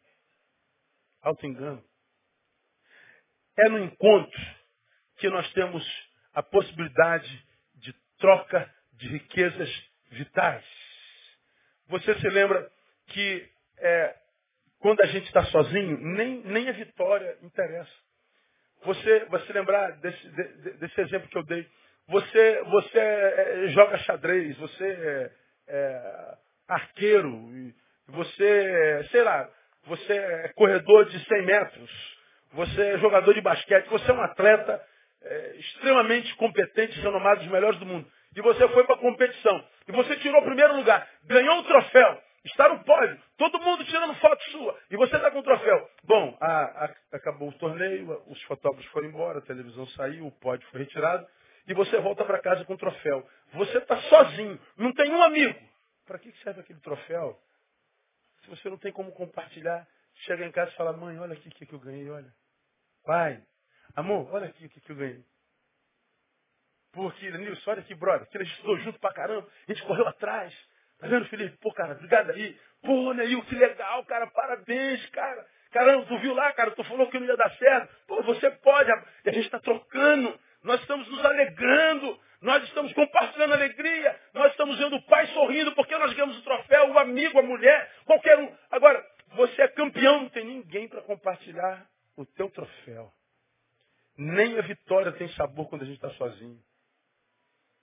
Auto-engano. 1.21 1.83
É 3.57 3.69
no 3.69 3.79
encontro 3.79 4.41
que 5.17 5.29
nós 5.29 5.51
temos 5.53 5.83
a 6.33 6.43
possibilidade 6.43 7.45
de 7.75 7.93
troca 8.19 8.69
de 8.93 9.07
riquezas 9.07 9.69
vitais. 10.11 10.65
Você 11.87 12.13
se 12.19 12.29
lembra 12.29 12.69
que 13.07 13.49
é, 13.77 14.15
quando 14.79 15.01
a 15.01 15.05
gente 15.07 15.25
está 15.27 15.45
sozinho, 15.45 15.97
nem, 15.97 16.41
nem 16.43 16.67
a 16.67 16.73
vitória 16.73 17.37
interessa. 17.41 18.05
Você, 18.83 19.25
você 19.25 19.53
lembrar 19.53 19.91
desse, 19.99 20.29
de, 20.29 20.71
desse 20.73 21.01
exemplo 21.01 21.29
que 21.29 21.37
eu 21.37 21.45
dei. 21.45 21.67
Você, 22.07 22.61
você 22.63 22.99
é, 22.99 23.67
joga 23.69 23.97
xadrez, 23.99 24.57
você 24.57 24.85
é, 24.85 25.31
é 25.67 26.37
arqueiro, 26.67 27.73
você, 28.07 29.07
sei 29.11 29.23
lá, 29.23 29.49
você 29.85 30.13
é 30.13 30.53
corredor 30.55 31.05
de 31.05 31.19
100 31.25 31.45
metros, 31.45 32.15
você 32.53 32.81
é 32.81 32.97
jogador 32.99 33.33
de 33.33 33.41
basquete, 33.41 33.87
você 33.87 34.09
é 34.09 34.13
um 34.13 34.21
atleta 34.21 34.81
é, 35.23 35.55
extremamente 35.57 36.33
competente, 36.35 36.99
renomado, 36.99 37.41
dos 37.41 37.51
melhores 37.51 37.79
do 37.79 37.85
mundo. 37.85 38.07
E 38.35 38.41
você 38.41 38.67
foi 38.69 38.83
para 38.83 38.95
a 38.95 38.99
competição. 38.99 39.67
E 39.87 39.91
você 39.91 40.15
tirou 40.17 40.41
o 40.41 40.45
primeiro 40.45 40.75
lugar, 40.75 41.07
ganhou 41.23 41.59
o 41.59 41.63
troféu, 41.63 42.21
está 42.43 42.69
no 42.69 42.83
pódio, 42.83 43.17
todo 43.37 43.59
mundo 43.59 43.83
tirando 43.85 44.13
foto 44.15 44.43
sua. 44.51 44.77
E 44.91 44.97
você 44.97 45.15
está 45.15 45.31
com 45.31 45.39
o 45.39 45.43
troféu. 45.43 45.89
Bom, 46.03 46.37
a, 46.39 46.85
a, 46.85 46.95
acabou 47.13 47.49
o 47.49 47.57
torneio, 47.57 48.21
os 48.27 48.41
fotógrafos 48.43 48.89
foram 48.91 49.07
embora, 49.07 49.39
a 49.39 49.41
televisão 49.41 49.87
saiu, 49.87 50.27
o 50.27 50.31
pódio 50.39 50.67
foi 50.69 50.81
retirado. 50.81 51.25
E 51.67 51.73
você 51.73 51.97
volta 51.99 52.23
para 52.23 52.39
casa 52.39 52.63
com 52.65 52.73
o 52.73 52.77
troféu. 52.77 53.25
Você 53.53 53.77
está 53.77 53.97
sozinho, 53.97 54.59
não 54.77 54.93
tem 54.93 55.11
um 55.11 55.23
amigo. 55.23 55.59
Para 56.05 56.19
que 56.19 56.31
serve 56.43 56.61
aquele 56.61 56.79
troféu? 56.79 57.39
Se 58.45 58.49
você 58.51 58.69
não 58.69 58.77
tem 58.77 58.91
como 58.91 59.11
compartilhar, 59.11 59.87
chega 60.17 60.45
em 60.45 60.51
casa 60.51 60.71
e 60.71 60.75
fala, 60.75 60.93
mãe, 60.93 61.17
olha 61.17 61.33
aqui 61.33 61.49
o 61.49 61.51
que, 61.51 61.65
que 61.65 61.73
eu 61.73 61.79
ganhei, 61.79 62.07
olha. 62.09 62.31
Pai, 63.03 63.43
amor, 63.95 64.31
olha 64.31 64.45
aqui 64.45 64.67
o 64.67 64.69
que, 64.69 64.79
que 64.79 64.91
eu 64.91 64.95
ganhei. 64.95 65.25
Porque, 66.93 67.29
Nilson, 67.31 67.71
olha 67.71 67.81
aqui, 67.81 67.95
brother, 67.95 68.27
que 68.29 68.37
gente 68.37 68.51
estudou 68.51 68.77
junto 68.77 68.99
pra 68.99 69.11
caramba, 69.13 69.49
a 69.67 69.73
gente 69.73 69.83
correu 69.85 70.07
atrás. 70.07 70.53
Tá 70.99 71.07
vendo, 71.07 71.25
Felipe? 71.25 71.57
Pô, 71.57 71.73
cara, 71.73 71.93
obrigado 71.93 72.29
aí. 72.29 72.57
Pô, 72.83 73.13
Neil, 73.13 73.43
que 73.45 73.55
legal, 73.55 74.05
cara, 74.05 74.27
parabéns, 74.27 75.05
cara. 75.09 75.45
Caramba, 75.71 76.05
tu 76.05 76.17
viu 76.19 76.33
lá, 76.33 76.53
cara, 76.53 76.71
tu 76.71 76.83
falou 76.83 77.09
que 77.09 77.19
não 77.19 77.25
ia 77.25 77.35
dar 77.35 77.51
certo. 77.57 77.93
Pô, 78.07 78.21
você 78.23 78.49
pode. 78.49 78.91
A 78.91 79.31
gente 79.31 79.39
está 79.39 79.59
trocando. 79.59 80.39
Nós 80.63 80.79
estamos 80.81 81.07
nos 81.09 81.25
alegrando. 81.25 82.19
Nós 82.41 82.63
estamos 82.63 82.93
compartilhando 82.93 83.53
alegria. 83.53 84.19
Nós 84.33 84.51
estamos 84.51 84.77
vendo 84.77 84.95
o 84.95 85.01
pai 85.03 85.27
sorrindo 85.27 85.73
porque 85.73 85.97
nós 85.97 86.13
ganhamos 86.13 86.37
o 86.37 86.43
troféu, 86.43 86.91
o 86.91 86.99
amigo, 86.99 87.39
a 87.39 87.43
mulher, 87.43 87.91
qualquer 88.05 88.37
um. 88.37 88.55
Agora, 88.71 89.05
você 89.35 89.61
é 89.63 89.67
campeão, 89.69 90.23
não 90.23 90.29
tem 90.29 90.45
ninguém 90.45 90.87
para 90.87 91.01
compartilhar 91.01 91.87
o 92.15 92.25
teu 92.25 92.49
troféu. 92.49 93.11
Nem 94.17 94.57
a 94.57 94.61
vitória 94.61 95.11
tem 95.11 95.27
sabor 95.29 95.67
quando 95.69 95.81
a 95.81 95.85
gente 95.85 95.95
está 95.95 96.09
sozinho. 96.11 96.61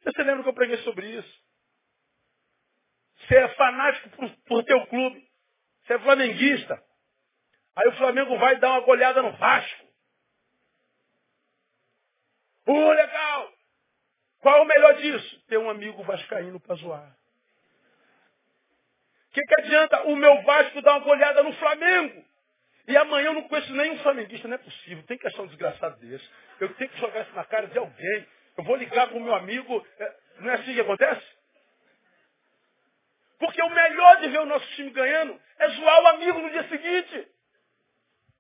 Você 0.04 0.22
lembra 0.22 0.42
que 0.42 0.48
eu 0.48 0.54
preguei 0.54 0.78
sobre 0.78 1.06
isso? 1.08 1.42
Você 3.18 3.36
é 3.36 3.48
fanático 3.54 4.10
por, 4.10 4.30
por 4.46 4.64
teu 4.64 4.86
clube. 4.86 5.28
Você 5.84 5.94
é 5.94 5.98
flamenguista. 5.98 6.82
Aí 7.76 7.88
o 7.88 7.96
Flamengo 7.96 8.38
vai 8.38 8.58
dar 8.58 8.70
uma 8.72 8.80
goleada 8.80 9.22
no 9.22 9.32
Vasco. 9.36 9.86
Uh, 12.66 12.90
legal! 12.90 13.51
Qual 14.42 14.58
é 14.58 14.62
o 14.62 14.66
melhor 14.66 14.94
disso? 14.96 15.42
Ter 15.48 15.58
um 15.58 15.70
amigo 15.70 16.02
vascaíno 16.04 16.60
para 16.60 16.76
zoar. 16.76 17.16
O 19.30 19.32
que, 19.32 19.42
que 19.42 19.60
adianta 19.62 20.02
o 20.04 20.16
meu 20.16 20.42
Vasco 20.42 20.82
dar 20.82 20.92
uma 20.96 21.00
goleada 21.00 21.42
no 21.42 21.54
Flamengo? 21.54 22.24
E 22.88 22.96
amanhã 22.96 23.28
eu 23.28 23.34
não 23.34 23.48
conheço 23.48 23.72
nenhum 23.74 23.98
flamenguista, 24.00 24.48
não 24.48 24.56
é 24.56 24.58
possível. 24.58 25.04
Tem 25.06 25.16
que 25.16 25.26
achar 25.28 25.42
um 25.42 25.46
desgraçado 25.46 25.98
desse. 26.00 26.28
Eu 26.60 26.74
tenho 26.74 26.90
que 26.90 26.98
jogar 27.00 27.22
isso 27.22 27.34
na 27.34 27.44
cara 27.44 27.68
de 27.68 27.78
alguém. 27.78 28.28
Eu 28.58 28.64
vou 28.64 28.76
ligar 28.76 29.08
para 29.08 29.16
o 29.16 29.20
meu 29.22 29.34
amigo. 29.34 29.86
É, 29.98 30.16
não 30.40 30.50
é 30.50 30.54
assim 30.56 30.74
que 30.74 30.80
acontece? 30.80 31.26
Porque 33.38 33.62
o 33.62 33.70
melhor 33.70 34.20
de 34.20 34.28
ver 34.28 34.40
o 34.40 34.46
nosso 34.46 34.66
time 34.74 34.90
ganhando 34.90 35.40
é 35.58 35.68
zoar 35.70 36.02
o 36.02 36.06
amigo 36.08 36.38
no 36.40 36.50
dia 36.50 36.68
seguinte. 36.68 37.28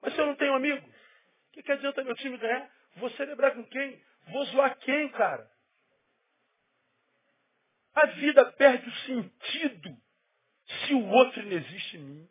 Mas 0.02 0.14
se 0.14 0.20
eu 0.20 0.26
não 0.26 0.36
tenho 0.36 0.54
amigo, 0.54 0.84
O 0.86 1.52
que, 1.54 1.62
que 1.62 1.72
adianta 1.72 2.04
meu 2.04 2.16
time 2.16 2.38
ganhar? 2.38 2.70
Vou 2.96 3.10
celebrar 3.10 3.52
com 3.54 3.64
quem? 3.64 4.02
Vou 4.28 4.44
zoar 4.46 4.76
quem, 4.78 5.08
cara? 5.10 5.48
A 7.94 8.06
vida 8.06 8.52
perde 8.52 8.88
o 8.88 8.94
sentido 9.06 9.96
se 10.86 10.94
o 10.94 11.08
outro 11.08 11.42
não 11.42 11.52
existe 11.52 11.96
em 11.96 12.00
mim. 12.00 12.28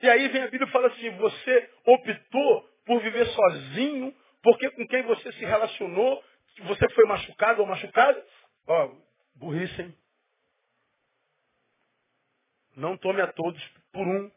E 0.00 0.08
aí 0.08 0.28
vem 0.28 0.42
a 0.42 0.48
Bíblia 0.48 0.68
e 0.68 0.72
fala 0.72 0.88
assim, 0.88 1.10
você 1.16 1.70
optou 1.86 2.68
por 2.84 3.00
viver 3.00 3.24
sozinho, 3.26 4.14
porque 4.42 4.68
com 4.72 4.86
quem 4.88 5.02
você 5.04 5.32
se 5.32 5.44
relacionou, 5.44 6.22
você 6.64 6.88
foi 6.90 7.04
machucado 7.06 7.62
ou 7.62 7.66
machucada, 7.68 8.26
ó, 8.66 8.94
burrice, 9.36 9.80
hein? 9.80 9.96
Não 12.74 12.96
tome 12.96 13.20
a 13.20 13.32
todos 13.32 13.62
por 13.92 14.06
um. 14.06 14.30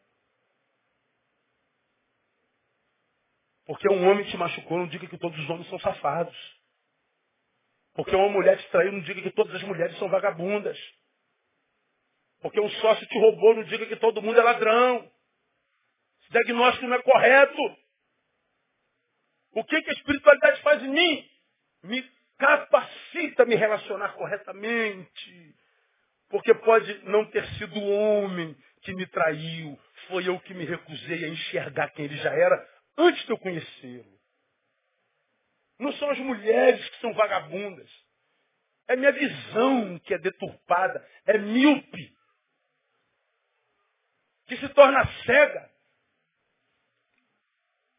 Porque 3.66 3.92
um 3.92 4.08
homem 4.08 4.26
te 4.26 4.38
machucou, 4.38 4.78
não 4.78 4.88
diga 4.88 5.08
que 5.08 5.18
todos 5.18 5.38
os 5.40 5.50
homens 5.50 5.68
são 5.70 5.80
safados. 5.80 6.36
Porque 7.96 8.16
uma 8.16 8.30
mulher 8.30 8.58
te 8.58 8.70
traiu, 8.70 8.92
não 8.92 9.00
diga 9.02 9.22
que 9.22 9.32
todas 9.32 9.56
as 9.56 9.64
mulheres 9.64 9.98
são 9.98 10.10
vagabundas. 10.10 10.78
Porque 12.42 12.60
um 12.60 12.70
sócio 12.70 13.08
te 13.08 13.20
roubou, 13.20 13.56
não 13.56 13.64
diga 13.64 13.86
que 13.86 13.96
todo 13.96 14.22
mundo 14.22 14.40
é 14.40 14.44
ladrão. 14.44 15.12
Esse 16.22 16.32
diagnóstico 16.32 16.86
não 16.88 16.98
é 16.98 17.02
correto. 17.02 17.62
O 19.54 19.64
que, 19.64 19.82
que 19.82 19.90
a 19.90 19.94
espiritualidade 19.94 20.62
faz 20.62 20.84
em 20.84 20.90
mim? 20.90 21.30
Me 21.84 22.04
capacita 22.38 23.44
a 23.44 23.46
me 23.46 23.56
relacionar 23.56 24.10
corretamente. 24.14 25.56
Porque 26.30 26.54
pode 26.54 26.94
não 27.06 27.26
ter 27.32 27.48
sido 27.54 27.80
o 27.80 27.90
homem 27.90 28.56
que 28.82 28.94
me 28.94 29.08
traiu. 29.08 29.80
Foi 30.10 30.28
eu 30.28 30.38
que 30.42 30.54
me 30.54 30.66
recusei 30.66 31.24
a 31.24 31.30
enxergar 31.30 31.90
quem 31.92 32.06
ele 32.06 32.18
já 32.18 32.32
era 32.32 32.70
antes 32.98 33.26
de 33.26 33.32
eu 33.32 33.38
conhecê-lo. 33.38 34.15
Não 35.80 35.92
são 35.94 36.10
as 36.10 36.20
mulheres 36.20 36.88
que 36.90 37.00
são 37.02 37.14
vagabundas. 37.14 37.90
É 38.88 38.96
minha 38.96 39.12
visão 39.12 40.00
que 40.00 40.14
é 40.14 40.18
deturpada, 40.18 41.06
é 41.26 41.38
míope, 41.38 42.16
que 44.46 44.58
se 44.58 44.70
torna 44.70 45.06
cega 45.24 45.72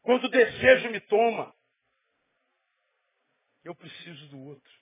quando 0.03 0.24
o 0.24 0.31
desejo 0.31 0.91
me 0.91 1.01
toma. 1.01 1.53
Eu 3.64 3.74
preciso 3.74 4.29
do 4.29 4.41
outro. 4.45 4.72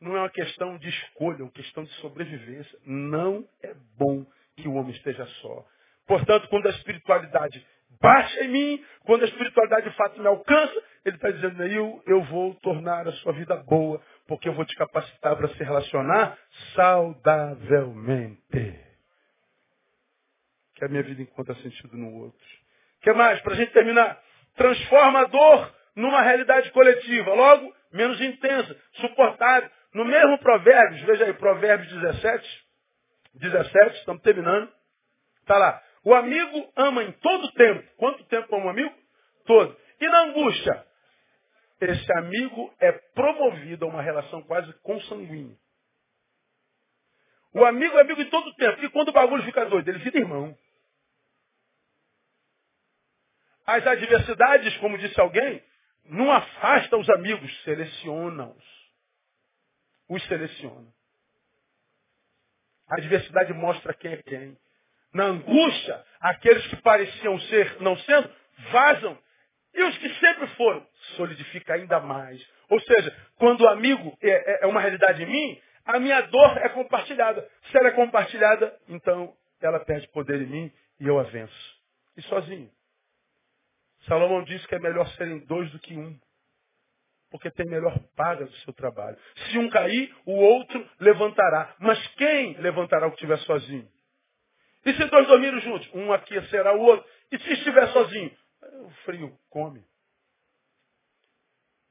Não 0.00 0.16
é 0.16 0.20
uma 0.20 0.30
questão 0.30 0.78
de 0.78 0.88
escolha, 0.88 1.40
é 1.40 1.42
uma 1.42 1.52
questão 1.52 1.84
de 1.84 1.92
sobrevivência. 1.96 2.78
Não 2.86 3.46
é 3.62 3.74
bom 3.98 4.24
que 4.56 4.66
o 4.66 4.74
homem 4.74 4.94
esteja 4.94 5.26
só. 5.26 5.68
Portanto, 6.06 6.48
quando 6.48 6.66
a 6.66 6.70
espiritualidade 6.70 7.66
baixa 8.04 8.44
em 8.44 8.48
mim, 8.48 8.84
quando 9.06 9.22
a 9.22 9.24
espiritualidade 9.24 9.88
de 9.88 9.96
fato 9.96 10.20
me 10.20 10.26
alcança, 10.26 10.74
ele 11.06 11.16
está 11.16 11.30
dizendo 11.30 11.64
eu, 11.64 12.02
eu 12.06 12.22
vou 12.24 12.54
tornar 12.56 13.08
a 13.08 13.12
sua 13.12 13.32
vida 13.32 13.56
boa, 13.56 13.98
porque 14.28 14.46
eu 14.46 14.52
vou 14.52 14.66
te 14.66 14.76
capacitar 14.76 15.34
para 15.34 15.48
se 15.48 15.64
relacionar 15.64 16.36
saudavelmente. 16.74 18.78
Que 20.74 20.84
a 20.84 20.88
minha 20.88 21.02
vida 21.02 21.22
encontra 21.22 21.54
sentido 21.56 21.96
no 21.96 22.24
outro. 22.24 22.46
Que 23.00 23.10
mais? 23.14 23.40
Para 23.40 23.54
a 23.54 23.56
gente 23.56 23.72
terminar. 23.72 24.20
Transforma 24.54 25.20
a 25.20 25.24
dor 25.24 25.74
numa 25.96 26.20
realidade 26.20 26.70
coletiva. 26.72 27.32
Logo, 27.32 27.74
menos 27.90 28.20
intensa, 28.20 28.76
suportável. 28.94 29.70
No 29.94 30.04
mesmo 30.04 30.38
Provérbios, 30.40 31.00
veja 31.02 31.24
aí, 31.24 31.32
Provérbios 31.34 31.90
17, 31.90 32.64
17, 33.34 33.98
estamos 33.98 34.22
terminando. 34.22 34.70
Está 35.40 35.56
lá. 35.56 35.82
O 36.04 36.14
amigo 36.14 36.70
ama 36.76 37.02
em 37.02 37.12
todo 37.12 37.52
tempo. 37.52 37.88
Quanto 37.96 38.22
tempo 38.24 38.54
ama 38.54 38.66
um 38.66 38.70
amigo? 38.70 38.94
Todo. 39.46 39.76
E 40.00 40.06
na 40.06 40.24
angústia? 40.24 40.86
Esse 41.80 42.12
amigo 42.18 42.72
é 42.78 42.92
promovido 42.92 43.86
a 43.86 43.88
uma 43.88 44.02
relação 44.02 44.42
quase 44.42 44.72
consanguínea. 44.80 45.56
O 47.54 47.64
amigo 47.64 47.96
é 47.96 48.02
amigo 48.02 48.20
em 48.20 48.28
todo 48.28 48.54
tempo. 48.54 48.84
E 48.84 48.90
quando 48.90 49.08
o 49.08 49.12
bagulho 49.12 49.42
fica 49.44 49.64
doido? 49.64 49.88
Ele 49.88 49.98
vira 49.98 50.18
irmão. 50.18 50.56
As 53.66 53.86
adversidades, 53.86 54.76
como 54.78 54.98
disse 54.98 55.18
alguém, 55.18 55.64
não 56.04 56.30
afasta 56.30 56.98
os 56.98 57.08
amigos, 57.08 57.62
seleciona-os. 57.62 58.84
Os 60.08 60.22
seleciona. 60.26 60.92
A 62.88 62.96
adversidade 62.96 63.54
mostra 63.54 63.94
quem 63.94 64.12
é 64.12 64.22
quem 64.22 64.58
na 65.14 65.26
angústia, 65.26 66.04
aqueles 66.20 66.66
que 66.66 66.76
pareciam 66.82 67.38
ser 67.40 67.80
não 67.80 67.96
sendo, 67.98 68.28
vazam. 68.72 69.16
E 69.72 69.82
os 69.82 69.98
que 69.98 70.12
sempre 70.14 70.46
foram, 70.48 70.86
solidifica 71.16 71.74
ainda 71.74 72.00
mais. 72.00 72.44
Ou 72.68 72.80
seja, 72.80 73.16
quando 73.36 73.62
o 73.62 73.68
amigo 73.68 74.16
é, 74.20 74.30
é, 74.30 74.64
é 74.64 74.66
uma 74.66 74.80
realidade 74.80 75.22
em 75.22 75.26
mim, 75.26 75.60
a 75.84 75.98
minha 75.98 76.20
dor 76.22 76.58
é 76.58 76.68
compartilhada. 76.68 77.48
Se 77.70 77.78
ela 77.78 77.88
é 77.88 77.92
compartilhada, 77.92 78.76
então 78.88 79.34
ela 79.60 79.80
perde 79.80 80.08
poder 80.08 80.42
em 80.42 80.46
mim 80.46 80.72
e 81.00 81.06
eu 81.06 81.18
a 81.18 81.24
venço. 81.24 81.74
E 82.16 82.22
sozinho. 82.22 82.70
Salomão 84.06 84.44
diz 84.44 84.64
que 84.66 84.74
é 84.74 84.78
melhor 84.78 85.06
serem 85.16 85.38
dois 85.46 85.70
do 85.70 85.78
que 85.78 85.96
um. 85.96 86.18
Porque 87.30 87.50
tem 87.50 87.66
melhor 87.66 87.98
paga 88.14 88.44
do 88.44 88.54
seu 88.58 88.72
trabalho. 88.72 89.18
Se 89.50 89.58
um 89.58 89.68
cair, 89.68 90.14
o 90.24 90.34
outro 90.34 90.88
levantará. 91.00 91.74
Mas 91.80 92.06
quem 92.14 92.54
levantará 92.58 93.06
o 93.06 93.10
que 93.10 93.16
estiver 93.16 93.38
sozinho? 93.38 93.88
E 94.84 94.92
se 94.94 95.04
dois 95.06 95.26
dormirem 95.26 95.60
juntos? 95.60 95.88
Um 95.94 96.12
aqui 96.12 96.40
será 96.48 96.74
o 96.74 96.80
outro. 96.80 97.08
E 97.32 97.38
se 97.38 97.52
estiver 97.52 97.88
sozinho? 97.88 98.30
O 98.84 98.90
frio 99.04 99.38
come. 99.50 99.84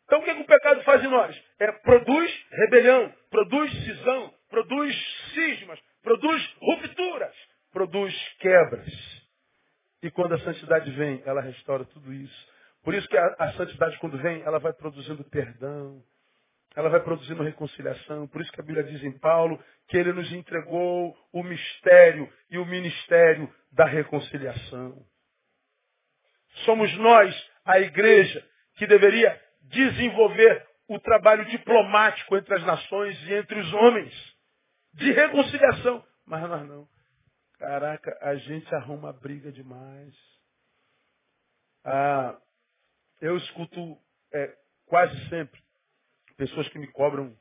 Então 0.06 0.20
o 0.20 0.24
que, 0.24 0.36
que 0.36 0.42
o 0.42 0.46
pecado 0.46 0.84
faz 0.84 1.04
em 1.04 1.08
nós? 1.08 1.44
É, 1.60 1.72
produz 1.72 2.46
rebelião, 2.52 3.14
produz 3.32 3.72
cisão, 3.84 4.34
produz 4.50 4.96
cismas, 5.34 5.80
produz 6.04 6.56
rupturas, 6.62 7.36
produz 7.72 8.14
quebras. 8.40 9.24
E 10.04 10.12
quando 10.12 10.34
a 10.36 10.40
santidade 10.40 10.92
vem, 10.92 11.24
ela 11.26 11.42
restaura 11.42 11.86
tudo 11.86 12.14
isso. 12.14 12.48
Por 12.84 12.94
isso 12.94 13.08
que 13.08 13.18
a, 13.18 13.36
a 13.40 13.54
santidade, 13.54 13.98
quando 14.00 14.18
vem, 14.18 14.42
ela 14.44 14.60
vai 14.60 14.74
produzindo 14.74 15.24
perdão, 15.24 16.04
ela 16.76 16.90
vai 16.90 17.02
produzindo 17.02 17.44
reconciliação. 17.44 18.28
Por 18.28 18.42
isso 18.42 18.52
que 18.52 18.60
a 18.60 18.64
Bíblia 18.64 18.84
diz 18.84 19.04
em 19.04 19.18
Paulo 19.20 19.64
que 19.88 19.98
ele 19.98 20.12
nos 20.12 20.32
entregou 20.32 21.16
o 21.32 21.44
mistério 21.44 22.32
e 22.50 22.58
o 22.58 22.66
ministério 22.66 23.54
da 23.72 23.86
reconciliação. 23.86 25.06
Somos 26.66 26.92
nós, 26.98 27.52
a 27.66 27.80
igreja, 27.80 28.48
que 28.76 28.88
deveria 28.88 29.40
desenvolver 29.62 30.68
o 30.88 31.00
trabalho 31.00 31.46
diplomático 31.46 32.36
entre 32.36 32.54
as 32.56 32.64
nações 32.64 33.18
e 33.24 33.34
entre 33.34 33.60
os 33.60 33.74
homens. 33.74 34.14
De 34.94 35.12
reconciliação. 35.12 36.04
Mas 36.26 36.42
nós 36.48 36.68
não. 36.68 36.88
Caraca, 37.58 38.18
a 38.22 38.36
gente 38.36 38.74
arruma 38.76 39.14
briga 39.14 39.52
demais. 39.52 40.14
Ah, 41.86 42.38
eu 43.22 43.38
escuto 43.38 43.98
é, 44.34 44.56
quase 44.86 45.30
sempre 45.30 45.62
Pessoas 46.38 46.68
que 46.70 46.80
me 46.80 46.88
cobram. 46.88 47.36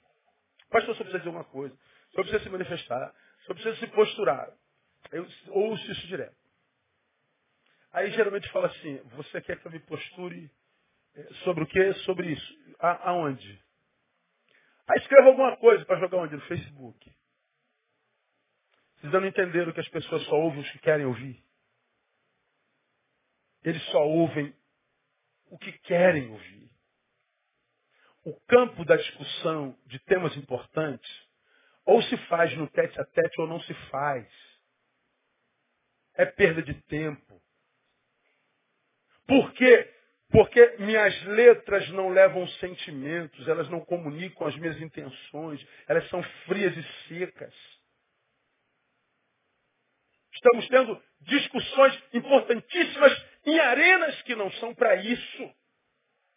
Pastor, 0.71 0.95
você 0.95 1.05
precisa 1.05 1.19
dizer 1.19 1.29
alguma 1.29 1.45
coisa. 1.45 1.75
Você 2.11 2.17
precisa 2.23 2.43
se 2.43 2.51
manifestar. 2.51 3.15
Você 3.41 3.55
precisa 3.55 3.77
se 3.77 3.87
posturar. 3.89 4.53
Eu 5.11 5.27
ouço 5.49 5.91
isso 5.91 6.07
direto. 6.07 6.37
Aí 7.93 8.11
geralmente 8.13 8.51
fala 8.51 8.69
assim, 8.69 8.99
você 9.17 9.41
quer 9.43 9.61
que 9.61 9.67
eu 9.67 9.73
me 9.73 9.81
posture 9.81 10.51
eh, 11.15 11.29
sobre 11.45 11.65
o 11.65 11.67
quê? 11.67 11.93
Sobre 12.05 12.33
isso. 12.33 12.59
A, 12.79 13.11
aonde? 13.11 13.63
Aí 14.89 14.99
escreva 15.01 15.29
alguma 15.29 15.57
coisa 15.59 15.85
para 15.85 16.01
jogar 16.01 16.19
onde? 16.19 16.35
No 16.35 16.41
Facebook. 16.43 17.13
Vocês 18.97 19.13
não 19.13 19.27
entenderam 19.27 19.73
que 19.73 19.81
as 19.81 19.89
pessoas 19.89 20.23
só 20.25 20.37
ouvem 20.37 20.61
os 20.61 20.71
que 20.71 20.79
querem 20.79 21.05
ouvir. 21.05 21.43
Eles 23.65 23.83
só 23.91 24.07
ouvem 24.07 24.55
o 25.51 25.59
que 25.59 25.73
querem 25.81 26.31
ouvir 26.31 26.62
o 28.25 28.39
campo 28.47 28.85
da 28.85 28.97
discussão 28.97 29.77
de 29.87 29.99
temas 30.01 30.37
importantes 30.37 31.11
ou 31.85 32.01
se 32.03 32.17
faz 32.29 32.57
no 32.57 32.69
tete 32.69 33.01
a 33.01 33.05
tete 33.05 33.41
ou 33.41 33.47
não 33.47 33.61
se 33.63 33.75
faz. 33.91 34.27
É 36.15 36.25
perda 36.27 36.63
de 36.63 36.75
tempo. 36.83 37.43
Por 39.27 39.53
quê? 39.55 39.93
Porque 40.31 40.77
minhas 40.79 41.23
letras 41.25 41.89
não 41.91 42.09
levam 42.09 42.47
sentimentos, 42.49 43.47
elas 43.49 43.69
não 43.69 43.81
comunicam 43.85 44.47
as 44.47 44.57
minhas 44.57 44.81
intenções, 44.81 45.65
elas 45.87 46.09
são 46.09 46.23
frias 46.47 46.75
e 46.77 46.83
secas. 47.09 47.55
Estamos 50.33 50.69
tendo 50.69 51.03
discussões 51.21 52.03
importantíssimas 52.15 53.27
em 53.45 53.59
arenas 53.59 54.23
que 54.23 54.35
não 54.35 54.51
são 54.53 54.75
para 54.75 54.97
isso. 54.97 55.55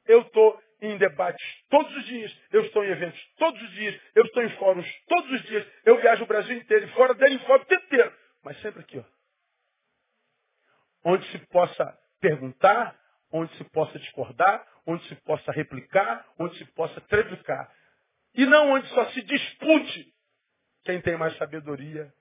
Eu 0.05 0.21
estou 0.21 0.61
em 0.85 0.97
debates 0.97 1.45
todos 1.69 1.95
os 1.95 2.05
dias, 2.05 2.35
eu 2.51 2.61
estou 2.61 2.83
em 2.83 2.89
eventos 2.89 3.19
todos 3.37 3.61
os 3.61 3.71
dias, 3.71 3.99
eu 4.15 4.23
estou 4.25 4.43
em 4.43 4.49
fóruns 4.57 4.87
todos 5.07 5.31
os 5.31 5.41
dias, 5.43 5.67
eu 5.85 5.99
viajo 6.01 6.23
o 6.23 6.27
Brasil 6.27 6.57
inteiro, 6.57 6.85
e 6.85 6.91
fora 6.93 7.13
dele 7.13 7.39
fora 7.39 7.61
o 7.61 7.65
tempo 7.65 7.85
inteiro. 7.85 8.13
Mas 8.43 8.59
sempre 8.61 8.81
aqui, 8.81 8.99
ó. 8.99 9.03
onde 11.03 11.25
se 11.31 11.39
possa 11.47 11.97
perguntar, 12.19 12.97
onde 13.31 13.55
se 13.57 13.63
possa 13.65 13.97
discordar, 13.99 14.65
onde 14.85 15.07
se 15.07 15.15
possa 15.15 15.51
replicar, 15.51 16.25
onde 16.39 16.57
se 16.57 16.65
possa 16.65 17.01
triplicar. 17.01 17.71
E 18.35 18.45
não 18.45 18.71
onde 18.71 18.87
só 18.89 19.05
se 19.11 19.21
dispute 19.21 20.13
quem 20.83 21.01
tem 21.01 21.17
mais 21.17 21.35
sabedoria 21.37 22.13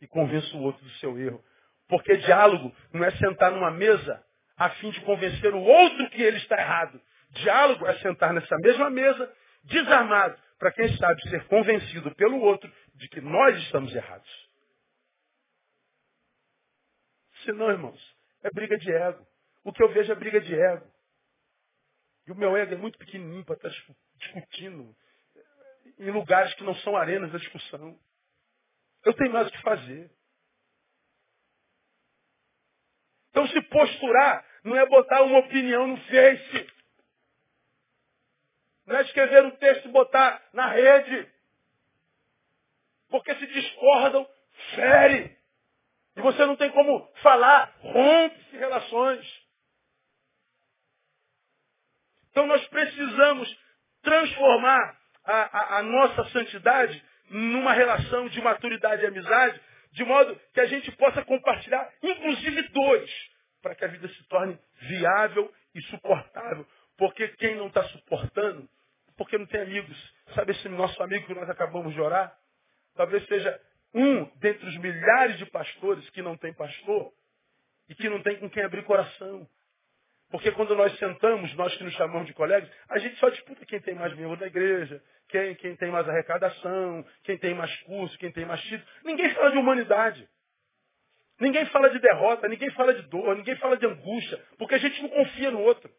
e 0.00 0.06
convença 0.06 0.56
o 0.56 0.62
outro 0.62 0.82
do 0.82 0.90
seu 0.92 1.18
erro. 1.18 1.44
Porque 1.88 2.16
diálogo 2.18 2.74
não 2.92 3.04
é 3.04 3.10
sentar 3.12 3.52
numa 3.52 3.70
mesa 3.70 4.24
a 4.56 4.70
fim 4.70 4.90
de 4.90 5.00
convencer 5.02 5.54
o 5.54 5.60
outro 5.60 6.10
que 6.10 6.22
ele 6.22 6.38
está 6.38 6.58
errado. 6.58 7.00
Diálogo 7.30 7.86
é 7.86 7.98
sentar 7.98 8.32
nessa 8.32 8.56
mesma 8.58 8.90
mesa, 8.90 9.32
desarmado, 9.64 10.38
para 10.58 10.72
quem 10.72 10.96
sabe 10.96 11.22
ser 11.28 11.46
convencido 11.46 12.14
pelo 12.14 12.40
outro 12.40 12.70
de 12.94 13.08
que 13.08 13.20
nós 13.20 13.56
estamos 13.64 13.94
errados. 13.94 14.50
Senão, 17.44 17.70
irmãos, 17.70 18.16
é 18.42 18.50
briga 18.50 18.76
de 18.76 18.90
ego. 18.92 19.26
O 19.64 19.72
que 19.72 19.82
eu 19.82 19.88
vejo 19.92 20.12
é 20.12 20.14
briga 20.14 20.40
de 20.40 20.54
ego. 20.54 20.86
E 22.26 22.32
o 22.32 22.34
meu 22.34 22.56
ego 22.56 22.74
é 22.74 22.76
muito 22.76 22.98
pequenininho 22.98 23.44
para 23.44 23.56
estar 23.56 23.70
discutindo 24.16 24.94
em 25.98 26.10
lugares 26.10 26.52
que 26.54 26.64
não 26.64 26.74
são 26.76 26.96
arenas 26.96 27.30
da 27.32 27.38
discussão. 27.38 27.98
Eu 29.04 29.14
tenho 29.14 29.32
mais 29.32 29.48
o 29.48 29.50
que 29.50 29.62
fazer. 29.62 30.10
Então 33.30 33.46
se 33.48 33.62
posturar 33.62 34.44
não 34.64 34.76
é 34.76 34.86
botar 34.86 35.22
uma 35.22 35.38
opinião 35.38 35.86
no 35.86 35.96
Face. 35.96 36.79
Não 38.90 38.96
é 38.98 39.02
escrever 39.02 39.44
um 39.44 39.52
texto 39.52 39.84
e 39.88 39.92
botar 39.92 40.42
na 40.52 40.66
rede. 40.66 41.28
Porque 43.08 43.32
se 43.36 43.46
discordam, 43.46 44.28
fere. 44.74 45.38
E 46.16 46.20
você 46.20 46.44
não 46.44 46.56
tem 46.56 46.72
como 46.72 47.08
falar, 47.22 47.72
rompe-se 47.78 48.56
relações. 48.56 49.46
Então 52.32 52.48
nós 52.48 52.66
precisamos 52.66 53.56
transformar 54.02 54.98
a, 55.24 55.34
a, 55.34 55.78
a, 55.78 55.82
nossa 55.84 56.24
santidade 56.30 57.00
numa 57.28 57.72
relação 57.72 58.26
de 58.26 58.40
maturidade 58.40 59.04
e 59.04 59.06
amizade, 59.06 59.60
de 59.92 60.04
modo 60.04 60.34
que 60.52 60.60
a 60.60 60.66
gente 60.66 60.90
possa 60.96 61.24
compartilhar, 61.24 61.88
inclusive 62.02 62.62
dores, 62.70 63.30
para 63.62 63.76
que 63.76 63.84
a 63.84 63.88
vida 63.88 64.08
se 64.08 64.24
torne 64.24 64.58
viável 64.80 65.54
e 65.76 65.80
suportável. 65.82 66.66
Porque 66.96 67.28
quem 67.28 67.54
não 67.54 67.68
está 67.68 67.84
suportando, 67.84 68.68
porque 69.20 69.36
não 69.36 69.44
tem 69.44 69.60
amigos. 69.60 70.14
Sabe 70.34 70.52
esse 70.52 70.66
nosso 70.70 71.02
amigo 71.02 71.26
que 71.26 71.34
nós 71.34 71.50
acabamos 71.50 71.92
de 71.92 72.00
orar? 72.00 72.34
Talvez 72.94 73.22
seja 73.26 73.60
um 73.92 74.24
dentre 74.36 74.66
os 74.66 74.78
milhares 74.78 75.36
de 75.36 75.44
pastores 75.44 76.08
que 76.08 76.22
não 76.22 76.38
tem 76.38 76.54
pastor 76.54 77.12
e 77.86 77.94
que 77.94 78.08
não 78.08 78.22
tem 78.22 78.38
com 78.38 78.48
quem 78.48 78.64
abrir 78.64 78.82
coração. 78.84 79.46
Porque 80.30 80.50
quando 80.52 80.74
nós 80.74 80.98
sentamos, 80.98 81.54
nós 81.54 81.76
que 81.76 81.84
nos 81.84 81.92
chamamos 81.96 82.28
de 82.28 82.32
colegas, 82.32 82.70
a 82.88 82.98
gente 82.98 83.14
só 83.16 83.28
disputa 83.28 83.66
quem 83.66 83.78
tem 83.82 83.94
mais 83.94 84.16
membro 84.16 84.38
da 84.38 84.46
igreja, 84.46 85.02
quem, 85.28 85.54
quem 85.56 85.76
tem 85.76 85.90
mais 85.90 86.08
arrecadação, 86.08 87.04
quem 87.22 87.36
tem 87.36 87.52
mais 87.52 87.76
curso, 87.82 88.16
quem 88.16 88.32
tem 88.32 88.46
mais 88.46 88.62
título. 88.62 88.88
Ninguém 89.04 89.34
fala 89.34 89.50
de 89.50 89.58
humanidade. 89.58 90.26
Ninguém 91.38 91.66
fala 91.66 91.90
de 91.90 91.98
derrota, 91.98 92.48
ninguém 92.48 92.70
fala 92.70 92.94
de 92.94 93.02
dor, 93.02 93.36
ninguém 93.36 93.56
fala 93.56 93.76
de 93.76 93.84
angústia, 93.84 94.42
porque 94.56 94.76
a 94.76 94.78
gente 94.78 95.02
não 95.02 95.10
confia 95.10 95.50
no 95.50 95.60
outro. 95.60 95.92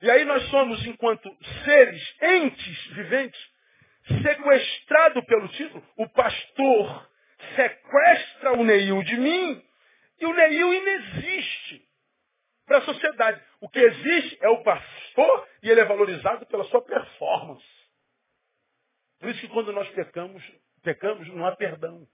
E 0.00 0.10
aí 0.10 0.24
nós 0.24 0.48
somos, 0.50 0.84
enquanto 0.86 1.28
seres, 1.64 2.16
entes 2.22 2.86
viventes, 2.88 3.40
sequestrado 4.22 5.24
pelo 5.26 5.48
título, 5.48 5.84
o 5.96 6.08
pastor 6.08 7.10
sequestra 7.56 8.52
o 8.52 8.64
Neil 8.64 9.02
de 9.02 9.16
mim 9.16 9.64
e 10.20 10.26
o 10.26 10.32
Neil 10.32 10.74
inexiste 10.74 11.88
para 12.66 12.78
a 12.78 12.82
sociedade. 12.82 13.42
O 13.60 13.68
que 13.68 13.78
existe 13.78 14.38
é 14.40 14.48
o 14.48 14.62
pastor 14.62 15.48
e 15.62 15.70
ele 15.70 15.80
é 15.80 15.84
valorizado 15.84 16.46
pela 16.46 16.64
sua 16.64 16.82
performance. 16.82 17.66
Por 19.18 19.30
isso 19.30 19.40
que 19.40 19.48
quando 19.48 19.72
nós 19.72 19.88
pecamos, 19.90 20.42
pecamos, 20.82 21.26
não 21.28 21.44
há 21.44 21.56
perdão. 21.56 22.06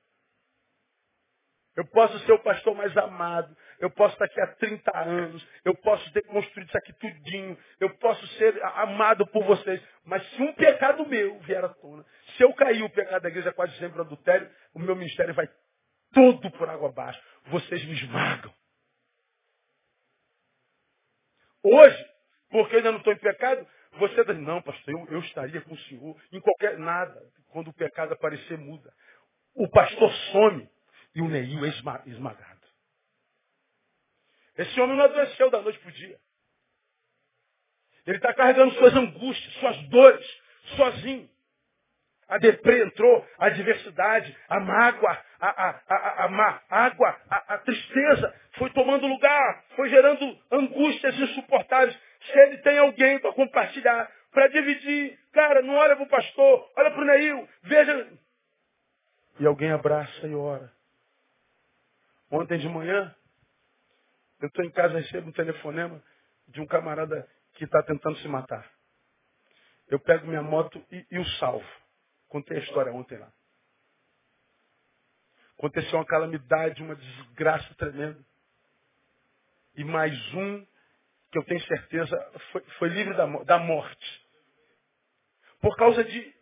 Eu 1.76 1.84
posso 1.86 2.18
ser 2.20 2.32
o 2.32 2.38
pastor 2.38 2.74
mais 2.74 2.96
amado. 2.96 3.56
Eu 3.80 3.90
posso 3.90 4.14
estar 4.14 4.26
aqui 4.26 4.40
há 4.40 4.46
30 4.46 4.96
anos. 4.96 5.46
Eu 5.64 5.74
posso 5.76 6.12
ter 6.12 6.22
construído 6.22 6.68
isso 6.68 6.78
aqui 6.78 6.92
tudinho. 6.94 7.58
Eu 7.80 7.90
posso 7.98 8.26
ser 8.38 8.62
amado 8.62 9.26
por 9.26 9.44
vocês. 9.44 9.82
Mas 10.04 10.24
se 10.30 10.42
um 10.42 10.52
pecado 10.54 11.06
meu 11.06 11.38
vier 11.40 11.64
à 11.64 11.68
tona, 11.68 12.04
se 12.36 12.42
eu 12.44 12.52
cair 12.54 12.82
o 12.82 12.90
pecado 12.90 13.22
da 13.22 13.28
igreja 13.28 13.52
quase 13.52 13.76
sempre 13.78 14.00
adultério, 14.00 14.48
o 14.72 14.78
meu 14.78 14.94
ministério 14.94 15.34
vai 15.34 15.48
todo 16.12 16.50
por 16.52 16.68
água 16.68 16.88
abaixo. 16.88 17.20
Vocês 17.46 17.84
me 17.84 17.92
esmagam. 17.92 18.54
Hoje, 21.64 22.06
porque 22.50 22.74
eu 22.74 22.78
ainda 22.78 22.92
não 22.92 22.98
estou 22.98 23.12
em 23.12 23.18
pecado, 23.18 23.66
você 23.98 24.24
diz, 24.24 24.38
não, 24.38 24.60
pastor, 24.60 24.94
eu, 24.94 25.06
eu 25.10 25.20
estaria 25.20 25.60
com 25.62 25.74
o 25.74 25.78
senhor 25.78 26.16
em 26.30 26.40
qualquer 26.40 26.78
nada. 26.78 27.20
Quando 27.50 27.68
o 27.68 27.72
pecado 27.72 28.12
aparecer, 28.12 28.58
muda. 28.58 28.92
O 29.54 29.68
pastor 29.68 30.12
some 30.32 30.68
e 31.14 31.22
o 31.22 31.28
Neil 31.28 31.64
é 31.64 31.68
esmagado. 32.06 32.54
Esse 34.56 34.80
homem 34.80 34.96
não 34.96 35.04
adoeceu 35.04 35.50
da 35.50 35.60
noite 35.60 35.78
para 35.78 35.88
o 35.88 35.92
dia. 35.92 36.18
Ele 38.06 38.16
está 38.16 38.34
carregando 38.34 38.74
suas 38.74 38.94
angústias, 38.94 39.54
suas 39.54 39.76
dores, 39.88 40.42
sozinho. 40.76 41.28
A 42.28 42.38
deprê 42.38 42.82
entrou, 42.82 43.26
a 43.38 43.46
adversidade, 43.46 44.36
a 44.48 44.60
mágoa, 44.60 45.24
a, 45.40 45.68
a, 45.68 45.82
a, 45.88 46.24
a 46.24 46.28
má 46.28 46.62
água, 46.70 47.20
a, 47.28 47.54
a 47.54 47.58
tristeza 47.58 48.34
foi 48.52 48.70
tomando 48.70 49.06
lugar, 49.06 49.64
foi 49.76 49.88
gerando 49.90 50.38
angústias 50.50 51.18
insuportáveis. 51.18 51.96
Se 52.22 52.38
ele 52.38 52.58
tem 52.58 52.78
alguém 52.78 53.18
para 53.18 53.32
compartilhar, 53.32 54.10
para 54.32 54.48
dividir, 54.48 55.18
cara, 55.32 55.60
não 55.62 55.74
olha 55.74 55.96
para 55.96 56.04
o 56.04 56.08
pastor, 56.08 56.72
olha 56.76 56.90
para 56.90 57.02
o 57.02 57.04
Neil, 57.04 57.48
veja. 57.62 58.12
E 59.40 59.46
alguém 59.46 59.70
abraça 59.70 60.26
e 60.26 60.34
ora. 60.34 60.72
Ontem 62.34 62.58
de 62.58 62.68
manhã, 62.68 63.14
eu 64.40 64.48
estou 64.48 64.64
em 64.64 64.70
casa, 64.72 64.98
recebo 64.98 65.28
um 65.28 65.32
telefonema 65.32 66.02
de 66.48 66.60
um 66.60 66.66
camarada 66.66 67.30
que 67.54 67.64
está 67.64 67.80
tentando 67.84 68.18
se 68.18 68.28
matar. 68.28 68.68
Eu 69.88 70.00
pego 70.00 70.26
minha 70.26 70.42
moto 70.42 70.84
e, 70.90 71.06
e 71.12 71.18
o 71.18 71.24
salvo. 71.38 71.68
Contei 72.28 72.58
a 72.58 72.60
história 72.60 72.92
ontem 72.92 73.18
lá. 73.18 73.32
Aconteceu 75.58 75.98
uma 75.98 76.06
calamidade, 76.06 76.82
uma 76.82 76.96
desgraça 76.96 77.72
tremenda. 77.76 78.20
E 79.76 79.84
mais 79.84 80.12
um, 80.34 80.66
que 81.30 81.38
eu 81.38 81.44
tenho 81.44 81.60
certeza, 81.66 82.32
foi, 82.50 82.62
foi 82.78 82.88
livre 82.88 83.14
da, 83.14 83.26
da 83.44 83.58
morte. 83.60 84.28
Por 85.60 85.76
causa 85.76 86.02
de 86.02 86.34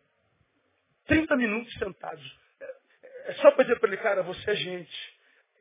30 1.06 1.36
minutos 1.36 1.72
sentados. 1.74 2.40
É, 2.60 3.30
é 3.30 3.34
só 3.34 3.50
para 3.52 3.64
dizer 3.64 3.78
para 3.80 3.88
ele, 3.90 3.98
cara, 4.02 4.22
você 4.22 4.50
é 4.50 4.54
gente. 4.56 5.11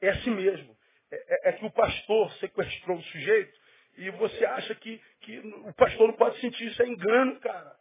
É 0.01 0.09
assim 0.09 0.31
mesmo. 0.31 0.75
É, 1.11 1.15
é, 1.15 1.49
é, 1.49 1.53
que 1.53 1.65
o 1.65 1.71
pastor 1.71 2.31
sequestrou 2.33 2.97
o 2.97 3.03
sujeito 3.03 3.59
e 3.97 4.09
você 4.11 4.45
acha 4.45 4.73
que, 4.75 5.01
que 5.21 5.39
o 5.39 5.73
pastor 5.73 6.07
não 6.07 6.15
pode 6.15 6.39
sentir 6.39 6.67
isso. 6.67 6.81
É 6.81 6.87
engano, 6.87 7.39
cara. 7.39 7.75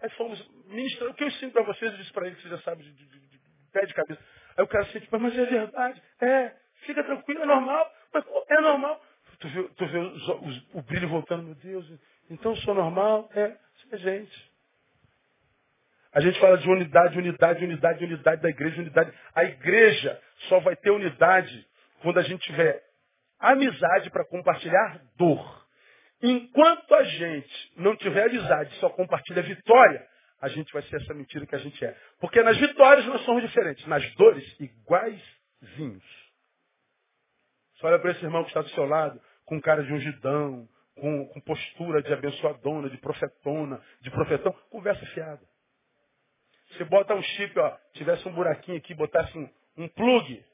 Aí 0.00 0.10
fomos 0.10 0.46
ministrar. 0.66 1.10
O 1.10 1.14
que 1.14 1.24
eu 1.24 1.28
ensino 1.28 1.52
para 1.52 1.62
vocês, 1.62 1.90
eu 1.90 1.98
disse 1.98 2.12
para 2.12 2.26
ele, 2.26 2.36
que 2.36 2.42
você 2.42 2.48
já 2.48 2.58
sabe, 2.58 2.82
de, 2.82 2.92
de, 2.92 3.06
de, 3.06 3.28
de, 3.28 3.40
pé 3.72 3.86
de 3.86 3.94
cabeça. 3.94 4.20
Aí 4.56 4.64
o 4.64 4.68
cara 4.68 4.84
sente, 4.86 5.08
mas 5.10 5.38
é 5.38 5.44
verdade. 5.46 6.02
É, 6.20 6.54
fica 6.86 7.02
tranquilo, 7.02 7.42
é 7.42 7.46
normal. 7.46 7.92
Mas 8.12 8.24
é 8.48 8.60
normal. 8.60 9.02
Tu 9.38 9.48
vê, 9.48 9.62
tu 9.76 9.86
vê 9.86 9.98
os, 9.98 10.28
os, 10.28 10.74
o 10.74 10.82
brilho 10.82 11.08
voltando, 11.08 11.44
meu 11.44 11.54
Deus. 11.54 11.86
Então 12.28 12.54
sou 12.56 12.74
normal? 12.74 13.30
É, 13.34 13.56
é 13.92 13.96
gente. 13.96 14.53
A 16.14 16.20
gente 16.20 16.38
fala 16.38 16.56
de 16.56 16.70
unidade, 16.70 17.18
unidade, 17.18 17.64
unidade, 17.64 18.04
unidade 18.04 18.40
da 18.40 18.48
igreja, 18.48 18.80
unidade. 18.80 19.12
A 19.34 19.44
igreja 19.44 20.22
só 20.48 20.60
vai 20.60 20.76
ter 20.76 20.90
unidade 20.90 21.66
quando 22.02 22.18
a 22.20 22.22
gente 22.22 22.40
tiver 22.44 22.80
amizade 23.40 24.10
para 24.10 24.24
compartilhar 24.24 25.00
dor. 25.16 25.66
Enquanto 26.22 26.94
a 26.94 27.02
gente 27.02 27.72
não 27.76 27.96
tiver 27.96 28.26
amizade, 28.26 28.72
só 28.76 28.88
compartilha 28.90 29.42
vitória, 29.42 30.06
a 30.40 30.48
gente 30.48 30.72
vai 30.72 30.82
ser 30.82 30.96
essa 30.96 31.12
mentira 31.14 31.46
que 31.46 31.54
a 31.56 31.58
gente 31.58 31.84
é. 31.84 31.96
Porque 32.20 32.40
nas 32.44 32.56
vitórias 32.58 33.04
nós 33.06 33.22
somos 33.22 33.42
diferentes, 33.42 33.84
nas 33.88 34.08
dores, 34.14 34.60
iguaizinhos. 34.60 36.04
Só 37.74 37.88
olha 37.88 37.98
para 37.98 38.12
esse 38.12 38.24
irmão 38.24 38.44
que 38.44 38.50
está 38.50 38.62
do 38.62 38.70
seu 38.70 38.86
lado, 38.86 39.20
com 39.44 39.60
cara 39.60 39.82
de 39.82 39.92
ungidão, 39.92 40.68
com, 40.94 41.26
com 41.26 41.40
postura 41.40 42.00
de 42.02 42.12
abençoadona, 42.12 42.88
de 42.88 42.98
profetona, 42.98 43.82
de 44.00 44.10
profetão, 44.12 44.52
conversa 44.70 45.04
fiada. 45.06 45.53
Se 46.76 46.84
bota 46.84 47.14
um 47.14 47.22
chip, 47.22 47.58
ó, 47.58 47.76
tivesse 47.92 48.26
um 48.28 48.32
buraquinho 48.32 48.78
aqui, 48.78 48.94
botasse 48.94 49.36
um, 49.38 49.48
um 49.76 49.88
plug, 49.88 50.44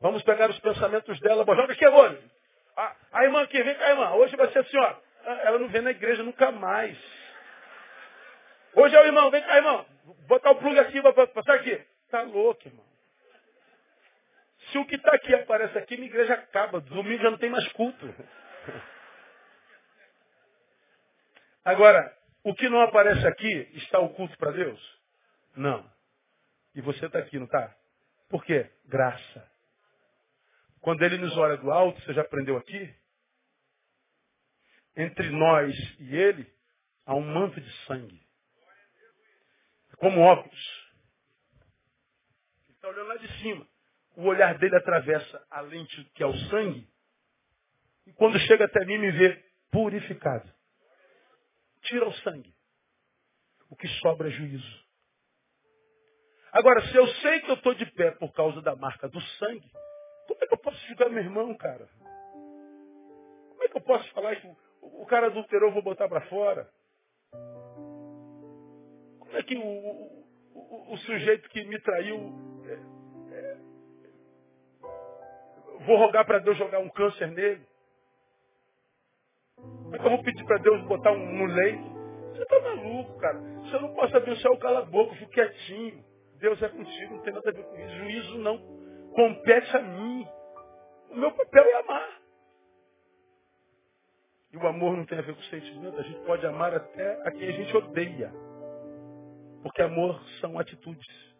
vamos 0.00 0.22
pegar 0.22 0.50
os 0.50 0.58
pensamentos 0.60 1.18
dela, 1.20 1.44
joga 1.44 1.72
aqui 1.72 1.84
agora. 1.84 2.20
A, 2.76 2.96
a 3.12 3.24
irmã 3.24 3.42
aqui, 3.42 3.62
vem 3.62 3.74
cá, 3.74 3.90
irmã. 3.90 4.12
Hoje 4.14 4.36
vai 4.36 4.50
ser 4.50 4.60
assim, 4.60 4.76
ó. 4.78 4.96
Ela 5.24 5.58
não 5.58 5.68
vem 5.68 5.80
na 5.82 5.90
igreja 5.90 6.22
nunca 6.22 6.50
mais. 6.50 6.98
Hoje 8.74 8.94
é 8.96 9.00
o 9.00 9.06
irmão, 9.06 9.30
vem 9.30 9.42
cá, 9.42 9.56
irmão. 9.56 9.86
Botar 10.26 10.50
o 10.50 10.56
plug 10.56 10.78
aqui, 10.78 11.00
vai 11.00 11.12
passar 11.12 11.54
aqui. 11.54 11.80
Tá 12.10 12.22
louco, 12.22 12.66
irmão. 12.66 12.84
Se 14.70 14.78
o 14.78 14.86
que 14.86 14.96
está 14.96 15.14
aqui 15.14 15.34
aparece 15.34 15.78
aqui, 15.78 15.96
minha 15.96 16.08
igreja 16.08 16.34
acaba. 16.34 16.80
Domingo 16.80 17.22
já 17.22 17.30
não 17.30 17.38
tem 17.38 17.50
mais 17.50 17.66
culto. 17.72 18.14
Agora, 21.64 22.12
o 22.42 22.54
que 22.54 22.68
não 22.68 22.80
aparece 22.80 23.26
aqui, 23.26 23.70
está 23.74 23.98
o 24.00 24.10
culto 24.10 24.36
para 24.36 24.50
Deus? 24.50 25.03
Não. 25.56 25.90
E 26.74 26.80
você 26.80 27.06
está 27.06 27.18
aqui, 27.18 27.38
não 27.38 27.46
está? 27.46 27.74
Por 28.28 28.44
quê? 28.44 28.70
Graça. 28.86 29.50
Quando 30.80 31.02
ele 31.02 31.18
nos 31.18 31.36
olha 31.36 31.56
do 31.56 31.70
alto, 31.70 32.00
você 32.02 32.12
já 32.12 32.22
aprendeu 32.22 32.56
aqui? 32.56 32.94
Entre 34.96 35.30
nós 35.30 35.74
e 35.98 36.14
ele, 36.14 36.52
há 37.06 37.14
um 37.14 37.22
manto 37.22 37.60
de 37.60 37.86
sangue. 37.86 38.20
É 39.92 39.96
como 39.96 40.20
óculos. 40.20 40.90
Ele 42.68 42.76
está 42.76 42.88
olhando 42.88 43.08
lá 43.08 43.16
de 43.16 43.40
cima. 43.40 43.66
O 44.16 44.24
olhar 44.24 44.58
dele 44.58 44.76
atravessa 44.76 45.46
a 45.50 45.60
lente 45.60 46.04
que 46.14 46.22
é 46.22 46.26
o 46.26 46.36
sangue. 46.48 46.88
E 48.06 48.12
quando 48.12 48.38
chega 48.40 48.66
até 48.66 48.84
mim, 48.84 48.98
me 48.98 49.10
vê 49.10 49.42
purificado. 49.70 50.52
Tira 51.82 52.06
o 52.06 52.14
sangue. 52.18 52.54
O 53.70 53.76
que 53.76 53.88
sobra 54.00 54.28
é 54.28 54.30
juízo. 54.30 54.83
Agora, 56.54 56.80
se 56.82 56.94
eu 56.94 57.04
sei 57.16 57.40
que 57.40 57.50
eu 57.50 57.56
estou 57.56 57.74
de 57.74 57.84
pé 57.84 58.12
por 58.12 58.32
causa 58.32 58.62
da 58.62 58.76
marca 58.76 59.08
do 59.08 59.20
sangue, 59.20 59.68
como 60.28 60.38
é 60.40 60.46
que 60.46 60.54
eu 60.54 60.58
posso 60.58 60.78
julgar 60.86 61.10
meu 61.10 61.20
irmão, 61.20 61.52
cara? 61.56 61.88
Como 63.48 63.64
é 63.64 63.68
que 63.68 63.76
eu 63.76 63.80
posso 63.80 64.08
falar 64.12 64.36
que 64.36 64.48
o 64.80 65.04
cara 65.04 65.26
adulterou, 65.26 65.70
eu 65.70 65.74
vou 65.74 65.82
botar 65.82 66.08
para 66.08 66.20
fora? 66.28 66.70
Como 69.18 69.36
é 69.36 69.42
que 69.42 69.56
o, 69.56 69.62
o, 69.64 70.92
o, 70.92 70.96
sujeito 70.98 71.48
que 71.48 71.64
me 71.64 71.80
traiu. 71.80 72.32
É, 72.68 73.34
é, 73.34 73.56
vou 75.84 75.96
rogar 75.96 76.24
para 76.24 76.38
Deus 76.38 76.56
jogar 76.56 76.78
um 76.78 76.88
câncer 76.88 77.32
nele? 77.32 77.66
Como 79.56 79.96
é 79.96 79.98
que 79.98 80.06
eu 80.06 80.10
vou 80.10 80.22
pedir 80.22 80.44
para 80.44 80.58
Deus 80.58 80.82
botar 80.82 81.10
um 81.10 81.32
no 81.36 81.46
leito? 81.46 81.94
Você 82.30 82.42
está 82.42 82.60
maluco, 82.60 83.18
cara. 83.18 83.40
Se 83.40 83.72
eu 83.72 83.80
não 83.80 83.92
posso 83.92 84.16
abençoar 84.16 84.54
o 84.54 84.58
cala 84.60 84.78
a 84.78 84.84
boca, 84.84 85.16
fico 85.16 85.32
quietinho. 85.32 86.13
Deus 86.38 86.60
é 86.62 86.68
contigo, 86.68 87.14
não 87.14 87.22
tem 87.22 87.32
nada 87.32 87.48
a 87.48 87.52
ver 87.52 87.64
com 87.64 87.76
isso. 87.78 87.96
Juízo 87.96 88.38
não 88.38 88.58
compete 89.14 89.76
a 89.76 89.80
mim. 89.80 90.26
O 91.10 91.16
meu 91.16 91.32
papel 91.32 91.64
é 91.64 91.80
amar. 91.80 92.20
E 94.52 94.56
o 94.56 94.66
amor 94.66 94.96
não 94.96 95.04
tem 95.04 95.18
a 95.18 95.22
ver 95.22 95.34
com 95.34 95.42
sentimento. 95.42 95.98
A 95.98 96.02
gente 96.02 96.20
pode 96.24 96.46
amar 96.46 96.74
até 96.74 97.22
a 97.26 97.30
quem 97.30 97.48
a 97.48 97.52
gente 97.52 97.76
odeia. 97.76 98.32
Porque 99.62 99.82
amor 99.82 100.20
são 100.40 100.58
atitudes. 100.58 101.34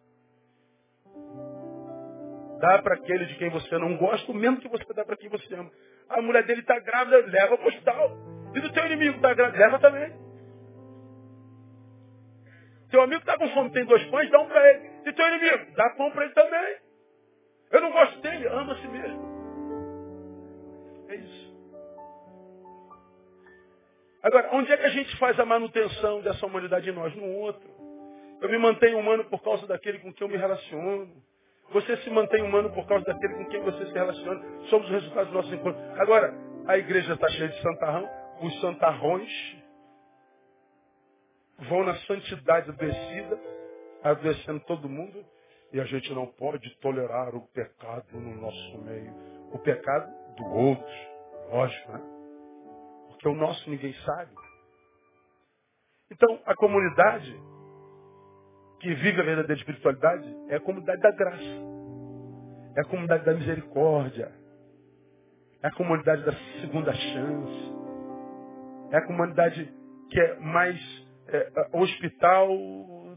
Dá 2.59 2.81
para 2.81 2.95
aquele 2.95 3.25
de 3.25 3.35
quem 3.35 3.49
você 3.49 3.77
não 3.77 3.97
gosta, 3.97 4.31
o 4.31 4.35
mesmo 4.35 4.59
que 4.59 4.67
você 4.67 4.85
dá 4.93 5.05
para 5.05 5.17
quem 5.17 5.29
você 5.29 5.53
ama. 5.53 5.69
A 6.09 6.21
mulher 6.21 6.45
dele 6.45 6.61
está 6.61 6.79
grávida, 6.79 7.17
leva 7.27 7.57
para 7.57 7.65
o 7.65 7.69
hospital. 7.69 8.17
E 8.55 8.59
do 8.61 8.71
teu 8.71 8.85
inimigo 8.85 9.17
está 9.17 9.33
grávida, 9.33 9.57
leva 9.57 9.79
também. 9.79 10.24
Teu 12.89 13.01
amigo 13.01 13.21
está 13.21 13.37
com 13.37 13.49
fome, 13.49 13.71
tem 13.71 13.85
dois 13.85 14.03
pães, 14.05 14.29
dá 14.29 14.39
um 14.39 14.47
para 14.47 14.71
ele. 14.71 14.89
E 15.05 15.13
teu 15.13 15.27
inimigo, 15.27 15.75
dá 15.75 15.89
pão 15.91 16.11
para 16.11 16.25
ele 16.25 16.33
também. 16.33 16.77
Eu 17.71 17.81
não 17.81 17.91
gosto 17.91 18.19
dele, 18.21 18.47
ama 18.47 18.73
a 18.73 18.77
si 18.77 18.87
mesmo. 18.87 19.35
É 21.09 21.15
isso. 21.15 21.55
Agora, 24.23 24.49
onde 24.53 24.71
é 24.71 24.77
que 24.77 24.85
a 24.85 24.89
gente 24.89 25.15
faz 25.17 25.39
a 25.39 25.45
manutenção 25.45 26.21
dessa 26.21 26.45
humanidade 26.45 26.89
em 26.89 26.93
nós? 26.93 27.15
No 27.15 27.27
outro. 27.27 27.69
Eu 28.41 28.49
me 28.49 28.57
mantenho 28.57 28.99
humano 28.99 29.23
por 29.25 29.41
causa 29.43 29.67
daquele 29.67 29.99
com 29.99 30.13
quem 30.13 30.27
eu 30.27 30.31
me 30.31 30.37
relaciono. 30.37 31.11
Você 31.71 31.97
se 31.97 32.09
mantém 32.09 32.41
humano 32.43 32.71
por 32.71 32.87
causa 32.87 33.05
daquele 33.05 33.35
com 33.35 33.45
quem 33.45 33.61
você 33.61 33.85
se 33.85 33.93
relaciona. 33.93 34.41
Somos 34.69 34.87
os 34.87 34.91
resultados 34.91 35.27
dos 35.31 35.35
nossos 35.35 35.53
encontros. 35.53 35.83
Agora, 35.99 36.33
a 36.67 36.77
igreja 36.77 37.13
está 37.13 37.27
cheia 37.29 37.49
de 37.49 37.61
santarrão. 37.61 38.09
Os 38.41 38.61
santarrões 38.61 39.29
vão 41.59 41.83
na 41.83 41.95
santidade 41.99 42.69
adoecida, 42.69 43.39
adoecendo 44.03 44.59
todo 44.61 44.89
mundo. 44.89 45.23
E 45.73 45.79
a 45.79 45.85
gente 45.85 46.13
não 46.13 46.27
pode 46.27 46.69
tolerar 46.77 47.35
o 47.35 47.41
pecado 47.47 48.05
no 48.13 48.35
nosso 48.39 48.77
meio. 48.79 49.13
O 49.51 49.59
pecado 49.59 50.09
do 50.37 50.45
outro, 50.45 50.93
lógico, 51.51 51.91
né? 51.91 52.01
Porque 53.09 53.27
o 53.27 53.35
nosso 53.35 53.69
ninguém 53.69 53.93
sabe. 54.05 54.31
Então, 56.11 56.39
a 56.45 56.55
comunidade 56.55 57.35
que 58.79 58.93
vive 58.93 59.19
a 59.19 59.23
verdadeira 59.23 59.59
espiritualidade 59.59 60.35
é 60.49 60.55
a 60.55 60.59
comunidade 60.59 61.01
da 61.01 61.11
graça. 61.11 61.43
É 62.75 62.81
a 62.81 62.85
comunidade 62.85 63.25
da 63.25 63.33
misericórdia. 63.33 64.31
É 65.63 65.67
a 65.67 65.71
comunidade 65.71 66.23
da 66.23 66.33
segunda 66.61 66.93
chance. 66.93 67.73
É 68.91 68.97
a 68.97 69.07
comunidade 69.07 69.73
que 70.09 70.19
é 70.19 70.39
mais 70.39 71.04
é, 71.27 71.51
hospital 71.73 72.49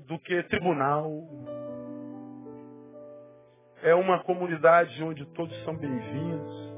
do 0.07 0.19
que 0.21 0.43
tribunal. 0.45 1.11
É 3.83 3.95
uma 3.95 4.23
comunidade 4.25 5.03
onde 5.03 5.25
todos 5.35 5.57
são 5.65 5.77
bem-vindos. 5.77 6.69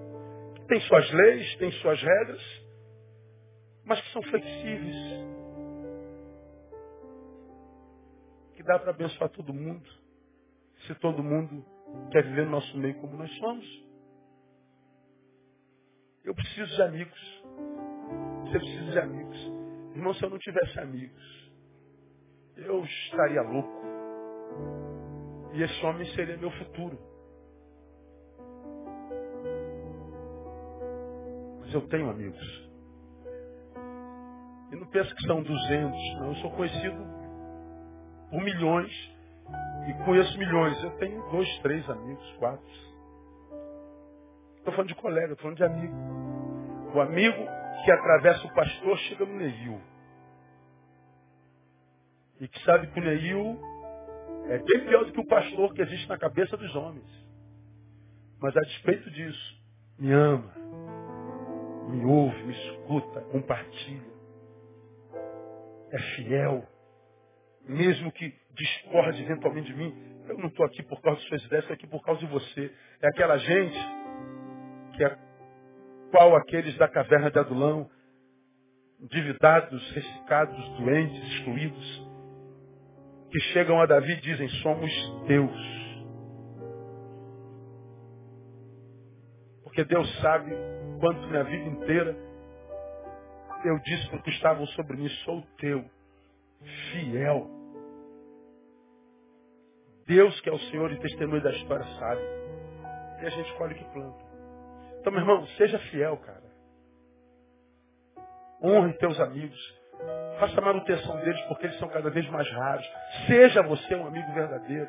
Tem 0.68 0.80
suas 0.82 1.10
leis, 1.10 1.56
tem 1.56 1.72
suas 1.72 2.00
regras, 2.00 2.64
mas 3.84 4.00
que 4.00 4.12
são 4.12 4.22
flexíveis. 4.22 4.96
Que 8.54 8.62
dá 8.62 8.78
para 8.78 8.90
abençoar 8.90 9.30
todo 9.30 9.54
mundo, 9.54 9.88
se 10.86 10.94
todo 10.96 11.22
mundo 11.22 11.64
quer 12.12 12.22
viver 12.22 12.44
no 12.44 12.52
nosso 12.52 12.76
meio 12.78 12.94
como 13.00 13.16
nós 13.16 13.30
somos. 13.38 13.90
Eu 16.22 16.34
preciso 16.34 16.76
de 16.76 16.82
amigos. 16.82 17.42
Você 18.44 18.58
precisa 18.58 18.90
de 18.90 18.98
amigos. 18.98 19.59
Irmão, 20.00 20.14
se 20.14 20.24
eu 20.24 20.30
não 20.30 20.38
tivesse 20.38 20.80
amigos, 20.80 21.52
eu 22.56 22.82
estaria 22.82 23.42
louco. 23.42 23.82
E 25.52 25.62
esse 25.62 25.84
homem 25.84 26.06
seria 26.14 26.38
meu 26.38 26.50
futuro. 26.52 26.98
Mas 31.60 31.74
eu 31.74 31.86
tenho 31.88 32.08
amigos. 32.08 32.70
E 34.72 34.76
não 34.76 34.86
penso 34.86 35.14
que 35.14 35.26
são 35.26 35.42
200, 35.42 36.14
não. 36.14 36.28
Eu 36.28 36.34
sou 36.36 36.50
conhecido 36.52 36.96
por 38.30 38.42
milhões. 38.42 38.92
E 39.86 40.04
conheço 40.06 40.38
milhões. 40.38 40.82
Eu 40.82 40.96
tenho 40.96 41.30
dois, 41.30 41.58
três 41.58 41.86
amigos, 41.90 42.36
quatro. 42.38 42.66
Estou 44.56 44.72
falando 44.72 44.88
de 44.88 44.94
colega, 44.94 45.34
estou 45.34 45.42
falando 45.42 45.56
de 45.58 45.64
amigo. 45.64 45.94
O 46.94 47.00
amigo 47.02 47.59
que 47.84 47.90
atravessa 47.90 48.46
o 48.46 48.54
pastor 48.54 48.98
chega 48.98 49.24
no 49.24 49.36
Neil. 49.36 49.80
E 52.40 52.48
que 52.48 52.64
sabe 52.64 52.86
que 52.88 53.00
o 53.00 53.02
Neil 53.02 53.60
é 54.48 54.58
bem 54.58 54.86
pior 54.86 55.04
do 55.04 55.12
que 55.12 55.20
o 55.20 55.26
pastor 55.26 55.74
que 55.74 55.82
existe 55.82 56.08
na 56.08 56.18
cabeça 56.18 56.56
dos 56.56 56.74
homens. 56.74 57.08
Mas 58.40 58.56
a 58.56 58.60
despeito 58.60 59.10
disso, 59.10 59.60
me 59.98 60.12
ama, 60.12 60.52
me 61.90 62.04
ouve, 62.04 62.42
me 62.44 62.52
escuta, 62.52 63.20
compartilha. 63.22 64.10
É 65.92 65.98
fiel. 66.16 66.66
Mesmo 67.68 68.10
que 68.12 68.34
discorde 68.54 69.22
eventualmente 69.22 69.72
de 69.72 69.78
mim, 69.78 69.94
eu 70.28 70.38
não 70.38 70.46
estou 70.46 70.64
aqui 70.64 70.82
por 70.82 71.00
causa 71.02 71.20
de 71.20 71.28
suas 71.28 71.44
ideias, 71.44 71.64
estou 71.64 71.74
aqui 71.74 71.86
por 71.86 72.02
causa 72.02 72.20
de 72.20 72.26
você. 72.26 72.72
É 73.02 73.08
aquela 73.08 73.36
gente 73.36 73.78
que 74.96 75.04
é 75.04 75.29
qual 76.10 76.36
aqueles 76.36 76.76
da 76.76 76.88
caverna 76.88 77.30
de 77.30 77.38
Adulão, 77.38 77.88
endividados, 79.00 79.90
ressecados, 79.92 80.68
doentes, 80.78 81.32
excluídos, 81.34 82.10
que 83.30 83.40
chegam 83.52 83.80
a 83.80 83.86
Davi 83.86 84.12
e 84.12 84.20
dizem, 84.20 84.48
somos 84.62 84.92
teus. 85.26 85.80
Porque 89.62 89.84
Deus 89.84 90.20
sabe 90.20 90.50
quanto 91.00 91.28
minha 91.28 91.44
vida 91.44 91.64
inteira 91.64 92.30
eu 93.64 93.78
disse 93.80 94.08
porque 94.10 94.30
estavam 94.30 94.66
sobre 94.68 94.96
mim, 94.96 95.08
sou 95.24 95.42
teu, 95.58 95.84
fiel. 96.90 97.48
Deus 100.06 100.40
que 100.40 100.48
é 100.48 100.52
o 100.52 100.58
Senhor 100.58 100.90
e 100.90 100.98
testemunho 100.98 101.42
da 101.42 101.52
história 101.52 101.84
sabe. 101.98 102.22
E 103.22 103.26
a 103.26 103.30
gente 103.30 103.52
colhe 103.54 103.74
que 103.74 103.84
planta. 103.92 104.29
Então, 105.00 105.12
meu 105.12 105.22
irmão, 105.22 105.46
seja 105.56 105.78
fiel, 105.78 106.16
cara. 106.18 106.50
Honre 108.62 108.92
teus 108.94 109.18
amigos. 109.18 109.80
Faça 110.38 110.60
manutenção 110.60 111.18
deles 111.20 111.40
porque 111.42 111.66
eles 111.66 111.78
são 111.78 111.88
cada 111.88 112.10
vez 112.10 112.28
mais 112.28 112.50
raros. 112.50 112.86
Seja 113.26 113.62
você 113.62 113.94
um 113.94 114.06
amigo 114.06 114.32
verdadeiro. 114.32 114.88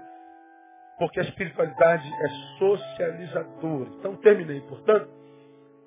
Porque 0.99 1.20
a 1.20 1.24
espiritualidade 1.24 2.07
é 2.07 2.57
socializadora. 2.59 3.89
Então 3.99 4.16
terminei. 4.18 4.62
Portanto, 4.62 5.09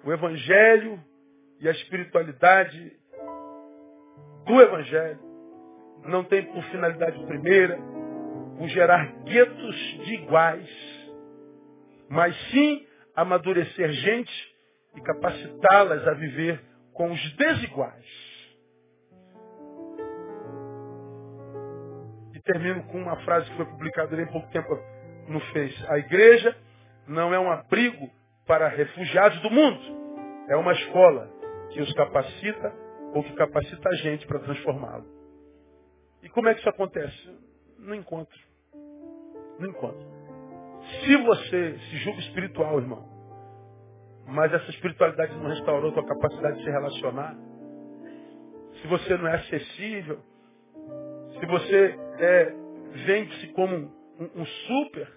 o 0.05 0.13
Evangelho 0.13 1.03
e 1.61 1.69
a 1.69 1.73
espiritualidade 1.73 2.93
do 4.47 4.61
Evangelho 4.61 5.21
não 6.05 6.25
tem 6.25 6.45
por 6.53 6.63
finalidade 6.65 7.23
primeira 7.27 7.79
o 8.59 8.69
gerar 8.69 9.05
guetos 9.25 9.77
de 10.05 10.15
iguais, 10.15 10.69
mas 12.09 12.35
sim 12.51 12.87
amadurecer 13.15 13.91
gente 13.93 14.55
e 14.97 15.01
capacitá-las 15.01 16.07
a 16.07 16.15
viver 16.15 16.61
com 16.93 17.11
os 17.11 17.37
desiguais. 17.37 18.07
E 22.35 22.41
termino 22.43 22.85
com 22.85 22.99
uma 22.99 23.17
frase 23.25 23.51
que 23.51 23.57
foi 23.57 23.67
publicada 23.67 24.21
há 24.21 24.27
pouco 24.27 24.51
tempo 24.51 24.69
no 25.29 25.41
Face. 25.41 25.87
A 25.89 25.99
igreja 25.99 26.57
não 27.07 27.35
é 27.35 27.39
um 27.39 27.51
abrigo 27.51 28.11
para 28.47 28.69
refugiados 28.69 29.41
do 29.41 29.51
mundo. 29.51 29.81
É 30.49 30.57
uma 30.57 30.73
escola 30.73 31.31
que 31.71 31.81
os 31.81 31.93
capacita 31.95 32.73
ou 33.15 33.23
que 33.23 33.33
capacita 33.35 33.89
a 33.89 33.95
gente 33.97 34.27
para 34.27 34.41
transformá-lo. 34.41 35.07
E 36.23 36.29
como 36.29 36.49
é 36.49 36.55
que 36.55 36.61
isso 36.61 36.69
acontece? 36.69 37.39
No 37.79 37.95
encontro. 37.95 38.39
No 39.59 39.69
encontro. 39.69 40.14
Se 41.01 41.17
você 41.17 41.79
se 41.79 41.97
julga 41.99 42.21
espiritual, 42.21 42.79
irmão, 42.79 43.09
mas 44.27 44.53
essa 44.53 44.71
espiritualidade 44.71 45.35
não 45.37 45.49
restaurou 45.49 45.91
a 45.91 45.95
tua 45.95 46.07
capacidade 46.07 46.59
de 46.59 46.65
se 46.65 46.71
relacionar, 46.71 47.37
se 48.81 48.87
você 48.89 49.17
não 49.17 49.29
é 49.29 49.35
acessível, 49.37 50.21
se 51.39 51.47
você 51.47 51.99
é, 52.19 52.55
vende-se 53.07 53.49
como 53.49 53.75
um, 53.75 53.91
um, 54.21 54.43
um 54.43 54.47
super, 54.47 55.09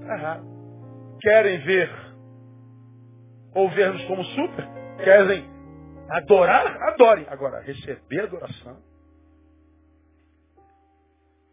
está 0.00 0.14
errado. 0.14 0.46
Querem 1.20 1.58
ver 1.60 1.90
ou 3.54 3.70
ver-nos 3.70 4.04
como 4.04 4.24
super? 4.24 4.68
Querem 5.02 5.44
adorar? 6.10 6.66
Adorem. 6.90 7.26
Agora, 7.28 7.60
receber 7.60 8.20
adoração. 8.20 8.93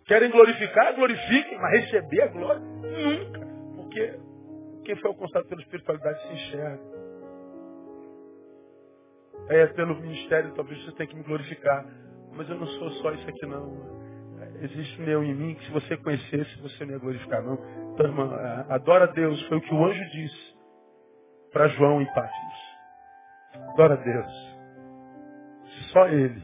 Querem 0.06 0.30
glorificar? 0.32 0.96
Glorifiquem, 0.96 1.58
mas 1.60 1.82
receber 1.82 2.22
a 2.22 2.28
glória? 2.28 2.62
Nunca. 2.62 3.40
Porque 3.76 4.20
quem 4.86 4.96
foi 4.98 5.10
alcançado 5.10 5.46
pela 5.48 5.62
espiritualidade 5.62 6.22
se 6.22 6.34
enxerga. 6.34 6.92
É 9.50 9.68
pelo 9.68 9.96
ministério, 10.00 10.54
talvez 10.54 10.84
você 10.84 10.92
tenha 10.94 11.08
que 11.08 11.16
me 11.16 11.24
glorificar. 11.24 11.86
Mas 12.34 12.50
eu 12.50 12.56
não 12.56 12.68
sou 12.68 12.90
só 12.92 13.12
isso 13.12 13.30
aqui 13.30 13.46
não. 13.46 14.02
Existe 14.62 15.02
meu 15.02 15.24
em 15.24 15.34
mim 15.34 15.56
que 15.56 15.66
se 15.66 15.72
você 15.72 15.98
conhecesse, 15.98 16.62
você 16.62 16.86
não 16.86 16.94
ia 16.94 17.00
glorificar, 17.00 17.42
não. 17.44 17.56
Então, 17.94 18.06
irmã, 18.06 18.66
adora 18.70 19.06
a 19.06 19.08
Deus, 19.08 19.42
foi 19.48 19.58
o 19.58 19.62
que 19.62 19.74
o 19.74 19.86
anjo 19.86 20.04
disse 20.12 20.56
para 21.52 21.68
João 21.70 22.02
em 22.02 22.06
Patmos. 22.14 22.72
Adora 23.74 23.96
a 23.96 23.98
Deus. 23.98 24.58
Só 25.92 26.08
Ele 26.08 26.42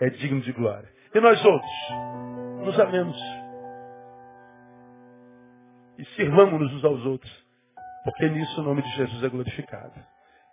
é 0.00 0.10
digno 0.10 0.40
de 0.40 0.52
glória. 0.52 0.88
E 1.14 1.20
nós 1.20 1.44
outros, 1.44 1.70
nos 2.64 2.78
amemos. 2.78 3.16
E 5.98 6.04
sirvamos-nos 6.16 6.72
uns 6.74 6.84
aos 6.84 7.04
outros. 7.06 7.46
Porque 8.04 8.28
nisso 8.28 8.60
o 8.60 8.64
nome 8.64 8.82
de 8.82 8.90
Jesus 8.96 9.22
é 9.22 9.28
glorificado. 9.28 9.92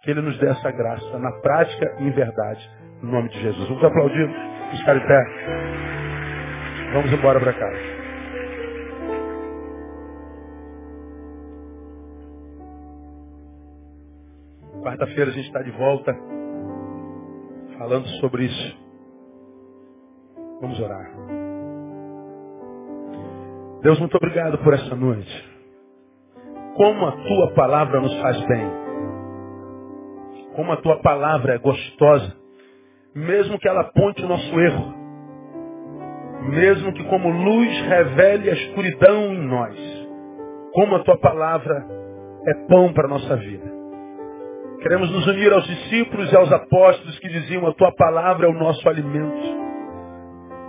Que 0.04 0.12
Ele 0.12 0.22
nos 0.22 0.38
dê 0.40 0.48
essa 0.50 0.72
graça, 0.72 1.18
na 1.20 1.32
prática 1.42 1.96
e 2.00 2.04
em 2.04 2.12
verdade, 2.12 2.70
no 3.02 3.12
nome 3.12 3.30
de 3.30 3.42
Jesus. 3.42 3.68
Vamos 3.68 3.84
aplaudir, 3.84 4.30
ficar 4.78 5.00
pé. 5.08 5.24
Vamos 6.94 7.12
embora 7.12 7.40
para 7.40 7.54
casa. 7.54 7.98
Quarta-feira 14.84 15.32
a 15.32 15.34
gente 15.34 15.48
está 15.48 15.62
de 15.62 15.72
volta 15.72 16.16
falando 17.78 18.08
sobre 18.20 18.46
isso. 18.46 18.78
Vamos 20.62 20.80
orar. 20.80 21.47
Deus, 23.88 24.00
muito 24.02 24.18
obrigado 24.18 24.58
por 24.58 24.74
essa 24.74 24.94
noite 24.94 25.58
como 26.76 27.08
a 27.08 27.12
tua 27.14 27.54
palavra 27.54 28.02
nos 28.02 28.14
faz 28.20 28.40
bem. 28.46 28.70
Como 30.58 30.74
a 30.74 30.78
tua 30.78 30.98
palavra 30.98 31.56
é 31.56 31.58
gostosa. 31.58 32.36
Mesmo 33.16 33.58
que 33.58 33.66
ela 33.66 33.82
aponte 33.82 34.24
o 34.26 34.28
nosso 34.28 34.60
erro. 34.60 34.94
Mesmo 36.50 36.92
que 36.92 37.04
como 37.06 37.30
luz 37.30 37.82
revele 37.88 38.50
a 38.50 38.54
escuridão 38.54 39.34
em 39.34 39.48
nós. 39.48 39.76
Como 40.74 40.98
a 40.98 41.00
tua 41.00 41.18
palavra 41.18 41.88
é 42.46 42.68
pão 42.68 42.92
para 42.92 43.06
a 43.06 43.10
nossa 43.10 43.38
vida. 43.38 43.72
Queremos 44.82 45.10
nos 45.12 45.26
unir 45.28 45.54
aos 45.54 45.66
discípulos 45.66 46.30
e 46.30 46.36
aos 46.36 46.52
apóstolos 46.52 47.18
que 47.20 47.30
diziam 47.30 47.66
a 47.66 47.74
tua 47.74 47.94
palavra 47.94 48.48
é 48.48 48.50
o 48.50 48.54
nosso 48.54 48.88
alimento. 48.90 49.67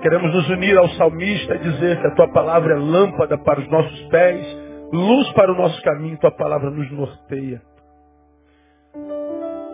Queremos 0.03 0.33
nos 0.33 0.49
unir 0.49 0.77
ao 0.79 0.89
salmista 0.91 1.57
e 1.57 1.59
dizer 1.59 2.01
que 2.01 2.07
a 2.07 2.15
tua 2.15 2.29
palavra 2.29 2.75
é 2.75 2.79
lâmpada 2.79 3.37
para 3.39 3.61
os 3.61 3.69
nossos 3.69 4.01
pés 4.09 4.69
luz 4.93 5.31
para 5.33 5.53
o 5.53 5.57
nosso 5.57 5.81
caminho, 5.83 6.19
tua 6.19 6.31
palavra 6.31 6.71
nos 6.71 6.91
norteia. 6.91 7.61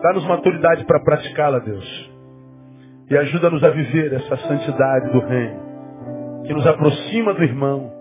Dá-nos 0.02 0.26
maturidade 0.26 0.84
para 0.84 1.00
praticá-la, 1.00 1.58
Deus. 1.60 2.12
E 3.10 3.16
ajuda-nos 3.16 3.62
a 3.62 3.70
viver 3.70 4.12
essa 4.14 4.36
santidade 4.36 5.12
do 5.12 5.20
reino, 5.20 6.42
que 6.46 6.52
nos 6.52 6.66
aproxima 6.66 7.34
do 7.34 7.42
irmão 7.42 7.92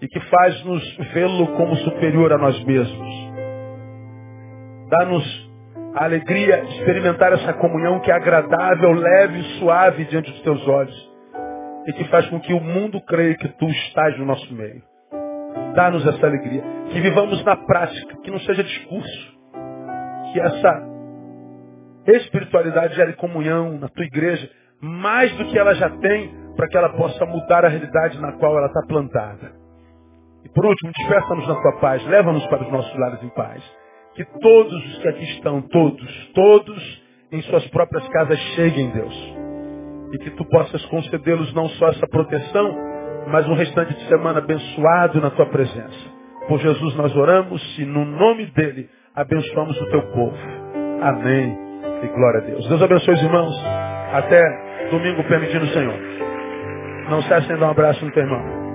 e 0.00 0.06
que 0.06 0.20
faz-nos 0.20 0.96
vê-lo 1.12 1.48
como 1.56 1.76
superior 1.76 2.32
a 2.32 2.38
nós 2.38 2.62
mesmos. 2.64 3.08
Dá-nos 4.90 5.47
a 5.98 6.04
alegria 6.04 6.64
de 6.64 6.78
experimentar 6.78 7.32
essa 7.32 7.52
comunhão 7.54 7.98
que 7.98 8.08
é 8.08 8.14
agradável, 8.14 8.92
leve 8.92 9.40
e 9.40 9.58
suave 9.58 10.04
diante 10.04 10.30
dos 10.30 10.42
teus 10.42 10.68
olhos 10.68 11.10
e 11.88 11.92
que 11.92 12.04
faz 12.04 12.24
com 12.28 12.38
que 12.38 12.54
o 12.54 12.60
mundo 12.60 13.00
creia 13.00 13.34
que 13.34 13.48
tu 13.48 13.66
estás 13.66 14.16
no 14.16 14.24
nosso 14.24 14.54
meio. 14.54 14.80
Dá-nos 15.74 16.06
essa 16.06 16.24
alegria. 16.24 16.62
Que 16.90 17.00
vivamos 17.00 17.44
na 17.44 17.56
prática, 17.56 18.16
que 18.22 18.30
não 18.30 18.38
seja 18.38 18.62
discurso. 18.62 19.38
Que 20.32 20.40
essa 20.40 20.82
espiritualidade 22.06 22.94
gere 22.94 23.14
comunhão 23.14 23.72
na 23.78 23.88
tua 23.88 24.04
igreja, 24.04 24.48
mais 24.80 25.36
do 25.36 25.46
que 25.46 25.58
ela 25.58 25.74
já 25.74 25.90
tem, 25.90 26.32
para 26.54 26.68
que 26.68 26.76
ela 26.76 26.90
possa 26.90 27.26
mudar 27.26 27.64
a 27.64 27.68
realidade 27.68 28.20
na 28.20 28.32
qual 28.38 28.56
ela 28.56 28.68
está 28.68 28.82
plantada. 28.86 29.50
E 30.44 30.48
por 30.50 30.64
último, 30.64 30.92
desperta-nos 30.96 31.48
na 31.48 31.56
tua 31.56 31.80
paz, 31.80 32.06
leva-nos 32.06 32.46
para 32.46 32.62
os 32.62 32.70
nossos 32.70 32.96
lares 32.96 33.20
em 33.20 33.30
paz. 33.30 33.87
Que 34.14 34.24
todos 34.40 34.86
os 34.86 34.98
que 34.98 35.08
aqui 35.08 35.24
estão, 35.24 35.62
todos, 35.62 36.30
todos, 36.34 37.02
em 37.30 37.40
suas 37.42 37.66
próprias 37.68 38.06
casas 38.08 38.38
cheguem, 38.56 38.90
Deus. 38.90 39.34
E 40.12 40.18
que 40.18 40.30
tu 40.30 40.44
possas 40.46 40.84
concedê-los 40.86 41.52
não 41.54 41.68
só 41.70 41.88
essa 41.88 42.06
proteção, 42.08 42.76
mas 43.28 43.46
um 43.48 43.54
restante 43.54 43.94
de 43.94 44.08
semana 44.08 44.38
abençoado 44.38 45.20
na 45.20 45.30
tua 45.30 45.46
presença. 45.46 46.18
Por 46.48 46.58
Jesus 46.60 46.94
nós 46.96 47.14
oramos 47.14 47.78
e 47.78 47.84
no 47.84 48.04
nome 48.04 48.46
dele 48.46 48.88
abençoamos 49.14 49.78
o 49.80 49.90
teu 49.90 50.02
povo. 50.12 50.36
Amém. 51.02 51.56
E 52.02 52.06
glória 52.08 52.40
a 52.40 52.44
Deus. 52.44 52.68
Deus 52.68 52.82
abençoe 52.82 53.14
os 53.14 53.22
irmãos. 53.22 53.54
Até 54.12 54.88
domingo 54.90 55.22
permitindo 55.24 55.64
o 55.64 55.68
Senhor. 55.68 55.94
Não 57.10 57.22
cessem 57.22 57.54
de 57.54 57.60
dar 57.60 57.68
um 57.68 57.70
abraço 57.70 58.04
no 58.04 58.10
teu 58.12 58.22
irmão. 58.22 58.67